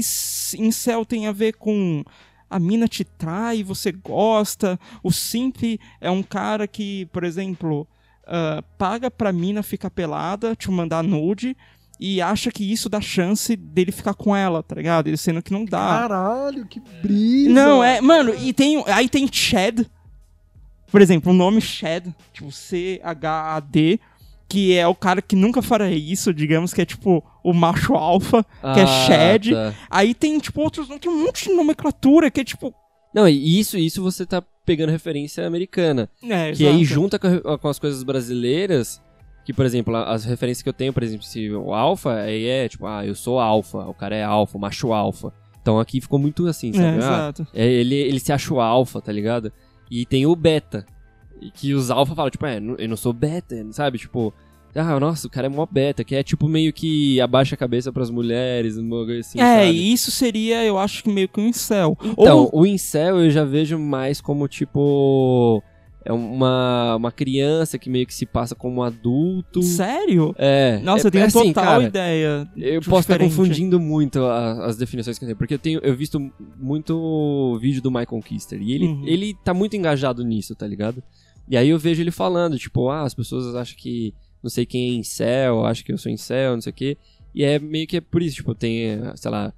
[0.58, 2.04] incel tem a ver com
[2.50, 4.78] a mina te trai, você gosta.
[5.02, 7.88] O simp é um cara que, por exemplo,
[8.26, 11.56] ah, paga pra mina ficar pelada, te mandar nude.
[12.00, 15.08] E acha que isso dá chance dele ficar com ela, tá ligado?
[15.08, 16.00] Ele sendo que não dá.
[16.00, 17.52] Caralho, que brisa.
[17.52, 18.84] Não, é, mano, e tem.
[18.88, 19.86] Aí tem Chad.
[20.90, 24.00] Por exemplo, o nome Chad, tipo C-H-A-D,
[24.52, 28.44] que é o cara que nunca faria isso, digamos que é tipo o macho alfa,
[28.44, 29.50] que é Ah, Chad.
[29.52, 29.74] tá.
[29.90, 30.88] Aí tem, tipo, outros.
[31.00, 32.74] Tem um monte de nomenclatura que é tipo.
[33.16, 36.10] Não, e isso, isso você tá pegando referência americana.
[36.24, 36.84] É, Que aí exato.
[36.86, 39.02] junta com, com as coisas brasileiras,
[39.46, 42.68] que, por exemplo, as referências que eu tenho, por exemplo, se o alfa, aí é
[42.70, 45.34] tipo, ah, eu sou alfa, o cara é alfa, o macho alfa.
[45.62, 46.88] Então aqui ficou muito assim, É, sabe?
[46.90, 47.48] Ah, exato.
[47.54, 49.52] é, ele, ele se acha o alfa, tá ligado?
[49.90, 50.86] E tem o beta,
[51.42, 53.98] e que os alfa falam, tipo, é, eu não sou beta, sabe?
[53.98, 54.34] Tipo,
[54.76, 57.92] ah, nossa, o cara é mó beta, que é tipo meio que abaixa a cabeça
[57.92, 59.72] pras mulheres, um bagulho assim, é, sabe?
[59.78, 61.98] e isso seria, eu acho que meio que um incel.
[62.04, 65.62] Então, Ou, o incel eu já vejo mais como, tipo,
[66.06, 69.62] é uma, uma criança que meio que se passa como um adulto.
[69.62, 70.34] sério?
[70.38, 70.80] É.
[70.84, 72.50] Nossa, é, eu tenho é assim, total cara, ideia.
[72.56, 75.96] Eu posso estar confundindo muito a- as definições que eu tenho, porque eu tenho eu
[75.96, 79.04] visto muito vídeo do Michael Kister e ele, Uhum.
[79.06, 81.04] ele tá muito engajado nisso, tá ligado?
[81.52, 84.92] E aí eu vejo ele falando, tipo, ah, as pessoas acham que não sei quem
[84.92, 86.98] é incel, acham que eu sou incel, não sei o quê.
[87.36, 89.54] E é meio que é por isso, tipo, tem, sei lá,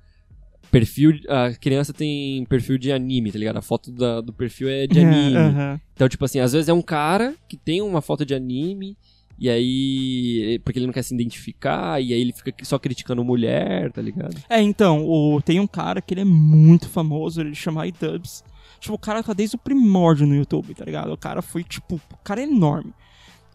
[0.71, 3.57] perfil, a criança tem perfil de anime, tá ligado?
[3.57, 5.37] A foto da- do perfil é de anime.
[5.37, 5.79] aham.
[5.93, 8.97] Então, tipo assim, às vezes é um cara que tem uma foto de anime,
[9.37, 10.59] e aí.
[10.63, 14.35] Porque ele não quer se identificar, e aí ele fica só criticando mulher, tá ligado?
[14.49, 18.43] É, então, o, tem um cara que ele é muito famoso, ele chama iDubbbz.
[18.79, 21.11] Tipo, o cara tá desde o primórdio no YouTube, tá ligado?
[21.11, 22.93] O cara foi, tipo, o cara é enorme.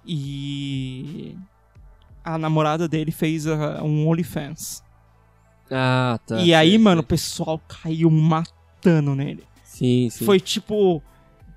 [0.06, 1.36] E.
[2.24, 4.82] A namorada dele fez ah, um OnlyFans.
[5.70, 6.40] Ah, tá.
[6.40, 9.44] e aí, sei, mano, o pessoal caiu matando nele.
[9.64, 10.24] Sim, sim.
[10.24, 11.02] Foi tipo.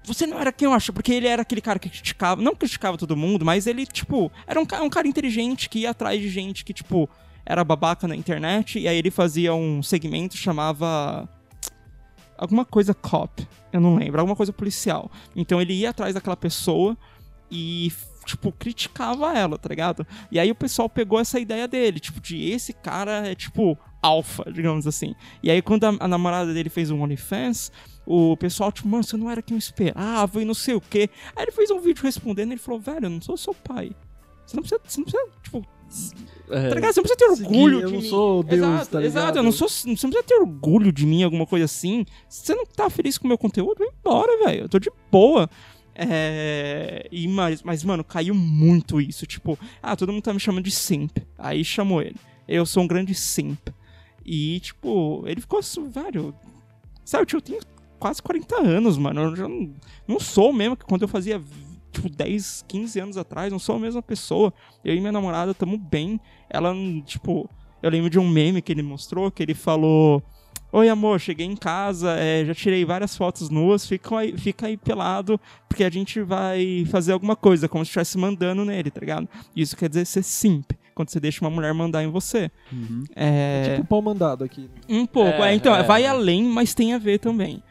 [0.03, 2.41] Você não era quem eu acho, porque ele era aquele cara que criticava.
[2.41, 6.19] Não criticava todo mundo, mas ele, tipo, era um, um cara inteligente que ia atrás
[6.19, 7.09] de gente que, tipo,
[7.45, 8.79] era babaca na internet.
[8.79, 11.29] E aí ele fazia um segmento chamava.
[12.41, 13.47] Alguma coisa cop.
[13.71, 15.11] Eu não lembro, alguma coisa policial.
[15.35, 16.97] Então ele ia atrás daquela pessoa
[17.51, 17.91] e,
[18.25, 20.07] tipo, criticava ela, tá ligado?
[20.31, 24.51] E aí o pessoal pegou essa ideia dele, tipo, de esse cara é, tipo, alfa,
[24.51, 25.13] digamos assim.
[25.43, 27.71] E aí quando a, a namorada dele fez um OnlyFans,
[28.07, 31.11] o pessoal, tipo, mano, você não era quem eu esperava e não sei o quê.
[31.35, 33.91] Aí ele fez um vídeo respondendo e ele falou, velho, eu não sou seu pai.
[34.47, 35.67] Você não precisa, você não precisa, tipo,
[36.49, 36.93] É, tá ligado?
[36.93, 38.09] Você não precisa ter Seguir, orgulho eu de não mim.
[38.09, 39.23] sou Deus, exato, tá ligado?
[39.23, 42.05] Exato, eu não sou, você não precisa ter orgulho de mim, alguma coisa assim.
[42.27, 44.63] Se você não tá feliz com o meu conteúdo, vai embora, velho.
[44.63, 45.49] Eu tô de boa.
[45.95, 49.25] É, e mas, mas, mano, caiu muito isso.
[49.25, 51.17] Tipo, ah, todo mundo tá me chamando de simp.
[51.37, 52.15] Aí chamou ele.
[52.47, 53.69] Eu sou um grande simp.
[54.25, 56.33] E, tipo, ele ficou assim, velho.
[57.05, 57.59] Sabe, tipo, eu tenho
[57.99, 59.21] quase 40 anos, mano.
[59.21, 59.73] Eu já não,
[60.07, 61.41] não sou mesmo que quando eu fazia,
[61.91, 64.53] tipo, 10, 15 anos atrás, não sou a mesma pessoa.
[64.83, 66.19] Eu e minha namorada tamo bem.
[66.49, 66.73] Ela,
[67.05, 67.49] tipo,
[67.81, 70.23] eu lembro de um meme que ele mostrou que ele falou.
[70.73, 74.77] Oi, amor, cheguei em casa, é, já tirei várias fotos nuas, fica aí, fica aí
[74.77, 75.37] pelado,
[75.67, 79.27] porque a gente vai fazer alguma coisa, como se estivesse mandando nele, tá ligado?
[79.53, 82.49] Isso quer dizer ser simp, quando você deixa uma mulher mandar em você.
[83.13, 83.75] É...
[83.75, 84.69] Tipo pau mandado aqui.
[84.87, 85.83] Um pouco, é, É, então, é.
[85.83, 87.61] vai além, mas tem a ver também.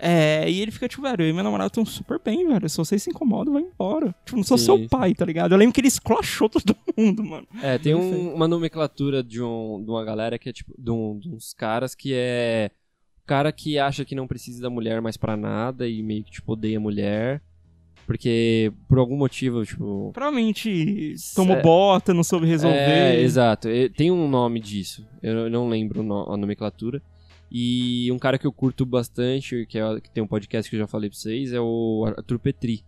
[0.00, 2.68] É, e ele fica tipo, velho, eu e meu namorado estão super bem, velho.
[2.68, 4.14] Se vocês se incomodam, vai embora.
[4.24, 5.52] Tipo, não sou Sim, seu pai, tá ligado?
[5.52, 7.46] Eu lembro que ele esclachou todo mundo, mano.
[7.62, 11.18] É, tem um- uma nomenclatura de, um, de uma galera que é tipo, de, um-
[11.18, 12.70] de uns caras que é.
[13.22, 16.30] O cara que acha que não precisa da mulher mais pra nada e meio que,
[16.30, 17.42] tipo, odeia a mulher.
[18.06, 20.10] Porque, por algum motivo, tipo.
[20.14, 21.60] Provavelmente tomou É.
[21.62, 22.78] bota, não soube resolver.
[22.78, 23.68] É, exato.
[23.96, 25.06] Tem um nome disso.
[25.22, 26.00] Eu não lembro
[26.32, 27.02] a nomenclatura.
[27.50, 30.80] E um cara que eu curto bastante, que, é, que tem um podcast que eu
[30.80, 32.84] já falei pra vocês, é o Arthur Petri.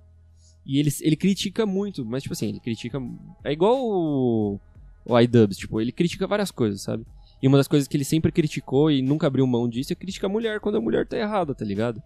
[0.66, 3.00] E ele, ele critica muito, mas tipo assim, ele critica.
[3.42, 4.60] É igual o,
[5.06, 7.06] o iDubbbz, tipo, ele critica várias coisas, sabe?
[7.42, 10.28] E uma das coisas que ele sempre criticou e nunca abriu mão disso é criticar
[10.28, 12.02] a mulher quando a mulher tá errada, tá ligado?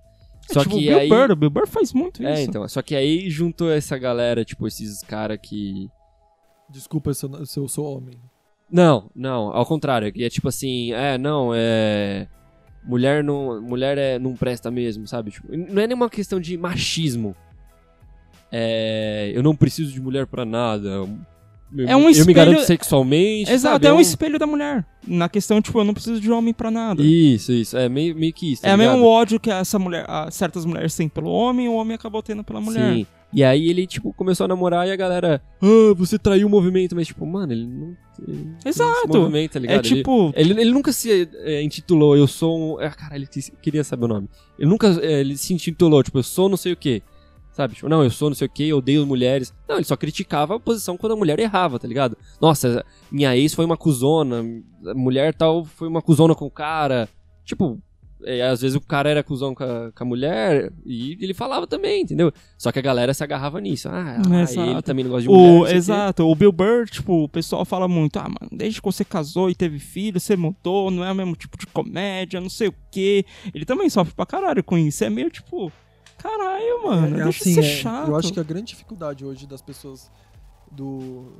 [0.49, 1.09] É Só tipo, que o Bill aí.
[1.09, 2.31] Burr, o Bill Burr faz muito isso.
[2.31, 2.69] É, então.
[2.69, 5.89] Só que aí juntou essa galera, tipo, esses caras que.
[6.71, 8.19] Desculpa se eu, se eu sou homem.
[8.71, 10.13] Não, não, ao contrário.
[10.15, 12.29] E é tipo assim, é, não, é.
[12.85, 15.31] Mulher não, mulher é, não presta mesmo, sabe?
[15.31, 17.35] Tipo, não é nenhuma questão de machismo.
[18.53, 20.89] É, eu não preciso de mulher pra nada.
[20.89, 21.09] Eu,
[21.89, 23.51] É um eu me espelho- garanto sexualmente.
[23.51, 23.87] Exato, sabe?
[23.89, 24.85] é um um- espelho da mulher.
[25.07, 27.03] Na questão, tipo, eu não preciso de homem pra nada.
[27.03, 27.77] Isso, isso.
[27.77, 28.63] É meio, meio que isso.
[28.63, 31.75] tá é o mesmo ódio que essa mulher, ah, certas mulheres têm pelo homem, o
[31.75, 32.95] homem acabou tendo pela mulher.
[32.95, 33.07] Sim.
[33.35, 35.43] E aí ele, tipo, começou a namorar e a galera.
[35.61, 36.95] Ah, você traiu o movimento.
[36.95, 37.97] Mas, tipo, mano, ele não.
[38.27, 39.09] Ele Exato.
[39.09, 39.81] Movimento, tá ligado?
[39.81, 42.79] É tipo, Ele, ele, ele nunca se é, intitulou, eu sou um.
[42.79, 44.29] Ah, caralho, ele queria saber o nome.
[44.57, 47.03] Ele nunca é, ele se intitulou, tipo, eu sou não sei o quê.
[47.51, 47.75] Sabe?
[47.75, 49.55] Tipo, não, eu sou não sei o quê, eu odeio mulheres.
[49.69, 52.17] Não, ele só criticava a posição quando a mulher errava, tá ligado?
[52.41, 54.45] Nossa, minha ex foi uma cuzona,
[54.87, 57.09] a mulher tal foi uma cuzona com o cara.
[57.45, 57.81] Tipo,
[58.25, 61.67] é, às vezes o cara era cuzão com a, com a mulher e ele falava
[61.67, 62.33] também, entendeu?
[62.57, 63.89] Só que a galera se agarrava nisso.
[63.89, 64.71] Ah, ah, Exato.
[64.71, 65.61] ele também não gosta de mulher.
[65.61, 65.79] o, sei quê.
[65.79, 69.51] exato, o Bill Burr, tipo, o pessoal fala muito, ah, mano, desde que você casou
[69.51, 72.75] e teve filho, você mudou, não é o mesmo tipo de comédia, não sei o
[72.91, 73.25] quê.
[73.55, 75.05] Ele também sofre pra caralho com isso.
[75.05, 75.71] É meio tipo,
[76.19, 78.09] caralho, mano, É, deixa assim, de ser é, chato.
[78.09, 80.11] Eu acho que a grande dificuldade hoje das pessoas
[80.71, 81.33] do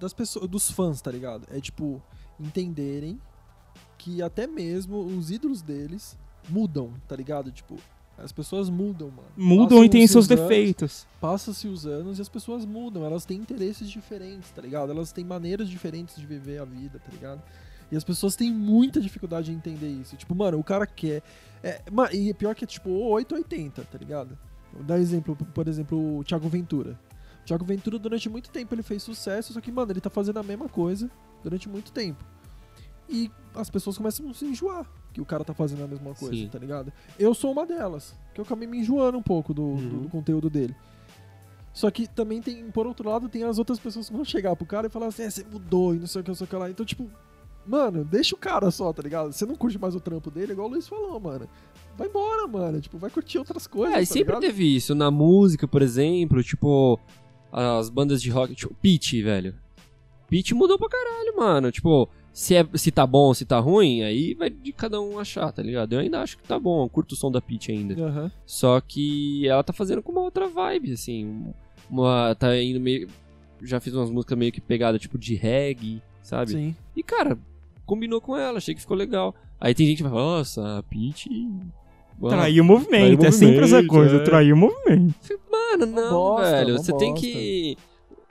[0.00, 1.46] das pessoas dos fãs, tá ligado?
[1.50, 2.02] É tipo
[2.38, 3.18] entenderem
[4.06, 6.16] que até mesmo os ídolos deles
[6.48, 7.50] mudam, tá ligado?
[7.50, 7.76] Tipo,
[8.16, 9.28] as pessoas mudam, mano.
[9.36, 11.04] Mudam e têm seus anos- defeitos.
[11.20, 14.92] Passa-se os anos e as pessoas mudam, elas têm interesses diferentes, tá ligado?
[14.92, 17.42] Elas têm maneiras diferentes de viver a vida, tá ligado?
[17.90, 20.16] E as pessoas têm muita dificuldade em entender isso.
[20.16, 21.20] Tipo, mano, o cara quer.
[21.64, 24.38] É, e pior que é tipo 880, tá ligado?
[24.72, 26.96] Vou dar exemplo, por exemplo, o Thiago Ventura.
[27.42, 30.38] O Thiago Ventura, durante muito tempo, ele fez sucesso, só que, mano, ele tá fazendo
[30.38, 31.10] a mesma coisa
[31.42, 32.24] durante muito tempo.
[33.08, 36.34] E as pessoas começam a se enjoar que o cara tá fazendo a mesma coisa,
[36.34, 36.48] Sim.
[36.48, 36.92] tá ligado?
[37.18, 40.02] Eu sou uma delas, que eu acabei me enjoando um pouco do, do- Uhum.
[40.02, 40.74] do conteúdo dele.
[41.72, 44.64] Só que também tem, por outro lado, tem as outras pessoas que vão chegar pro
[44.66, 46.48] cara e falar assim, é, você mudou e não sei o que, não sei o
[46.48, 46.70] que lá.
[46.70, 47.10] Então, tipo,
[47.66, 49.32] mano, deixa o cara só, tá ligado?
[49.32, 51.46] Você não curte mais o trampo dele, igual o Luiz falou, mano.
[51.96, 52.80] Vai embora, mano.
[52.80, 53.94] Tipo, vai curtir outras coisas.
[53.96, 54.40] É, e tá sempre ligado?
[54.40, 54.94] teve isso.
[54.94, 56.98] Na música, por exemplo, tipo,
[57.52, 59.54] as bandas de rock, tipo, Pitch, velho.
[60.28, 61.70] Pitch mudou pra caralho, mano.
[61.70, 65.50] Tipo, se, é, se tá bom, se tá ruim, aí vai de cada um achar,
[65.50, 65.94] tá ligado?
[65.94, 67.98] Eu ainda acho que tá bom, eu curto o som da Pitch ainda.
[67.98, 68.30] Aham.
[68.44, 71.46] Só que ela tá fazendo com uma outra vibe, assim.
[71.88, 73.08] Uma, tá indo meio.
[73.62, 76.50] Já fiz umas músicas meio que pegada, tipo, de reggae, sabe?
[76.50, 76.76] Sim.
[76.94, 77.38] E, cara,
[77.86, 79.34] combinou com ela, achei que ficou legal.
[79.58, 80.84] Aí tem gente que vai falar, nossa, a
[82.20, 84.18] uau, Traiu o movimento, é sempre essa coisa, é.
[84.22, 85.14] traiu o movimento.
[85.50, 86.76] Mano, não, bosta, velho.
[86.76, 87.26] Você tem bosta.
[87.26, 87.78] que.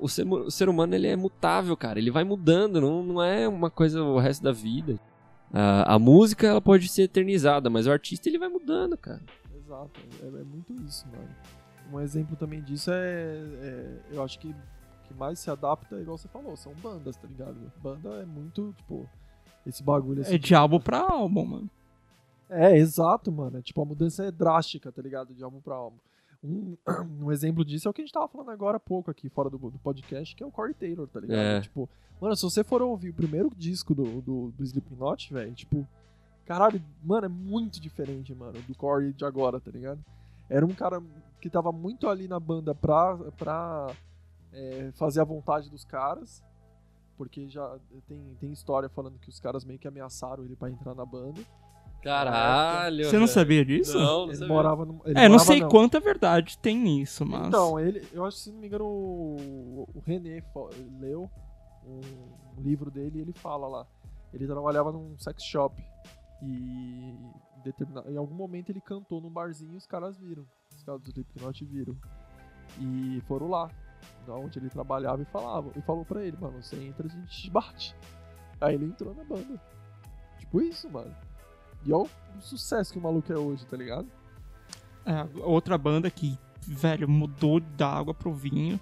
[0.06, 1.98] O ser, o ser humano ele é mutável, cara.
[2.00, 5.00] Ele vai mudando, não, não é uma coisa o resto da vida.
[5.54, 9.22] A, a música ela pode ser eternizada, mas o artista ele vai mudando, cara.
[9.56, 11.30] Exato, é, é muito isso, mano.
[11.92, 12.96] Um exemplo também disso é,
[13.62, 14.54] é- eu acho que
[15.08, 17.56] que mais se adapta, igual você falou, são bandas, tá ligado?
[17.82, 19.08] Banda é muito, tipo,
[19.66, 20.34] esse bagulho assim.
[20.34, 21.70] É de álbum pra álbum, mano.
[22.50, 23.58] É, exato, mano.
[23.60, 25.34] É, Tipo, a mudança é drástica, tá ligado?
[25.34, 25.98] De álbum pra álbum.
[26.46, 26.78] Um,
[27.24, 29.50] um exemplo disso é o que a gente tava falando agora há pouco aqui, fora
[29.50, 31.40] do, do podcast, que é o Corey Taylor, tá ligado?
[31.40, 31.62] É.
[31.62, 31.90] Tipo,
[32.22, 35.88] mano, se você for ouvir o primeiro disco do, do, do Slipknot, velho, tipo,
[36.46, 40.04] caralho, mano, é muito diferente, mano, do Corey de agora, tá ligado?
[40.48, 41.02] Era um cara
[41.42, 43.88] que tava muito ali na banda pra, pra
[44.54, 46.44] é, fazer a vontade dos caras,
[47.18, 47.78] porque já
[48.08, 51.42] tem, tem história falando que os caras meio que ameaçaram ele pra entrar na banda.
[52.06, 53.10] Caralho.
[53.10, 53.98] Você não sabia disso?
[53.98, 54.54] Não, não Ele sabia.
[54.54, 55.02] morava no.
[55.06, 57.48] ele É, não morava sei quanta verdade tem nisso, mas.
[57.48, 60.44] Então, ele, eu acho que se não me engano, o, o René
[61.00, 61.28] leu
[61.84, 63.88] um, livro dele e ele fala lá.
[64.32, 65.84] Ele trabalhava num sex shop
[66.44, 67.16] e
[67.66, 70.46] em, em algum momento ele cantou num barzinho e os caras viram.
[70.76, 71.98] Os caras do Slipknot viram.
[72.80, 73.68] E foram lá,
[74.28, 75.72] onde ele trabalhava e falava.
[75.76, 77.96] E falou pra ele, mano, você entra, a gente te bate.
[78.62, 79.60] Aí ele entrou na banda.
[80.38, 81.25] Tipo isso, mano.
[81.86, 84.08] E olha o sucesso que o maluco é hoje, tá ligado?
[85.06, 86.38] É, outra banda que,
[86.68, 88.80] velho, mudou da água pro vinho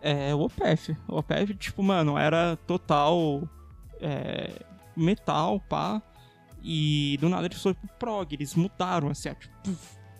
[0.00, 0.96] é o Opeth.
[1.06, 3.42] O Opeth, tipo, mano, era total
[4.00, 4.50] é,
[4.96, 6.02] metal, pá.
[6.62, 9.52] E do nada eles foram pro prog, eles mudaram, assim, ó, tipo.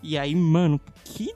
[0.02, 1.34] E aí, mano, que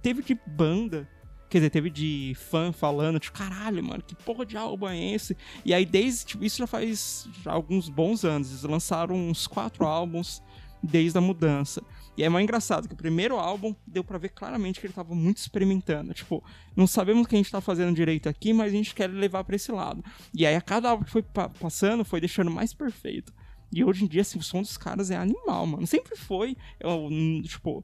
[0.00, 1.08] teve de banda,
[1.52, 5.36] quer dizer, teve de fã falando, tipo, caralho, mano, que porra de álbum é esse?
[5.64, 9.84] E aí, desde, tipo, isso já faz já alguns bons anos, eles lançaram uns quatro
[9.86, 10.42] álbuns
[10.82, 11.82] desde a mudança.
[12.16, 15.14] E é mais engraçado que o primeiro álbum deu pra ver claramente que ele tava
[15.14, 16.12] muito experimentando.
[16.12, 16.42] Tipo,
[16.76, 19.44] não sabemos o que a gente tá fazendo direito aqui, mas a gente quer levar
[19.44, 20.04] pra esse lado.
[20.34, 23.32] E aí a cada álbum que foi pa- passando foi deixando mais perfeito.
[23.72, 25.86] E hoje em dia, assim, o som dos caras é animal, mano.
[25.86, 26.54] Sempre foi.
[26.78, 27.82] Eu, n- tipo,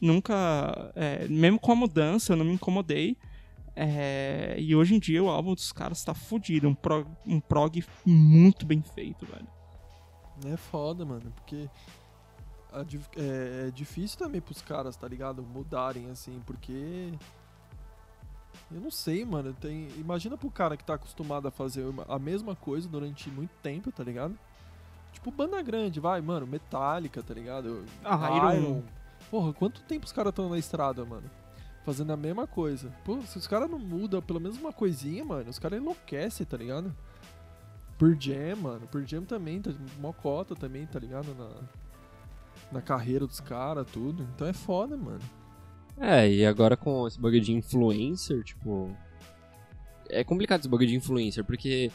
[0.00, 0.92] nunca.
[0.94, 3.16] é, mesmo com a mudança, eu não me incomodei.
[3.74, 6.68] É, e hoje em dia o álbum dos caras tá fudido.
[6.68, 9.46] Um prog, um prog muito bem feito, velho.
[10.46, 11.68] É foda, mano, porque
[13.16, 15.42] é, é difícil também pros caras, tá ligado?
[15.42, 17.12] Mudarem, assim, porque.
[18.70, 19.52] Eu não sei, mano.
[19.54, 19.88] Tem...
[19.96, 24.04] Imagina pro cara que tá acostumado a fazer a mesma coisa durante muito tempo, tá
[24.04, 24.38] ligado?
[25.12, 27.84] Tipo, banda grande, vai, mano, Metallica, tá ligado?
[28.04, 28.82] Ah, Iron.
[29.30, 31.30] Porra, quanto tempo os caras estão na estrada, mano?
[31.84, 32.92] Fazendo a mesma coisa.
[33.04, 36.56] Pô, se os caras não mudam pelo menos uma coisinha, mano, os caras enlouquecem, tá
[36.56, 36.94] ligado?
[37.96, 38.86] Por Jam, mano.
[38.88, 39.70] Por Jam também, tá
[40.00, 41.34] mocota também, tá ligado?
[41.34, 41.50] Na,
[42.72, 44.26] na carreira dos caras, tudo.
[44.34, 45.20] Então é foda, mano.
[45.96, 48.90] É, e agora com esse bagulho de influencer, tipo.
[50.08, 51.90] É complicado esse bagulho de influencer, porque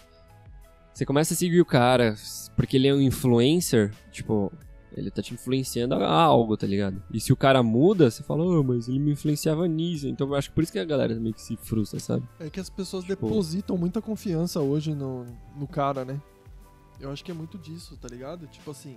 [0.94, 2.16] você começa a seguir o cara
[2.56, 4.54] porque ele é um influencer, tipo,
[4.96, 7.04] ele tá te influenciando a algo, tá ligado?
[7.12, 10.08] E se o cara muda, você fala, oh, mas ele me influenciava nisso.
[10.08, 12.28] Então eu acho que por isso que a galera meio que se frustra, sabe?
[12.40, 16.20] É que as pessoas Tipo- depositam muita confiança hoje no, no cara, né?
[17.00, 18.48] Eu acho que é muito disso, tá ligado?
[18.48, 18.96] Tipo assim.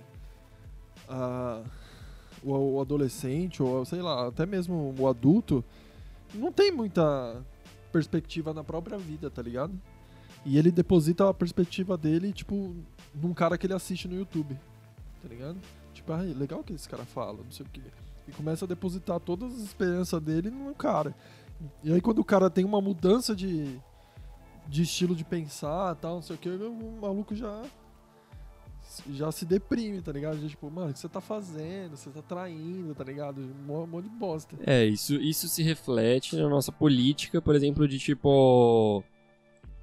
[1.07, 1.63] a-
[2.43, 5.63] o, o adolescente, ou sei lá, até mesmo o adulto,
[6.33, 7.43] não tem muita
[7.91, 9.73] perspectiva na própria vida, tá ligado?
[10.45, 12.73] E ele deposita a perspectiva dele, tipo,
[13.13, 14.55] num cara que ele assiste no YouTube,
[15.21, 15.57] tá ligado?
[15.99, 17.81] Tipo, ah, legal que esse cara fala, não sei o quê.
[18.27, 21.15] E começa a depositar todas as esperanças dele no cara.
[21.83, 23.79] E aí quando o cara tem uma mudança de,
[24.67, 27.63] de estilo de pensar tal, não sei o que, o maluco já
[29.11, 30.41] já se deprime, tá ligado?
[30.41, 31.95] Já, tipo, mano, o que você tá fazendo?
[31.95, 33.39] Você tá traindo, tá ligado?
[33.39, 34.57] Um monte de bosta.
[34.65, 39.03] É, isso, isso se reflete na nossa política, por exemplo, de tipo.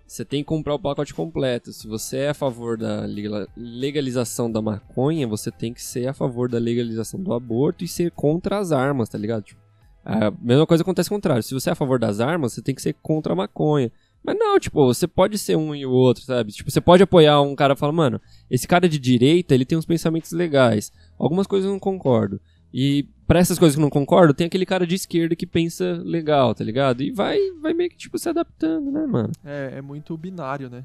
[0.06, 1.72] Você tem que comprar o pacote completo.
[1.72, 6.14] Se você é a favor da lega- legalização da maconha, você tem que ser a
[6.14, 9.42] favor da legalização do aborto e ser contra as armas, tá ligado?
[9.42, 9.60] Tipo,
[10.04, 11.42] a mesma coisa acontece ao contrário.
[11.42, 13.90] Se você é a favor das armas, você tem que ser contra a maconha.
[14.24, 16.52] Mas não, tipo, você pode ser um e o outro, sabe?
[16.52, 18.20] Tipo, você pode apoiar um cara e falar, mano,
[18.50, 20.92] esse cara de direita, ele tem uns pensamentos legais.
[21.18, 22.40] Algumas coisas eu não concordo.
[22.72, 26.54] E pra essas coisas que não concordo, tem aquele cara de esquerda que pensa legal,
[26.54, 27.02] tá ligado?
[27.02, 29.32] E vai, vai meio que, tipo, se adaptando, né, mano?
[29.44, 30.84] É, é muito binário, né?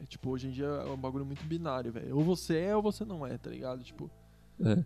[0.00, 2.16] É, tipo, hoje em dia é um bagulho muito binário, velho.
[2.16, 3.82] Ou você é ou você não é, tá ligado?
[3.82, 4.10] Tipo,
[4.64, 4.76] É.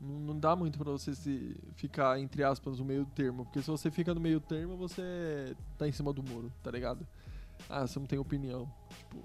[0.00, 3.44] não, não dá muito pra você se ficar, entre aspas, no meio termo.
[3.44, 7.06] Porque se você fica no meio termo, você tá em cima do muro, tá ligado?
[7.70, 8.68] Ah, você não tem opinião.
[8.98, 9.22] Tipo,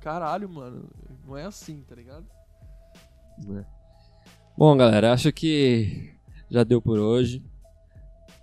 [0.00, 0.88] caralho, mano.
[1.26, 2.24] Não é assim, tá ligado?
[3.46, 3.64] né?
[4.56, 6.10] Bom, galera, acho que
[6.50, 7.42] já deu por hoje.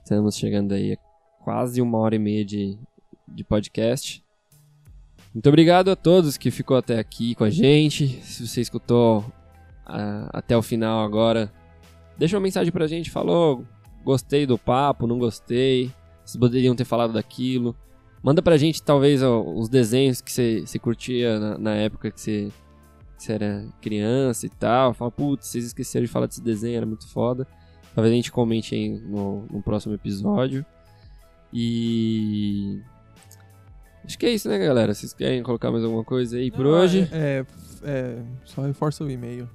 [0.03, 0.97] Estamos chegando aí a
[1.43, 2.77] quase uma hora e meia de,
[3.27, 4.23] de podcast.
[5.33, 8.07] Muito obrigado a todos que ficou até aqui com a gente.
[8.21, 9.25] Se você escutou
[9.85, 11.51] ah, até o final agora,
[12.17, 13.09] deixa uma mensagem pra gente.
[13.09, 13.65] Falou,
[14.03, 15.91] gostei do papo, não gostei.
[16.23, 17.75] Vocês poderiam ter falado daquilo.
[18.21, 22.51] Manda pra gente, talvez, ó, os desenhos que você curtia na, na época que você
[23.27, 24.93] era criança e tal.
[24.93, 27.47] Fala, putz, vocês esqueceram de falar desse desenho, era muito foda.
[27.93, 30.65] Talvez a gente comente aí no, no próximo episódio.
[31.53, 32.81] E.
[34.03, 34.91] Acho que é isso, né, galera?
[34.93, 37.07] Vocês querem colocar mais alguma coisa aí por Não, hoje?
[37.11, 37.45] É,
[37.83, 39.49] é, é, só reforça o e-mail.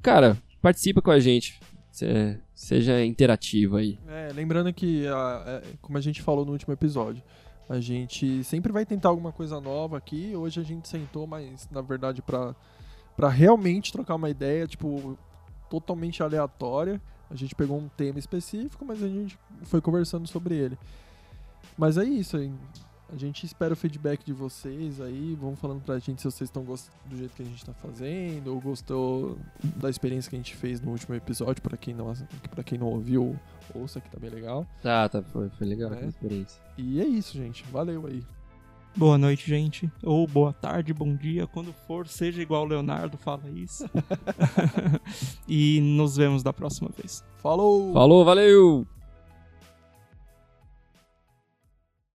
[0.00, 1.60] cara, participa com a gente.
[1.92, 3.98] Se- seja interativo aí.
[4.08, 7.22] É, lembrando que, a- é, como a gente falou no último episódio,
[7.68, 10.34] a gente sempre vai tentar alguma coisa nova aqui.
[10.34, 12.56] Hoje a gente sentou, mas na verdade pra,
[13.14, 15.18] pra realmente trocar uma ideia, tipo,
[15.68, 16.98] totalmente aleatória.
[17.30, 20.78] A gente pegou um tema específico, mas a gente foi conversando sobre ele.
[21.76, 22.54] Mas é isso, hein?
[23.10, 25.34] A gente espera o feedback de vocês aí.
[25.40, 28.48] Vão falando pra gente se vocês estão gostando do jeito que a gente tá fazendo,
[28.52, 29.38] ou gostou
[29.76, 32.12] da experiência que a gente fez no último episódio, pra quem não,
[32.50, 33.34] pra quem não ouviu,
[33.74, 34.66] ouça que tá bem legal.
[34.82, 36.04] Tá, tá, foi, foi legal É.
[36.04, 36.60] a experiência.
[36.76, 37.64] E é isso, gente.
[37.72, 38.22] Valeu aí.
[38.94, 39.90] Boa noite, gente.
[40.02, 41.46] Ou boa tarde, bom dia.
[41.46, 43.88] Quando for, seja igual o Leonardo, fala isso.
[45.48, 47.24] e nos vemos da próxima vez.
[47.38, 47.92] Falou!
[47.94, 48.86] Falou, valeu!